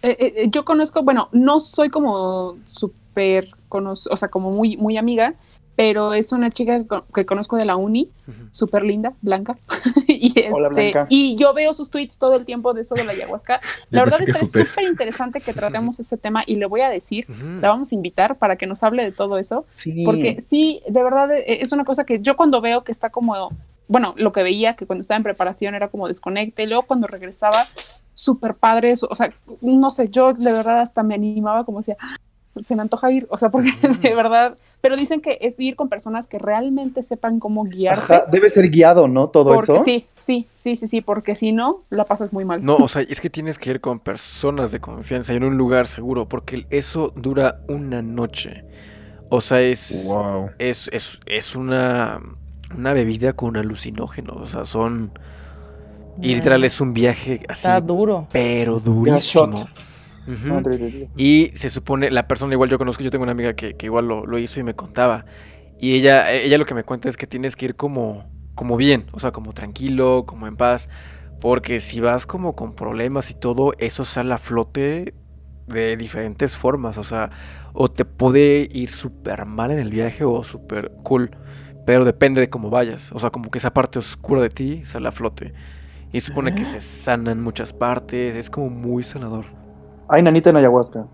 Eh, 0.04 0.18
eh, 0.20 0.34
eh, 0.36 0.50
yo 0.50 0.66
conozco, 0.66 1.04
bueno, 1.04 1.30
no 1.32 1.60
soy 1.60 1.90
como 1.90 2.58
súper, 2.66 3.52
o 3.70 3.96
sea, 4.18 4.30
como 4.30 4.50
muy, 4.50 4.76
muy 4.76 4.98
amiga, 4.98 5.36
pero 5.76 6.14
es 6.14 6.32
una 6.32 6.50
chica 6.50 6.78
que, 6.80 6.88
con- 6.88 7.04
que 7.14 7.26
conozco 7.26 7.56
de 7.58 7.66
la 7.66 7.76
uni, 7.76 8.12
súper 8.52 8.84
linda, 8.84 9.14
blanca. 9.22 9.58
y, 10.08 10.34
Hola, 10.52 10.68
este, 10.70 10.92
Blanca. 10.92 11.06
y 11.10 11.36
yo 11.36 11.54
veo 11.54 11.74
sus 11.74 11.90
tweets 11.90 12.18
todo 12.18 12.36
el 12.36 12.46
tiempo 12.46 12.74
de 12.74 12.82
eso 12.82 12.94
de 12.96 13.04
la 13.04 13.14
ayahuasca. 13.14 13.62
La 13.90 14.00
Yo 14.02 14.06
verdad 14.06 14.22
es 14.30 14.38
súper 14.52 14.86
interesante 14.86 15.42
que 15.42 15.54
tratemos 15.54 16.00
ese 16.00 16.18
tema 16.18 16.44
y 16.46 16.56
le 16.58 16.66
voy 16.66 16.82
a 16.82 16.90
decir, 16.90 17.26
la 17.62 17.70
vamos 17.70 17.92
a 17.92 17.96
invitar 17.96 18.38
para 18.38 18.56
que 18.58 18.68
nos 18.68 18.84
hable 18.84 19.04
de 19.04 19.12
todo 19.12 19.38
eso. 19.38 19.66
Sí. 19.76 20.04
Porque 20.06 20.40
sí, 20.42 20.82
de 20.88 21.04
verdad 21.04 21.32
eh, 21.32 21.62
es 21.62 21.72
una 21.72 21.84
cosa 21.86 22.06
que 22.06 22.20
yo 22.22 22.36
cuando 22.36 22.62
veo 22.62 22.84
que 22.84 22.92
está 22.92 23.10
como, 23.10 23.50
bueno, 23.88 24.14
lo 24.18 24.32
que 24.32 24.44
veía 24.44 24.76
que 24.76 24.86
cuando 24.86 25.02
estaba 25.02 25.18
en 25.18 25.24
preparación 25.24 25.74
era 25.76 25.88
como 25.90 26.08
desconecte, 26.08 26.64
y 26.64 26.68
luego 26.68 26.84
cuando 26.84 27.08
regresaba, 27.08 27.66
súper 28.14 28.56
padre, 28.56 28.92
eso, 28.92 29.08
o 29.10 29.16
sea, 29.16 29.34
no 29.62 29.90
sé, 29.90 30.10
yo 30.10 30.34
de 30.34 30.52
verdad 30.54 30.82
hasta 30.82 31.02
me 31.02 31.16
animaba 31.16 31.66
como 31.66 31.80
decía, 31.80 31.96
"Ah, 32.00 32.18
se 32.64 32.76
me 32.76 32.82
antoja 32.82 33.12
ir, 33.12 33.28
o 33.30 33.38
sea, 33.38 33.50
porque 33.50 33.72
de 34.02 34.14
verdad, 34.16 34.58
pero 34.82 34.96
dicen 34.98 35.22
que 35.22 35.38
es 35.42 35.60
ir 35.60 35.76
con 35.76 35.88
personas 35.90 36.28
que 36.28 36.38
realmente 36.40 37.02
sepan 37.04 37.40
cómo 37.40 37.64
guiarte. 37.64 38.14
Ajá, 38.14 38.26
debe 38.32 38.50
ser 38.50 38.70
guiado, 38.70 39.08
¿no? 39.08 39.30
Todo 39.30 39.56
porque 39.56 39.74
eso. 39.76 39.84
sí, 39.86 40.06
sí, 40.16 40.48
sí, 40.56 40.76
sí, 40.76 40.88
sí, 40.88 41.02
porque 41.02 41.36
si 41.36 41.52
no, 41.52 41.80
la 41.90 42.06
pasas 42.06 42.34
muy 42.34 42.44
mal. 42.46 42.64
No, 42.64 42.76
o 42.76 42.88
sea, 42.88 43.02
es 43.04 43.22
que 43.22 43.30
tienes 43.30 43.58
que 43.58 43.70
ir 43.70 43.80
con 43.82 44.00
personas 44.00 44.72
de 44.72 44.80
confianza 44.80 45.34
y 45.34 45.38
en 45.38 45.44
un 45.46 45.58
lugar 45.58 45.88
seguro, 45.88 46.28
porque 46.28 46.66
eso 46.70 47.14
dura 47.16 47.62
una 47.68 48.02
noche. 48.02 48.66
O 49.30 49.40
sea, 49.40 49.62
es, 49.62 50.04
Wow. 50.08 50.50
es, 50.60 50.90
es, 50.92 51.20
es 51.26 51.56
una, 51.56 52.20
una 52.76 52.92
bebida 52.94 53.32
con 53.34 53.56
alucinógenos. 53.56 54.36
O 54.38 54.46
sea, 54.46 54.66
son. 54.66 55.12
Y 56.22 56.36
literal 56.36 56.64
es 56.66 56.82
un 56.82 56.94
viaje 56.94 57.40
así, 57.48 57.62
Está 57.68 57.80
duro. 57.80 58.28
pero 58.34 58.80
durísimo. 58.80 59.70
Y 61.16 61.52
se 61.56 61.70
supone, 61.70 62.12
la 62.12 62.28
persona 62.28 62.54
igual 62.54 62.70
yo 62.70 62.78
conozco, 62.78 63.04
yo 63.04 63.12
tengo 63.12 63.24
una 63.24 63.32
amiga 63.32 63.54
que, 63.54 63.76
que 63.76 63.88
igual 63.88 64.08
lo, 64.08 64.26
lo 64.26 64.38
hizo 64.38 64.60
y 64.60 64.64
me 64.64 64.76
contaba. 64.76 65.26
Y 65.80 65.96
ella, 65.96 66.32
ella 66.32 66.58
lo 66.60 66.66
que 66.66 66.76
me 66.76 66.84
cuenta 66.84 67.10
es 67.10 67.18
que 67.18 67.28
tienes 67.28 67.56
que 67.56 67.66
ir 67.66 67.76
como, 67.76 68.26
como 68.56 68.78
bien, 68.78 69.08
o 69.14 69.20
sea, 69.20 69.32
como 69.32 69.54
tranquilo, 69.54 70.26
como 70.28 70.48
en 70.48 70.56
paz. 70.58 70.90
Porque 71.40 71.80
si 71.80 72.00
vas 72.00 72.28
como 72.28 72.56
con 72.56 72.76
problemas 72.76 73.32
y 73.32 73.34
todo, 73.34 73.74
eso 73.80 74.06
sale 74.06 74.34
a 74.34 74.38
flote 74.38 75.16
de 75.68 75.98
diferentes 75.98 76.56
formas. 76.56 77.00
O 77.00 77.04
sea, 77.04 77.32
o 77.74 77.90
te 77.90 78.06
puede 78.06 78.70
ir 78.72 78.92
súper 78.92 79.46
mal 79.46 79.72
en 79.72 79.80
el 79.80 79.90
viaje 79.90 80.24
o 80.24 80.44
súper 80.44 80.92
cool. 81.04 81.32
Pero 81.86 82.06
depende 82.06 82.42
de 82.42 82.50
cómo 82.52 82.70
vayas. 82.70 83.12
O 83.12 83.20
sea, 83.20 83.32
como 83.32 83.50
que 83.50 83.58
esa 83.58 83.74
parte 83.74 83.98
oscura 83.98 84.42
de 84.44 84.50
ti 84.50 84.86
sale 84.86 85.08
a 85.08 85.12
flote. 85.12 85.54
Y 86.12 86.22
se 86.22 86.28
supone 86.28 86.54
que 86.54 86.66
se 86.66 86.80
sanan 86.80 87.42
muchas 87.42 87.74
partes. 87.74 88.36
Es 88.36 88.52
como 88.52 88.70
muy 88.70 89.04
sanador. 89.04 89.61
Hay 90.12 90.22
nanita 90.22 90.50
en 90.52 90.58
ayahuasca. 90.58 91.06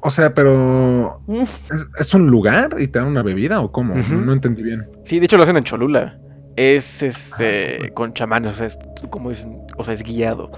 O 0.00 0.10
sea, 0.10 0.32
pero. 0.34 1.20
Mm. 1.26 1.40
¿es, 1.42 1.88
es 1.98 2.14
un 2.14 2.28
lugar 2.28 2.76
y 2.78 2.86
te 2.86 3.00
dan 3.00 3.08
una 3.08 3.22
bebida 3.24 3.60
o 3.60 3.72
cómo? 3.72 3.94
No, 3.96 4.20
no 4.20 4.32
entendí 4.32 4.62
bien. 4.62 4.88
Sí, 5.04 5.18
de 5.18 5.24
hecho 5.24 5.36
lo 5.36 5.42
hacen 5.42 5.56
en 5.56 5.64
Cholula. 5.64 6.18
Es 6.54 7.02
este 7.02 7.78
Ah, 7.86 7.94
con 7.94 8.12
chamanes, 8.12 8.52
o 8.52 8.54
sea, 8.54 8.66
es 8.66 8.78
como 9.10 9.30
dicen, 9.30 9.60
o 9.76 9.84
sea, 9.84 9.94
es 9.94 10.02
guiado. 10.02 10.50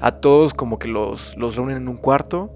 A 0.00 0.12
todos 0.12 0.54
como 0.54 0.78
que 0.78 0.86
los, 0.88 1.36
los 1.36 1.56
reúnen 1.56 1.76
en 1.76 1.88
un 1.88 1.96
cuarto. 1.96 2.50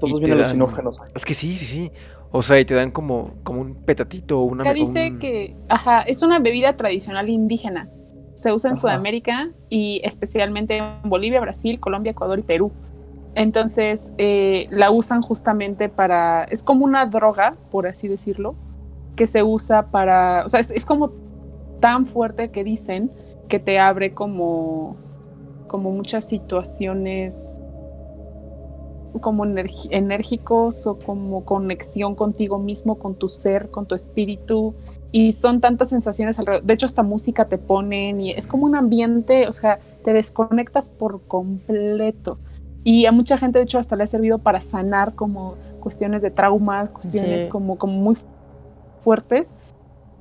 Todos 0.00 0.12
y 0.12 0.22
te 0.22 0.26
bien 0.26 0.30
dan- 0.38 0.44
alucinógenos. 0.46 0.98
Es 1.14 1.24
que 1.24 1.34
sí, 1.34 1.56
sí, 1.56 1.64
sí. 1.64 1.92
O 2.32 2.42
sea, 2.42 2.60
y 2.60 2.64
te 2.64 2.74
dan 2.74 2.90
como, 2.92 3.34
como 3.42 3.60
un 3.60 3.74
petatito 3.74 4.40
o 4.40 4.44
una 4.44 4.62
Acá 4.62 4.72
dice 4.74 5.10
un- 5.12 5.18
que, 5.18 5.56
ajá, 5.68 6.02
es 6.02 6.22
una 6.22 6.38
bebida 6.38 6.76
tradicional 6.76 7.28
indígena. 7.28 7.88
Se 8.34 8.52
usa 8.52 8.68
en 8.70 8.72
Ajá. 8.72 8.80
Sudamérica 8.80 9.50
y 9.68 10.00
especialmente 10.04 10.76
en 10.78 11.08
Bolivia, 11.10 11.40
Brasil, 11.40 11.78
Colombia, 11.80 12.10
Ecuador 12.12 12.38
y 12.38 12.42
Perú. 12.42 12.72
Entonces 13.34 14.12
eh, 14.18 14.66
la 14.70 14.90
usan 14.90 15.22
justamente 15.22 15.88
para, 15.88 16.44
es 16.44 16.62
como 16.62 16.84
una 16.84 17.06
droga, 17.06 17.54
por 17.70 17.86
así 17.86 18.08
decirlo, 18.08 18.54
que 19.16 19.26
se 19.26 19.42
usa 19.42 19.90
para, 19.90 20.44
o 20.44 20.48
sea, 20.48 20.60
es, 20.60 20.84
como 20.84 21.12
tan 21.80 22.06
fuerte 22.06 22.50
que 22.50 22.64
dicen 22.64 23.10
que 23.48 23.58
te 23.58 23.78
abre 23.78 24.14
como, 24.14 24.96
como 25.68 25.90
muchas 25.90 26.26
situaciones 26.26 27.60
como 29.20 29.44
enérgicos 29.44 30.86
o 30.86 30.98
como 30.98 31.44
conexión 31.44 32.14
contigo 32.14 32.58
mismo, 32.58 32.96
con 32.96 33.16
tu 33.16 33.28
ser, 33.28 33.70
con 33.70 33.86
tu 33.86 33.94
espíritu. 33.94 34.74
Y 35.12 35.32
son 35.32 35.60
tantas 35.60 35.88
sensaciones 35.88 36.38
alrededor. 36.38 36.64
De 36.64 36.74
hecho, 36.74 36.86
esta 36.86 37.02
música 37.02 37.44
te 37.44 37.58
ponen 37.58 38.20
y 38.20 38.30
es 38.30 38.46
como 38.46 38.66
un 38.66 38.76
ambiente, 38.76 39.48
o 39.48 39.52
sea, 39.52 39.78
te 40.04 40.12
desconectas 40.12 40.88
por 40.88 41.22
completo. 41.22 42.38
Y 42.84 43.06
a 43.06 43.12
mucha 43.12 43.36
gente, 43.38 43.58
de 43.58 43.64
hecho, 43.64 43.78
hasta 43.78 43.96
le 43.96 44.04
ha 44.04 44.06
servido 44.06 44.38
para 44.38 44.60
sanar 44.60 45.14
como 45.14 45.56
cuestiones 45.80 46.22
de 46.22 46.30
trauma, 46.30 46.86
cuestiones 46.88 47.42
Sí. 47.42 47.48
como, 47.48 47.76
como 47.78 47.92
muy 47.94 48.16
fuertes. 49.02 49.54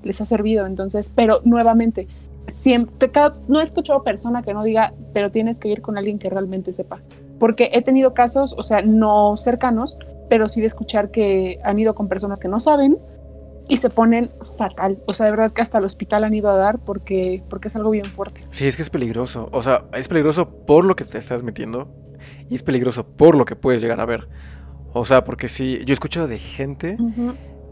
Les 0.03 0.19
ha 0.21 0.25
servido, 0.25 0.65
entonces, 0.65 1.11
pero 1.15 1.35
nuevamente, 1.45 2.07
siempre, 2.47 3.11
cada- 3.11 3.35
no 3.47 3.59
he 3.59 3.63
escuchado 3.63 4.01
persona 4.03 4.41
que 4.41 4.53
no 4.53 4.63
diga, 4.63 4.93
pero 5.13 5.29
tienes 5.29 5.59
que 5.59 5.67
ir 5.67 5.81
con 5.81 5.97
alguien 5.97 6.19
que 6.19 6.29
realmente 6.29 6.73
sepa 6.73 6.99
porque 7.37 7.69
he 7.73 7.81
tenido 7.81 8.13
casos, 8.13 8.53
o 8.57 8.63
sea, 8.63 8.81
no 8.81 9.37
cercanos, 9.37 9.97
pero 10.29 10.49
sí 10.49 10.59
de 10.59 10.67
escuchar 10.67 11.09
que 11.09 11.57
han 11.63 11.79
ido 11.79 11.95
con 11.95 12.09
personas 12.09 12.39
que 12.41 12.49
no 12.49 12.59
saben 12.59 12.97
y 13.69 13.77
se 13.77 13.89
ponen 13.89 14.27
fatal. 14.57 14.97
O 15.05 15.13
sea, 15.13 15.25
de 15.27 15.31
verdad 15.31 15.51
que 15.53 15.61
hasta 15.61 15.77
el 15.77 15.85
hospital 15.85 16.25
han 16.25 16.33
ido 16.33 16.49
a 16.49 16.55
dar 16.57 16.79
porque, 16.79 17.41
porque 17.49 17.69
es 17.69 17.75
algo 17.77 17.91
bien 17.91 18.07
fuerte. 18.07 18.41
Sí, 18.51 18.67
es 18.67 18.75
que 18.75 18.81
es 18.81 18.89
peligroso. 18.89 19.47
O 19.53 19.61
sea, 19.61 19.85
es 19.93 20.09
peligroso 20.09 20.49
por 20.49 20.83
lo 20.83 20.97
que 20.97 21.05
te 21.05 21.17
estás 21.17 21.43
metiendo 21.43 21.87
y 22.49 22.55
es 22.55 22.63
peligroso 22.63 23.05
por 23.07 23.35
lo 23.35 23.45
que 23.45 23.55
puedes 23.55 23.81
llegar 23.81 23.99
a 24.01 24.05
ver. 24.05 24.27
O 24.93 25.05
sea, 25.05 25.23
porque 25.23 25.47
sí, 25.47 25.79
yo 25.85 25.91
he 25.91 25.93
escuchado 25.93 26.27
de 26.27 26.39
gente 26.39 26.97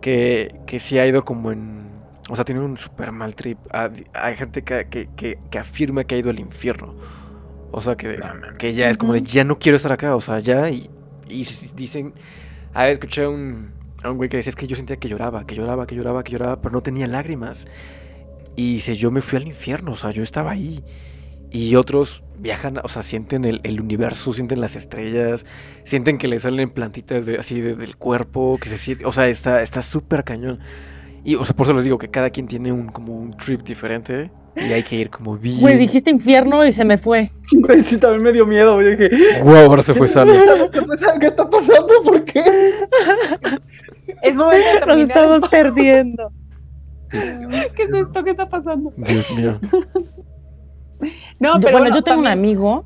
que, 0.02 0.56
que 0.68 0.80
sí 0.80 1.00
ha 1.00 1.06
ido 1.08 1.26
como 1.26 1.52
en... 1.52 1.88
O 2.30 2.36
sea, 2.36 2.46
tiene 2.46 2.62
un 2.62 2.78
super 2.78 3.12
mal 3.12 3.36
trip. 3.36 3.58
Ha- 3.72 3.90
Hay 4.14 4.36
gente 4.36 4.62
que, 4.64 4.88
que, 4.90 5.10
que- 5.16 5.40
que 5.50 5.60
afirma 5.60 6.04
que 6.04 6.16
ha 6.16 6.18
ido 6.18 6.30
al 6.30 6.40
infierno. 6.40 6.94
O 7.72 7.82
sea, 7.82 7.96
que, 7.96 8.18
No, 8.18 8.58
que 8.58 8.74
ya 8.74 8.90
es 8.90 8.98
como 8.98 9.14
de, 9.14 9.22
ya 9.22 9.44
no 9.44 9.58
quiero 9.60 9.78
estar 9.78 9.92
acá. 9.92 10.16
O 10.16 10.22
sea, 10.22 10.40
ya. 10.40 10.70
Y, 10.70 10.90
y 11.30 11.48
dicen... 11.76 12.14
A 12.74 12.84
ver, 12.84 12.92
escuché 12.94 13.24
a 13.24 13.30
un, 13.30 13.72
a 14.04 14.12
un 14.12 14.18
güey 14.18 14.30
que 14.30 14.38
decía, 14.38 14.52
es 14.52 14.56
que 14.56 14.68
yo 14.68 14.76
sentía 14.76 14.98
que 14.98 15.10
lloraba, 15.10 15.48
que 15.48 15.56
lloraba, 15.56 15.88
que 15.88 15.96
lloraba, 15.96 16.24
que 16.24 16.32
lloraba, 16.34 16.62
pero 16.62 16.74
no 16.74 16.82
tenía 16.82 17.08
lágrimas. 17.08 17.66
Y 18.56 18.76
dice, 18.76 18.96
yo 18.96 19.10
me 19.10 19.22
fui 19.22 19.38
al 19.38 19.48
infierno, 19.48 19.94
o 19.94 19.96
sea, 19.96 20.12
yo 20.12 20.22
estaba 20.22 20.52
ahí. 20.52 20.84
Y 21.52 21.76
otros 21.76 22.24
viajan, 22.40 22.80
o 22.84 22.88
sea, 22.88 23.04
sienten 23.04 23.46
el, 23.46 23.62
el 23.64 23.82
universo, 23.82 24.34
sienten 24.34 24.62
las 24.62 24.76
estrellas, 24.76 25.46
sienten 25.84 26.18
que 26.18 26.28
le 26.28 26.40
salen 26.40 26.70
plantitas 26.70 27.26
de, 27.26 27.38
así 27.38 27.62
de- 27.62 27.76
del 27.76 27.96
cuerpo, 27.98 28.60
que 28.62 28.70
se 28.70 28.78
siente, 28.78 29.06
o 29.06 29.12
sea, 29.12 29.28
está 29.28 29.62
está 29.62 29.82
súper 29.82 30.24
cañón. 30.24 30.60
Y, 31.24 31.36
o 31.36 31.44
sea, 31.44 31.56
por 31.56 31.66
eso 31.66 31.74
les 31.74 31.84
digo 31.84 31.98
que 31.98 32.10
cada 32.10 32.30
quien 32.30 32.48
tiene 32.48 32.72
un, 32.72 32.88
como 32.90 33.18
un 33.18 33.36
trip 33.36 33.62
diferente 33.64 34.30
y 34.56 34.72
hay 34.72 34.82
que 34.84 34.96
ir 34.96 35.10
como 35.10 35.38
bien. 35.38 35.60
Güey, 35.60 35.78
dijiste 35.78 36.10
infierno 36.10 36.66
y 36.66 36.72
se 36.72 36.86
me 36.86 36.98
fue. 36.98 37.32
Güey, 37.52 37.82
sí, 37.84 37.98
también 37.98 38.24
me 38.24 38.32
dio 38.32 38.46
miedo. 38.46 38.76
güey, 38.76 38.96
dije, 38.96 39.42
Guau, 39.42 39.66
ahora 39.66 39.84
se 39.84 39.94
fue 39.94 40.08
Salo. 40.08 40.34
¿qué 41.20 41.28
está 41.28 41.50
pasando? 41.50 41.94
¿Por 42.04 42.24
qué? 42.24 42.42
Es 44.24 44.36
momento 44.38 44.68
de 44.80 44.86
Nos 44.86 45.00
estamos 45.02 45.50
perdiendo. 45.50 46.32
¿Qué 47.10 47.84
es 47.84 47.94
esto? 47.94 48.24
¿Qué 48.24 48.32
está 48.32 48.48
pasando? 48.50 48.94
Dios 48.98 49.32
mío. 49.32 49.60
No, 51.40 51.56
Yo- 51.56 51.60
pero 51.62 51.80
bueno, 51.80 51.96
yo 51.96 52.02
tengo 52.04 52.20
un 52.22 52.28
amigo 52.28 52.86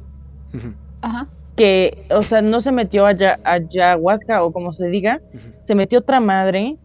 Ajá. 1.01 1.27
que, 1.55 2.05
o 2.09 2.21
sea, 2.21 2.41
no 2.41 2.59
se 2.59 2.71
metió 2.71 3.05
a, 3.05 3.13
ya- 3.13 3.39
a 3.43 3.53
ayahuasca 3.53 4.43
o 4.43 4.51
como 4.51 4.73
se 4.73 4.87
diga, 4.87 5.21
se 5.61 5.75
metió 5.75 5.99
otra 5.99 6.19
madre, 6.19 6.77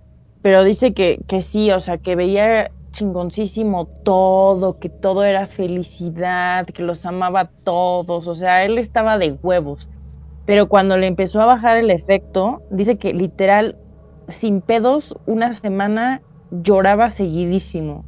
pero 0.42 0.64
dice 0.64 0.94
que, 0.94 1.18
que 1.26 1.40
sí, 1.42 1.70
o 1.70 1.80
sea, 1.80 1.98
que 1.98 2.16
veía 2.16 2.70
chingoncísimo 2.92 3.90
todo, 4.04 4.78
que 4.78 4.88
todo 4.88 5.24
era 5.24 5.46
felicidad, 5.46 6.66
que 6.66 6.82
los 6.82 7.04
amaba 7.04 7.40
a 7.40 7.50
todos, 7.64 8.26
o 8.28 8.34
sea, 8.34 8.64
él 8.64 8.78
estaba 8.78 9.18
de 9.18 9.32
huevos. 9.42 9.88
Pero 10.44 10.68
cuando 10.68 10.96
le 10.96 11.06
empezó 11.08 11.40
a 11.42 11.46
bajar 11.46 11.76
el 11.78 11.90
efecto, 11.90 12.62
dice 12.70 12.96
que 12.98 13.12
literal, 13.12 13.76
sin 14.28 14.62
pedos, 14.62 15.14
una 15.26 15.52
semana 15.52 16.22
lloraba 16.50 17.10
seguidísimo. 17.10 18.04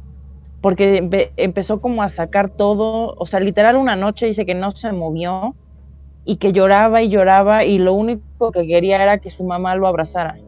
Porque 0.61 1.01
empe- 1.01 1.33
empezó 1.37 1.81
como 1.81 2.03
a 2.03 2.09
sacar 2.09 2.51
todo, 2.51 3.13
o 3.17 3.25
sea, 3.25 3.39
literal 3.39 3.75
una 3.77 3.95
noche 3.95 4.25
dice 4.27 4.45
que 4.45 4.55
no 4.55 4.71
se 4.71 4.91
movió 4.93 5.57
y 6.25 6.37
que 6.37 6.53
lloraba 6.53 7.01
y 7.03 7.09
lloraba 7.09 7.65
y 7.65 7.79
lo 7.79 7.93
único 7.93 8.51
que 8.53 8.67
quería 8.67 9.03
era 9.03 9.19
que 9.19 9.29
su 9.31 9.45
mamá 9.45 9.75
lo 9.75 9.87
abrazara. 9.87 10.41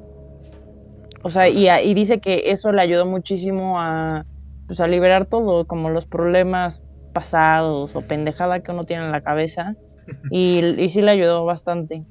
O 1.23 1.29
sea, 1.29 1.49
y, 1.49 1.67
a- 1.67 1.81
y 1.83 1.93
dice 1.93 2.19
que 2.19 2.43
eso 2.51 2.71
le 2.71 2.81
ayudó 2.81 3.05
muchísimo 3.05 3.79
a, 3.79 4.25
pues, 4.65 4.79
a 4.79 4.87
liberar 4.87 5.27
todo, 5.27 5.65
como 5.67 5.89
los 5.89 6.07
problemas 6.07 6.81
pasados 7.13 7.95
o 7.95 8.01
pendejada 8.03 8.61
que 8.61 8.71
uno 8.71 8.85
tiene 8.85 9.05
en 9.05 9.11
la 9.11 9.21
cabeza. 9.21 9.75
Y, 10.29 10.59
y 10.81 10.89
sí 10.89 11.01
le 11.01 11.11
ayudó 11.11 11.45
bastante. 11.45 12.05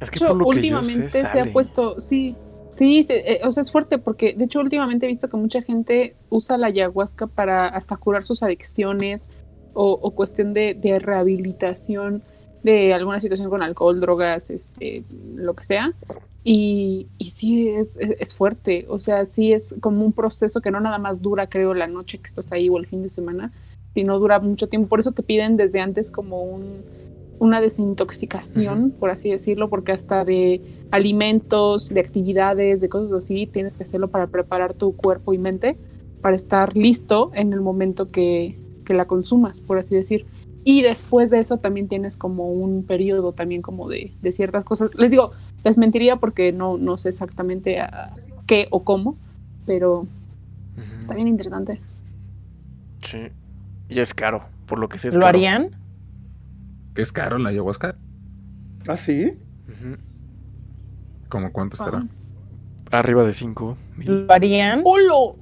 Es 0.00 0.10
que 0.10 0.18
De 0.20 0.24
hecho, 0.24 0.26
por 0.26 0.36
lo 0.36 0.48
que 0.48 0.66
yo 0.66 0.82
últimamente 0.82 1.18
sé, 1.18 1.26
se 1.26 1.40
ha 1.40 1.46
puesto, 1.46 1.94
sí, 1.98 2.38
sí, 2.72 3.02
se- 3.04 3.32
eh, 3.34 3.40
o 3.44 3.52
sea, 3.52 3.60
es 3.60 3.70
fuerte 3.70 3.98
porque 3.98 4.32
de 4.34 4.44
hecho 4.44 4.60
últimamente 4.60 5.06
he 5.06 5.08
visto 5.08 5.28
que 5.28 5.36
mucha 5.36 5.60
gente 5.62 6.14
usa 6.30 6.56
la 6.56 6.68
ayahuasca 6.68 7.26
para 7.26 7.68
hasta 7.68 7.96
curar 7.96 8.24
sus 8.24 8.42
adicciones 8.42 9.28
o, 9.74 9.92
o 9.92 10.10
cuestión 10.12 10.52
de, 10.54 10.74
de 10.74 10.98
rehabilitación 10.98 12.22
de 12.62 12.94
alguna 12.94 13.20
situación 13.20 13.50
con 13.50 13.62
alcohol, 13.62 14.00
drogas, 14.00 14.48
este, 14.50 15.02
lo 15.34 15.54
que 15.54 15.64
sea. 15.64 15.92
Y, 16.44 17.06
y 17.18 17.30
sí, 17.30 17.68
es, 17.68 17.96
es, 17.98 18.14
es 18.18 18.34
fuerte, 18.34 18.86
o 18.88 18.98
sea, 18.98 19.24
sí 19.24 19.52
es 19.52 19.74
como 19.80 20.04
un 20.04 20.12
proceso 20.12 20.60
que 20.60 20.70
no 20.70 20.80
nada 20.80 20.98
más 20.98 21.20
dura, 21.22 21.46
creo, 21.48 21.74
la 21.74 21.86
noche 21.86 22.18
que 22.18 22.26
estás 22.26 22.50
ahí 22.52 22.68
o 22.68 22.78
el 22.78 22.86
fin 22.86 23.02
de 23.02 23.08
semana, 23.08 23.52
sino 23.94 24.18
dura 24.18 24.38
mucho 24.40 24.68
tiempo. 24.68 24.88
Por 24.88 25.00
eso 25.00 25.12
te 25.12 25.22
piden 25.22 25.56
desde 25.56 25.80
antes 25.80 26.10
como 26.10 26.42
un, 26.42 26.82
una 27.38 27.60
desintoxicación, 27.60 28.90
por 28.98 29.10
así 29.10 29.30
decirlo, 29.30 29.68
porque 29.68 29.92
hasta 29.92 30.24
de 30.24 30.60
alimentos, 30.92 31.88
de 31.88 32.00
actividades, 32.00 32.80
de 32.80 32.88
cosas 32.88 33.12
así, 33.12 33.46
tienes 33.46 33.76
que 33.76 33.82
hacerlo 33.82 34.08
para 34.08 34.28
preparar 34.28 34.74
tu 34.74 34.94
cuerpo 34.94 35.32
y 35.32 35.38
mente 35.38 35.76
para 36.20 36.36
estar 36.36 36.76
listo 36.76 37.32
en 37.34 37.52
el 37.52 37.60
momento 37.60 38.06
que, 38.06 38.56
que 38.84 38.94
la 38.94 39.06
consumas, 39.06 39.60
por 39.60 39.78
así 39.78 39.94
decir. 39.94 40.26
Y 40.64 40.82
después 40.82 41.30
de 41.30 41.40
eso 41.40 41.56
también 41.56 41.88
tienes 41.88 42.16
como 42.16 42.52
un 42.52 42.84
periodo 42.84 43.32
también 43.32 43.62
como 43.62 43.88
de, 43.88 44.12
de 44.22 44.32
ciertas 44.32 44.62
cosas. 44.64 44.94
Les 44.94 45.10
digo, 45.10 45.32
les 45.64 45.78
mentiría 45.78 46.16
porque 46.16 46.52
no, 46.52 46.78
no 46.78 46.96
sé 46.98 47.08
exactamente 47.08 47.80
a 47.80 48.14
qué 48.46 48.68
o 48.70 48.84
cómo, 48.84 49.16
pero 49.66 50.06
está 51.00 51.14
bien 51.14 51.26
interesante. 51.26 51.80
Sí. 53.02 53.18
Y 53.88 53.98
es 53.98 54.14
caro, 54.14 54.44
por 54.66 54.78
lo 54.78 54.88
que 54.88 54.98
sé 54.98 55.08
es 55.08 55.14
¿Lo 55.14 55.22
caro. 55.22 55.38
harían? 55.38 55.70
¿Que 56.94 57.02
es 57.02 57.10
caro 57.10 57.38
la 57.38 57.48
ayahuasca? 57.48 57.96
¿Ah, 58.86 58.96
sí? 58.96 59.32
¿Cómo 61.32 61.50
cuánto 61.50 61.76
estará? 61.76 62.04
Arriba 62.90 63.24
de 63.24 63.32
5 63.32 63.78
mil. 63.96 64.26
¿Lo 64.26 64.34
harían? 64.34 64.82
¡Holo! 64.84 65.36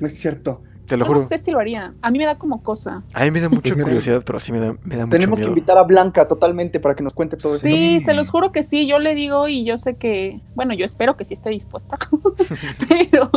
No 0.00 0.06
es 0.06 0.18
cierto. 0.18 0.62
Te 0.86 0.96
lo 0.96 1.04
No, 1.04 1.08
juro. 1.12 1.20
sé 1.20 1.36
si 1.36 1.50
lo 1.50 1.58
haría. 1.58 1.92
A 2.00 2.10
mí 2.10 2.16
me 2.18 2.24
da 2.24 2.38
como 2.38 2.62
cosa. 2.62 3.02
A 3.12 3.22
mí 3.24 3.30
me 3.30 3.40
da 3.42 3.50
mucha 3.50 3.60
Pues 3.60 3.74
mira. 3.74 3.84
curiosidad, 3.84 4.22
pero 4.24 4.40
sí 4.40 4.50
me 4.50 4.60
da, 4.60 4.74
me 4.82 4.96
da 4.96 5.04
mucho 5.04 5.18
Tenemos 5.18 5.40
que 5.40 5.46
invitar 5.46 5.76
a 5.76 5.82
Blanca 5.82 6.26
totalmente 6.26 6.80
para 6.80 6.94
que 6.94 7.02
nos 7.02 7.12
cuente 7.12 7.36
todo 7.36 7.54
esto. 7.54 7.68
Sí, 7.68 7.98
No. 7.98 8.04
se 8.06 8.14
los 8.14 8.30
juro 8.30 8.50
que 8.50 8.62
sí, 8.62 8.86
yo 8.86 8.98
le 8.98 9.14
digo 9.14 9.46
y 9.46 9.64
yo 9.66 9.76
sé 9.76 9.96
que, 9.96 10.40
bueno, 10.54 10.72
yo 10.72 10.86
espero 10.86 11.18
que 11.18 11.26
sí 11.26 11.34
esté 11.34 11.50
dispuesta, 11.50 11.98
pero 12.88 13.30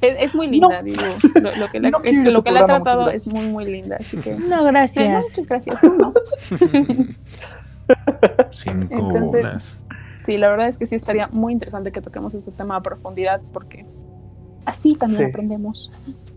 es, 0.00 0.16
es 0.18 0.34
muy 0.34 0.48
linda, 0.48 0.82
digo, 0.82 1.02
lo, 1.40 1.54
lo 1.56 1.68
que, 1.70 1.78
la, 1.80 1.90
No 1.90 1.98
a 1.98 2.30
lo 2.30 2.42
que 2.42 2.50
le 2.50 2.58
ha 2.58 2.66
tratado 2.66 3.08
es 3.10 3.26
muy, 3.28 3.46
muy 3.46 3.64
linda, 3.64 3.96
así 4.00 4.16
que... 4.16 4.34
No, 4.34 4.38
Eh, 4.38 4.48
no, 4.48 4.64
gracias. 4.64 5.22
muchas 5.22 5.46
gracias, 5.46 5.82
no, 5.84 5.94
no. 5.96 6.14
Cinco 8.50 8.86
Entonces- 8.90 9.42
bolas. 9.42 9.84
Sí, 10.24 10.36
la 10.38 10.48
verdad 10.50 10.68
es 10.68 10.78
que 10.78 10.86
sí 10.86 10.94
estaría 10.94 11.26
muy 11.32 11.52
interesante 11.52 11.90
que 11.90 12.00
toquemos 12.00 12.32
ese 12.34 12.52
tema 12.52 12.76
a 12.76 12.80
profundidad 12.82 13.40
porque 13.52 13.84
así 14.64 14.94
también 14.94 15.18
Sí. 15.22 15.26
aprendemos. 15.26 15.90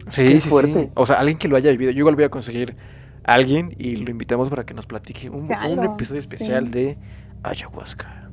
Sí, 0.08 0.24
Qué 0.24 0.32
sí, 0.32 0.42
sí. 0.42 0.50
fuerte. 0.50 0.90
O 0.96 1.06
sea, 1.06 1.18
alguien 1.20 1.38
que 1.38 1.48
lo 1.48 1.56
haya 1.56 1.70
vivido. 1.70 1.92
Yo 1.92 2.00
igual 2.00 2.16
voy 2.16 2.24
a 2.24 2.30
conseguir 2.30 2.76
a 3.24 3.34
alguien 3.36 3.76
y 3.78 3.98
lo 3.98 4.10
invitamos 4.10 4.50
para 4.50 4.66
que 4.66 4.74
nos 4.74 4.88
platique 4.88 5.30
un, 5.30 5.46
Claro, 5.46 5.72
un 5.74 5.84
episodio 5.84 6.20
especial 6.20 6.66
sí. 6.66 6.72
de 6.72 6.98
ayahuasca. 7.44 8.30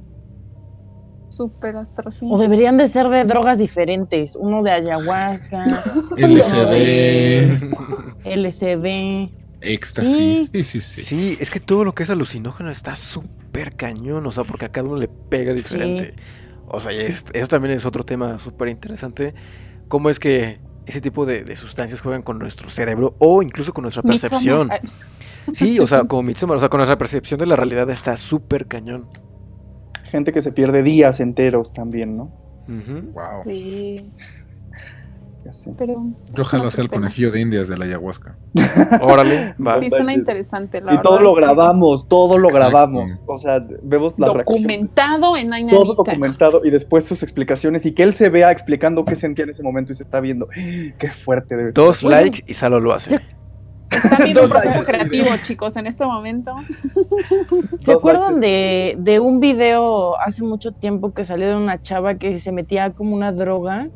Súper 1.28 1.76
astro, 1.76 2.10
sí. 2.12 2.26
O 2.30 2.38
deberían 2.38 2.76
de 2.78 2.86
ser 2.86 3.08
de 3.08 3.24
drogas 3.24 3.58
diferentes. 3.58 4.36
Uno 4.36 4.62
de 4.62 4.70
ayahuasca, 4.70 5.64
LSD, 6.16 7.58
LSD. 8.24 9.30
Éxtasis. 9.62 10.50
Sí, 10.50 10.64
sí, 10.64 10.80
sí. 10.80 11.02
Sí, 11.02 11.36
es 11.40 11.50
que 11.50 11.60
todo 11.60 11.84
lo 11.84 11.94
que 11.94 12.02
es 12.02 12.10
alucinógeno 12.10 12.70
está 12.70 12.94
súper 12.96 13.74
cañón, 13.76 14.26
o 14.26 14.30
sea, 14.30 14.44
porque 14.44 14.66
a 14.66 14.68
cada 14.70 14.88
uno 14.88 14.96
le 14.98 15.08
pega 15.08 15.52
diferente. 15.54 16.14
O 16.66 16.80
sea, 16.80 16.92
y 16.92 16.96
es- 16.98 17.24
eso 17.32 17.46
también 17.48 17.74
es 17.74 17.86
otro 17.86 18.04
tema 18.04 18.38
súper 18.38 18.68
interesante. 18.68 19.34
Cómo 19.88 20.10
es 20.10 20.18
que 20.18 20.58
ese 20.86 21.00
tipo 21.00 21.24
de, 21.24 21.44
de 21.44 21.54
sustancias 21.56 22.00
juegan 22.00 22.22
con 22.22 22.38
nuestro 22.38 22.68
cerebro 22.70 23.14
o 23.18 23.42
incluso 23.42 23.72
con 23.72 23.82
nuestra 23.82 24.02
percepción. 24.02 24.68
Midsommar. 24.68 24.80
Sí, 25.52 25.78
o 25.80 25.86
sea, 25.86 26.04
como 26.04 26.22
Midsommar, 26.22 26.56
o 26.56 26.60
sea, 26.60 26.68
con 26.68 26.78
nuestra 26.78 26.96
percepción 26.98 27.38
de 27.38 27.46
la 27.46 27.56
realidad 27.56 27.88
está 27.90 28.16
súper 28.16 28.66
cañón. 28.66 29.06
Gente 30.04 30.32
que 30.32 30.42
se 30.42 30.52
pierde 30.52 30.82
días 30.82 31.20
enteros 31.20 31.72
también, 31.72 32.16
¿no? 32.16 32.30
Wow. 32.68 33.42
Sí, 33.44 34.10
Ya 35.44 35.52
sé. 35.52 35.72
pero... 35.76 36.04
Yo 36.34 36.42
ojalá 36.42 36.70
sea 36.70 36.84
el 36.84 36.90
conejillo 36.90 37.30
de 37.32 37.40
indias 37.40 37.68
de 37.68 37.76
la 37.76 37.84
ayahuasca. 37.84 38.36
Órale, 39.02 39.54
va. 39.64 39.80
Sí, 39.80 39.90
suena 39.90 40.14
interesante. 40.14 40.80
La 40.80 40.94
Y 40.94 41.02
todo 41.02 41.14
verdad 41.14 41.24
lo 41.24 41.34
grabamos, 41.34 42.08
todo 42.08 42.38
lo 42.38 42.48
Exacto. 42.48 42.68
grabamos. 42.70 43.12
O 43.26 43.36
sea, 43.38 43.64
vemos 43.82 44.14
la 44.18 44.32
reacción. 44.32 44.62
Documentado 44.62 45.36
en. 45.36 45.68
Todo 45.68 45.94
documentado 45.94 46.60
y 46.64 46.70
después 46.70 47.04
sus 47.04 47.22
explicaciones 47.22 47.86
y 47.86 47.92
que 47.92 48.02
él 48.04 48.14
se 48.14 48.28
vea 48.28 48.52
explicando 48.52 49.04
qué 49.04 49.16
sentía 49.16 49.44
en 49.44 49.50
ese 49.50 49.62
momento 49.62 49.92
y 49.92 49.96
se 49.96 50.02
está 50.02 50.20
viendo. 50.20 50.48
Qué 50.98 51.10
fuerte 51.10 51.56
debe 51.56 51.72
ser. 51.72 51.84
Dos 51.84 52.02
Bueno. 52.02 52.20
likes 52.20 52.44
y 52.46 52.54
Salo 52.54 52.78
lo 52.80 52.92
hace. 52.92 53.18
Está 53.90 54.16
viendo 54.24 54.44
un 54.44 54.48
proceso 54.48 54.84
creativo, 54.84 55.28
chicos, 55.42 55.76
en 55.76 55.86
este 55.86 56.06
momento. 56.06 56.54
¿Se 57.80 57.92
acuerdan 57.92 58.40
de, 58.40 58.94
de 58.98 59.20
un 59.20 59.38
video 59.40 60.18
hace 60.18 60.42
mucho 60.42 60.72
tiempo 60.72 61.12
que 61.12 61.24
salió 61.24 61.48
de 61.48 61.56
una 61.56 61.82
chava 61.82 62.14
que 62.14 62.38
se 62.38 62.52
metía 62.52 62.92
como 62.92 63.14
una 63.14 63.32
droga 63.32 63.88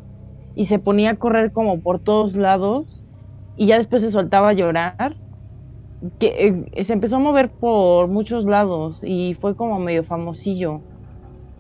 y 0.57 0.65
se 0.65 0.81
ponía 0.81 1.11
a 1.11 1.17
correr 1.17 1.53
como 1.53 1.81
por 1.81 2.01
todos 2.01 2.35
lados 2.35 3.05
y 3.57 3.67
ya 3.67 3.77
después 3.79 4.03
se 4.03 4.11
soltaba 4.11 4.49
a 4.49 4.53
llorar? 4.55 5.17
Que 6.19 6.67
eh, 6.73 6.83
se 6.83 6.93
empezó 6.93 7.17
a 7.17 7.21
mover 7.21 7.51
por 7.51 8.09
muchos 8.09 8.45
lados 8.45 8.99
y 9.03 9.35
fue 9.41 9.55
como 9.55 9.79
medio 9.79 10.03
famosillo. 10.03 10.81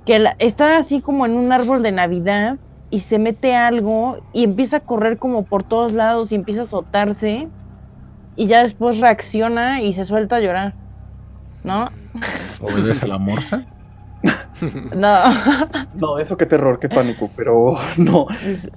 Que 0.05 0.19
la- 0.19 0.37
está 0.39 0.79
así 0.79 1.01
como 1.01 1.27
en 1.27 1.33
un 1.33 1.53
árbol 1.53 1.83
de 1.83 1.93
Navidad 1.93 2.59
y 2.91 3.01
se 3.01 3.19
mete 3.19 3.55
algo 3.55 4.17
y 4.33 4.45
empieza 4.45 4.79
a 4.79 4.81
correr 4.81 5.19
como 5.19 5.45
por 5.45 5.63
todos 5.63 5.93
lados 5.93 6.33
y 6.33 6.35
empieza 6.37 6.61
a 6.63 6.65
azotarse 6.65 7.49
y 8.37 8.47
ya 8.47 8.63
después 8.63 9.01
reacciona 9.01 9.83
y 9.83 9.93
se 9.93 10.05
suelta 10.05 10.37
a 10.37 10.41
llorar. 10.41 10.75
¿No? 11.65 11.91
¿Obedece 12.61 13.05
a 13.05 13.09
la 13.09 13.19
morsa? 13.19 13.67
No. 14.95 15.19
No, 15.95 16.19
eso 16.19 16.37
qué 16.37 16.47
terror, 16.47 16.79
qué 16.79 16.89
pánico, 16.89 17.31
pero 17.37 17.75
no. 17.99 18.27
Es- 18.45 18.71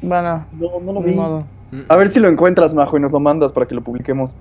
Bueno, 0.00 0.46
No, 0.52 0.80
no 0.80 0.92
lo 0.92 1.00
vi. 1.02 1.14
modo. 1.14 1.44
A 1.88 1.96
ver 1.96 2.08
si 2.08 2.20
lo 2.20 2.28
encuentras, 2.28 2.72
Majo, 2.72 2.96
y 2.96 3.00
nos 3.00 3.10
lo 3.12 3.18
mandas 3.18 3.52
para 3.52 3.66
que 3.66 3.74
lo 3.74 3.82
publiquemos. 3.82 4.32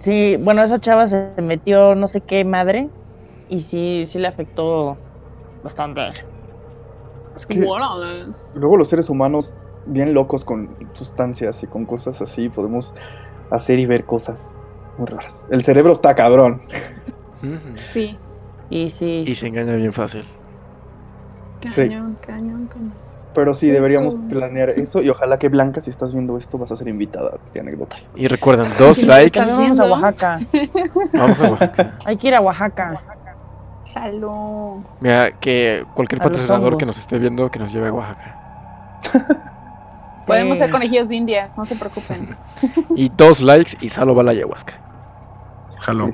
Sí, 0.00 0.36
bueno, 0.40 0.62
esa 0.62 0.78
chava 0.78 1.08
se 1.08 1.32
metió 1.42 1.94
no 1.94 2.06
sé 2.08 2.20
qué 2.20 2.44
madre 2.44 2.88
y 3.48 3.60
sí, 3.60 4.04
sí 4.06 4.18
le 4.18 4.28
afectó 4.28 4.96
bastante. 5.64 6.00
Es 7.34 7.46
que 7.46 7.64
luego 8.54 8.76
los 8.76 8.88
seres 8.88 9.10
humanos, 9.10 9.54
bien 9.86 10.14
locos 10.14 10.44
con 10.44 10.68
sustancias 10.92 11.62
y 11.62 11.66
con 11.66 11.86
cosas 11.86 12.20
así, 12.20 12.48
podemos 12.48 12.92
hacer 13.50 13.78
y 13.78 13.86
ver 13.86 14.04
cosas 14.04 14.46
muy 14.96 15.06
raras. 15.06 15.40
El 15.50 15.62
cerebro 15.64 15.92
está 15.92 16.14
cabrón. 16.14 16.60
Sí. 17.92 18.16
Y 18.70 18.90
sí, 18.90 19.24
Y 19.26 19.34
se 19.34 19.46
engaña 19.48 19.74
bien 19.76 19.92
fácil. 19.92 20.24
Sí. 21.62 21.88
Cañón, 21.88 22.16
cañón, 22.20 22.66
cañón. 22.72 22.92
Pero 23.34 23.54
sí, 23.54 23.66
Eso. 23.66 23.74
deberíamos 23.74 24.14
planear 24.28 24.70
eso 24.70 25.00
y 25.02 25.10
ojalá 25.10 25.38
que 25.38 25.48
Blanca, 25.48 25.80
si 25.80 25.90
estás 25.90 26.12
viendo 26.12 26.38
esto, 26.38 26.58
vas 26.58 26.72
a 26.72 26.76
ser 26.76 26.88
invitada 26.88 27.30
a 27.30 27.44
este 27.44 27.60
anecdotario. 27.60 28.06
Y 28.16 28.26
recuerden, 28.26 28.66
dos 28.78 28.96
Sí, 28.96 29.06
likes. 29.06 29.38
vamos 29.38 29.78
a? 29.78 29.84
Oaxaca. 29.84 30.38
Vamos 31.12 31.40
a 31.40 31.50
Oaxaca. 31.50 31.92
Hay 32.04 32.16
que 32.16 32.28
ir 32.28 32.34
a 32.34 32.40
Oaxaca. 32.40 33.00
Jalo. 33.94 34.82
Mira, 35.00 35.32
que 35.38 35.84
cualquier 35.94 36.20
A 36.20 36.24
patrocinador 36.24 36.76
que 36.78 36.86
nos 36.86 36.98
esté 36.98 37.18
viendo, 37.18 37.50
que 37.50 37.58
nos 37.58 37.72
lleve 37.72 37.88
a 37.88 37.92
Oaxaca. 37.92 39.00
Podemos 40.26 40.58
ser 40.58 40.70
conejillos 40.70 41.08
de 41.08 41.16
indias, 41.16 41.56
no 41.56 41.64
se 41.64 41.74
preocupen. 41.76 42.36
Y 42.96 43.08
dos 43.08 43.40
likes 43.40 43.72
y 43.80 43.88
Salo 43.88 44.14
va 44.14 44.22
a 44.22 44.24
la 44.24 44.30
ayahuasca. 44.32 44.74
Jalo. 45.80 46.10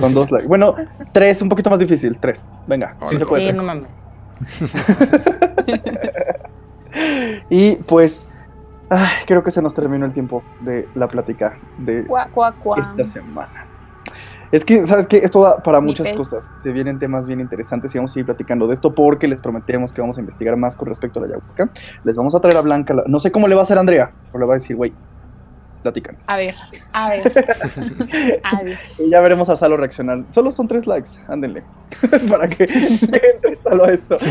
Con 0.00 0.14
dos 0.14 0.30
likes. 0.30 0.48
Bueno, 0.48 0.74
tres, 1.12 1.40
un 1.42 1.48
poquito 1.48 1.70
más 1.70 1.78
difícil. 1.78 2.18
Tres. 2.18 2.42
Venga, 2.66 2.96
sí 3.06 3.18
se 3.18 3.26
puede 3.26 3.42
Sí, 3.42 3.46
ser. 3.48 3.56
no 3.56 3.62
mames. 3.62 3.88
y 7.50 7.76
pues, 7.76 8.28
ay, 8.90 9.08
creo 9.26 9.42
que 9.42 9.50
se 9.50 9.62
nos 9.62 9.74
terminó 9.74 10.06
el 10.06 10.12
tiempo 10.12 10.42
de 10.60 10.88
la 10.94 11.08
plática 11.08 11.54
de 11.78 12.04
Cuá, 12.04 12.28
cuá, 12.32 12.52
cuá. 12.52 12.78
esta 12.78 13.04
semana. 13.04 13.66
Es 14.52 14.64
que, 14.64 14.86
¿sabes 14.86 15.08
qué? 15.08 15.16
Esto 15.18 15.42
da 15.42 15.56
para 15.58 15.80
Mi 15.80 15.88
muchas 15.88 16.06
pez. 16.08 16.16
cosas. 16.16 16.48
Se 16.58 16.70
vienen 16.70 17.00
temas 17.00 17.26
bien 17.26 17.40
interesantes 17.40 17.92
y 17.94 17.98
vamos 17.98 18.12
a 18.12 18.14
seguir 18.14 18.26
platicando 18.26 18.68
de 18.68 18.74
esto 18.74 18.94
porque 18.94 19.26
les 19.26 19.38
prometemos 19.40 19.92
que 19.92 20.00
vamos 20.00 20.16
a 20.16 20.20
investigar 20.20 20.56
más 20.56 20.76
con 20.76 20.86
respecto 20.86 21.18
a 21.18 21.22
la 21.22 21.28
ayahuasca. 21.34 21.70
Les 22.04 22.16
vamos 22.16 22.34
a 22.36 22.40
traer 22.40 22.56
a 22.58 22.60
Blanca. 22.60 22.94
la- 22.94 23.02
No 23.08 23.18
sé 23.18 23.32
cómo 23.32 23.48
le 23.48 23.56
va 23.56 23.62
a 23.62 23.64
hacer 23.64 23.78
a 23.78 23.80
Andrea, 23.80 24.12
pero 24.30 24.40
le 24.40 24.46
va 24.46 24.52
a 24.52 24.56
decir, 24.56 24.76
güey, 24.76 24.92
platícanos. 25.84 26.24
A 26.26 26.36
ver, 26.38 26.54
a 26.94 27.10
ver. 27.10 27.22
A 28.42 28.62
ver. 28.62 28.78
Y 28.98 29.10
ya 29.10 29.20
veremos 29.20 29.48
a 29.50 29.56
Salo 29.56 29.76
reaccionar. 29.76 30.24
Solo 30.30 30.50
son 30.50 30.66
tres 30.66 30.86
likes, 30.86 31.10
ándenle. 31.28 31.62
para 32.28 32.48
que 32.48 32.64
entre 32.64 33.54
Salo 33.54 33.84
a 33.84 33.92
esto. 33.92 34.16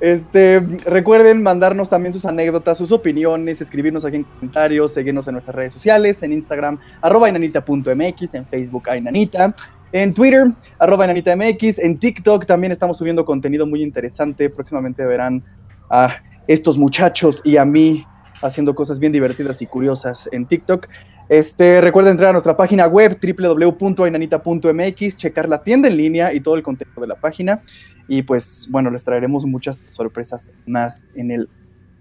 Este, 0.00 0.60
recuerden 0.86 1.42
mandarnos 1.42 1.90
también 1.90 2.14
sus 2.14 2.24
anécdotas, 2.24 2.78
sus 2.78 2.90
opiniones, 2.90 3.60
escribirnos 3.60 4.02
aquí 4.02 4.16
en 4.16 4.24
comentarios, 4.24 4.94
seguirnos 4.94 5.28
en 5.28 5.34
nuestras 5.34 5.54
redes 5.54 5.74
sociales, 5.74 6.22
en 6.22 6.32
Instagram, 6.32 6.78
arroba 7.02 7.28
inanita.mx, 7.28 8.34
en 8.34 8.46
Facebook 8.46 8.88
a 8.88 8.96
Inanita, 8.96 9.54
en 9.92 10.14
Twitter, 10.14 10.46
arroba 10.78 11.04
inanita.mx, 11.04 11.80
en 11.80 11.98
TikTok 11.98 12.46
también 12.46 12.72
estamos 12.72 12.96
subiendo 12.96 13.26
contenido 13.26 13.66
muy 13.66 13.82
interesante. 13.82 14.48
Próximamente 14.48 15.04
verán 15.04 15.44
a 15.90 16.16
estos 16.46 16.78
muchachos 16.78 17.42
y 17.44 17.58
a 17.58 17.66
mí 17.66 18.06
haciendo 18.40 18.74
cosas 18.74 18.98
bien 18.98 19.12
divertidas 19.12 19.62
y 19.62 19.66
curiosas 19.66 20.28
en 20.32 20.46
TikTok. 20.46 20.88
Este, 21.28 21.80
recuerden 21.80 22.12
entrar 22.12 22.30
a 22.30 22.32
nuestra 22.32 22.56
página 22.56 22.86
web 22.88 23.18
www.ainanita.mx, 23.22 25.16
checar 25.16 25.48
la 25.48 25.62
tienda 25.62 25.88
en 25.88 25.96
línea 25.96 26.34
y 26.34 26.40
todo 26.40 26.56
el 26.56 26.62
contenido 26.62 27.00
de 27.00 27.06
la 27.06 27.14
página. 27.14 27.62
Y 28.08 28.22
pues 28.22 28.66
bueno, 28.68 28.90
les 28.90 29.04
traeremos 29.04 29.46
muchas 29.46 29.84
sorpresas 29.86 30.52
más 30.66 31.06
en 31.14 31.30
el 31.30 31.48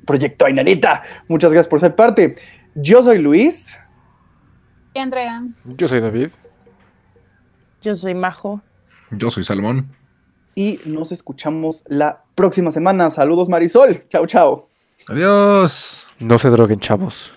proyecto 0.05 0.45
Ainanita. 0.47 1.03
Muchas 1.27 1.51
gracias 1.51 1.69
por 1.69 1.79
ser 1.79 1.95
parte. 1.95 2.35
Yo 2.73 3.03
soy 3.03 3.19
Luis. 3.19 3.77
Y 4.95 4.99
Andrea. 4.99 5.43
Yo 5.77 5.87
soy 5.87 5.99
David. 5.99 6.31
Yo 7.81 7.95
soy 7.95 8.15
Majo. 8.15 8.61
Yo 9.11 9.29
soy 9.29 9.43
Salmón. 9.43 9.95
Y 10.55 10.79
nos 10.85 11.11
escuchamos 11.11 11.83
la 11.87 12.23
próxima 12.33 12.71
semana. 12.71 13.09
Saludos 13.11 13.47
Marisol. 13.47 14.07
Chao, 14.09 14.25
chao. 14.25 14.68
Adiós. 15.07 16.07
No 16.19 16.37
se 16.37 16.49
droguen, 16.49 16.79
chavos. 16.79 17.31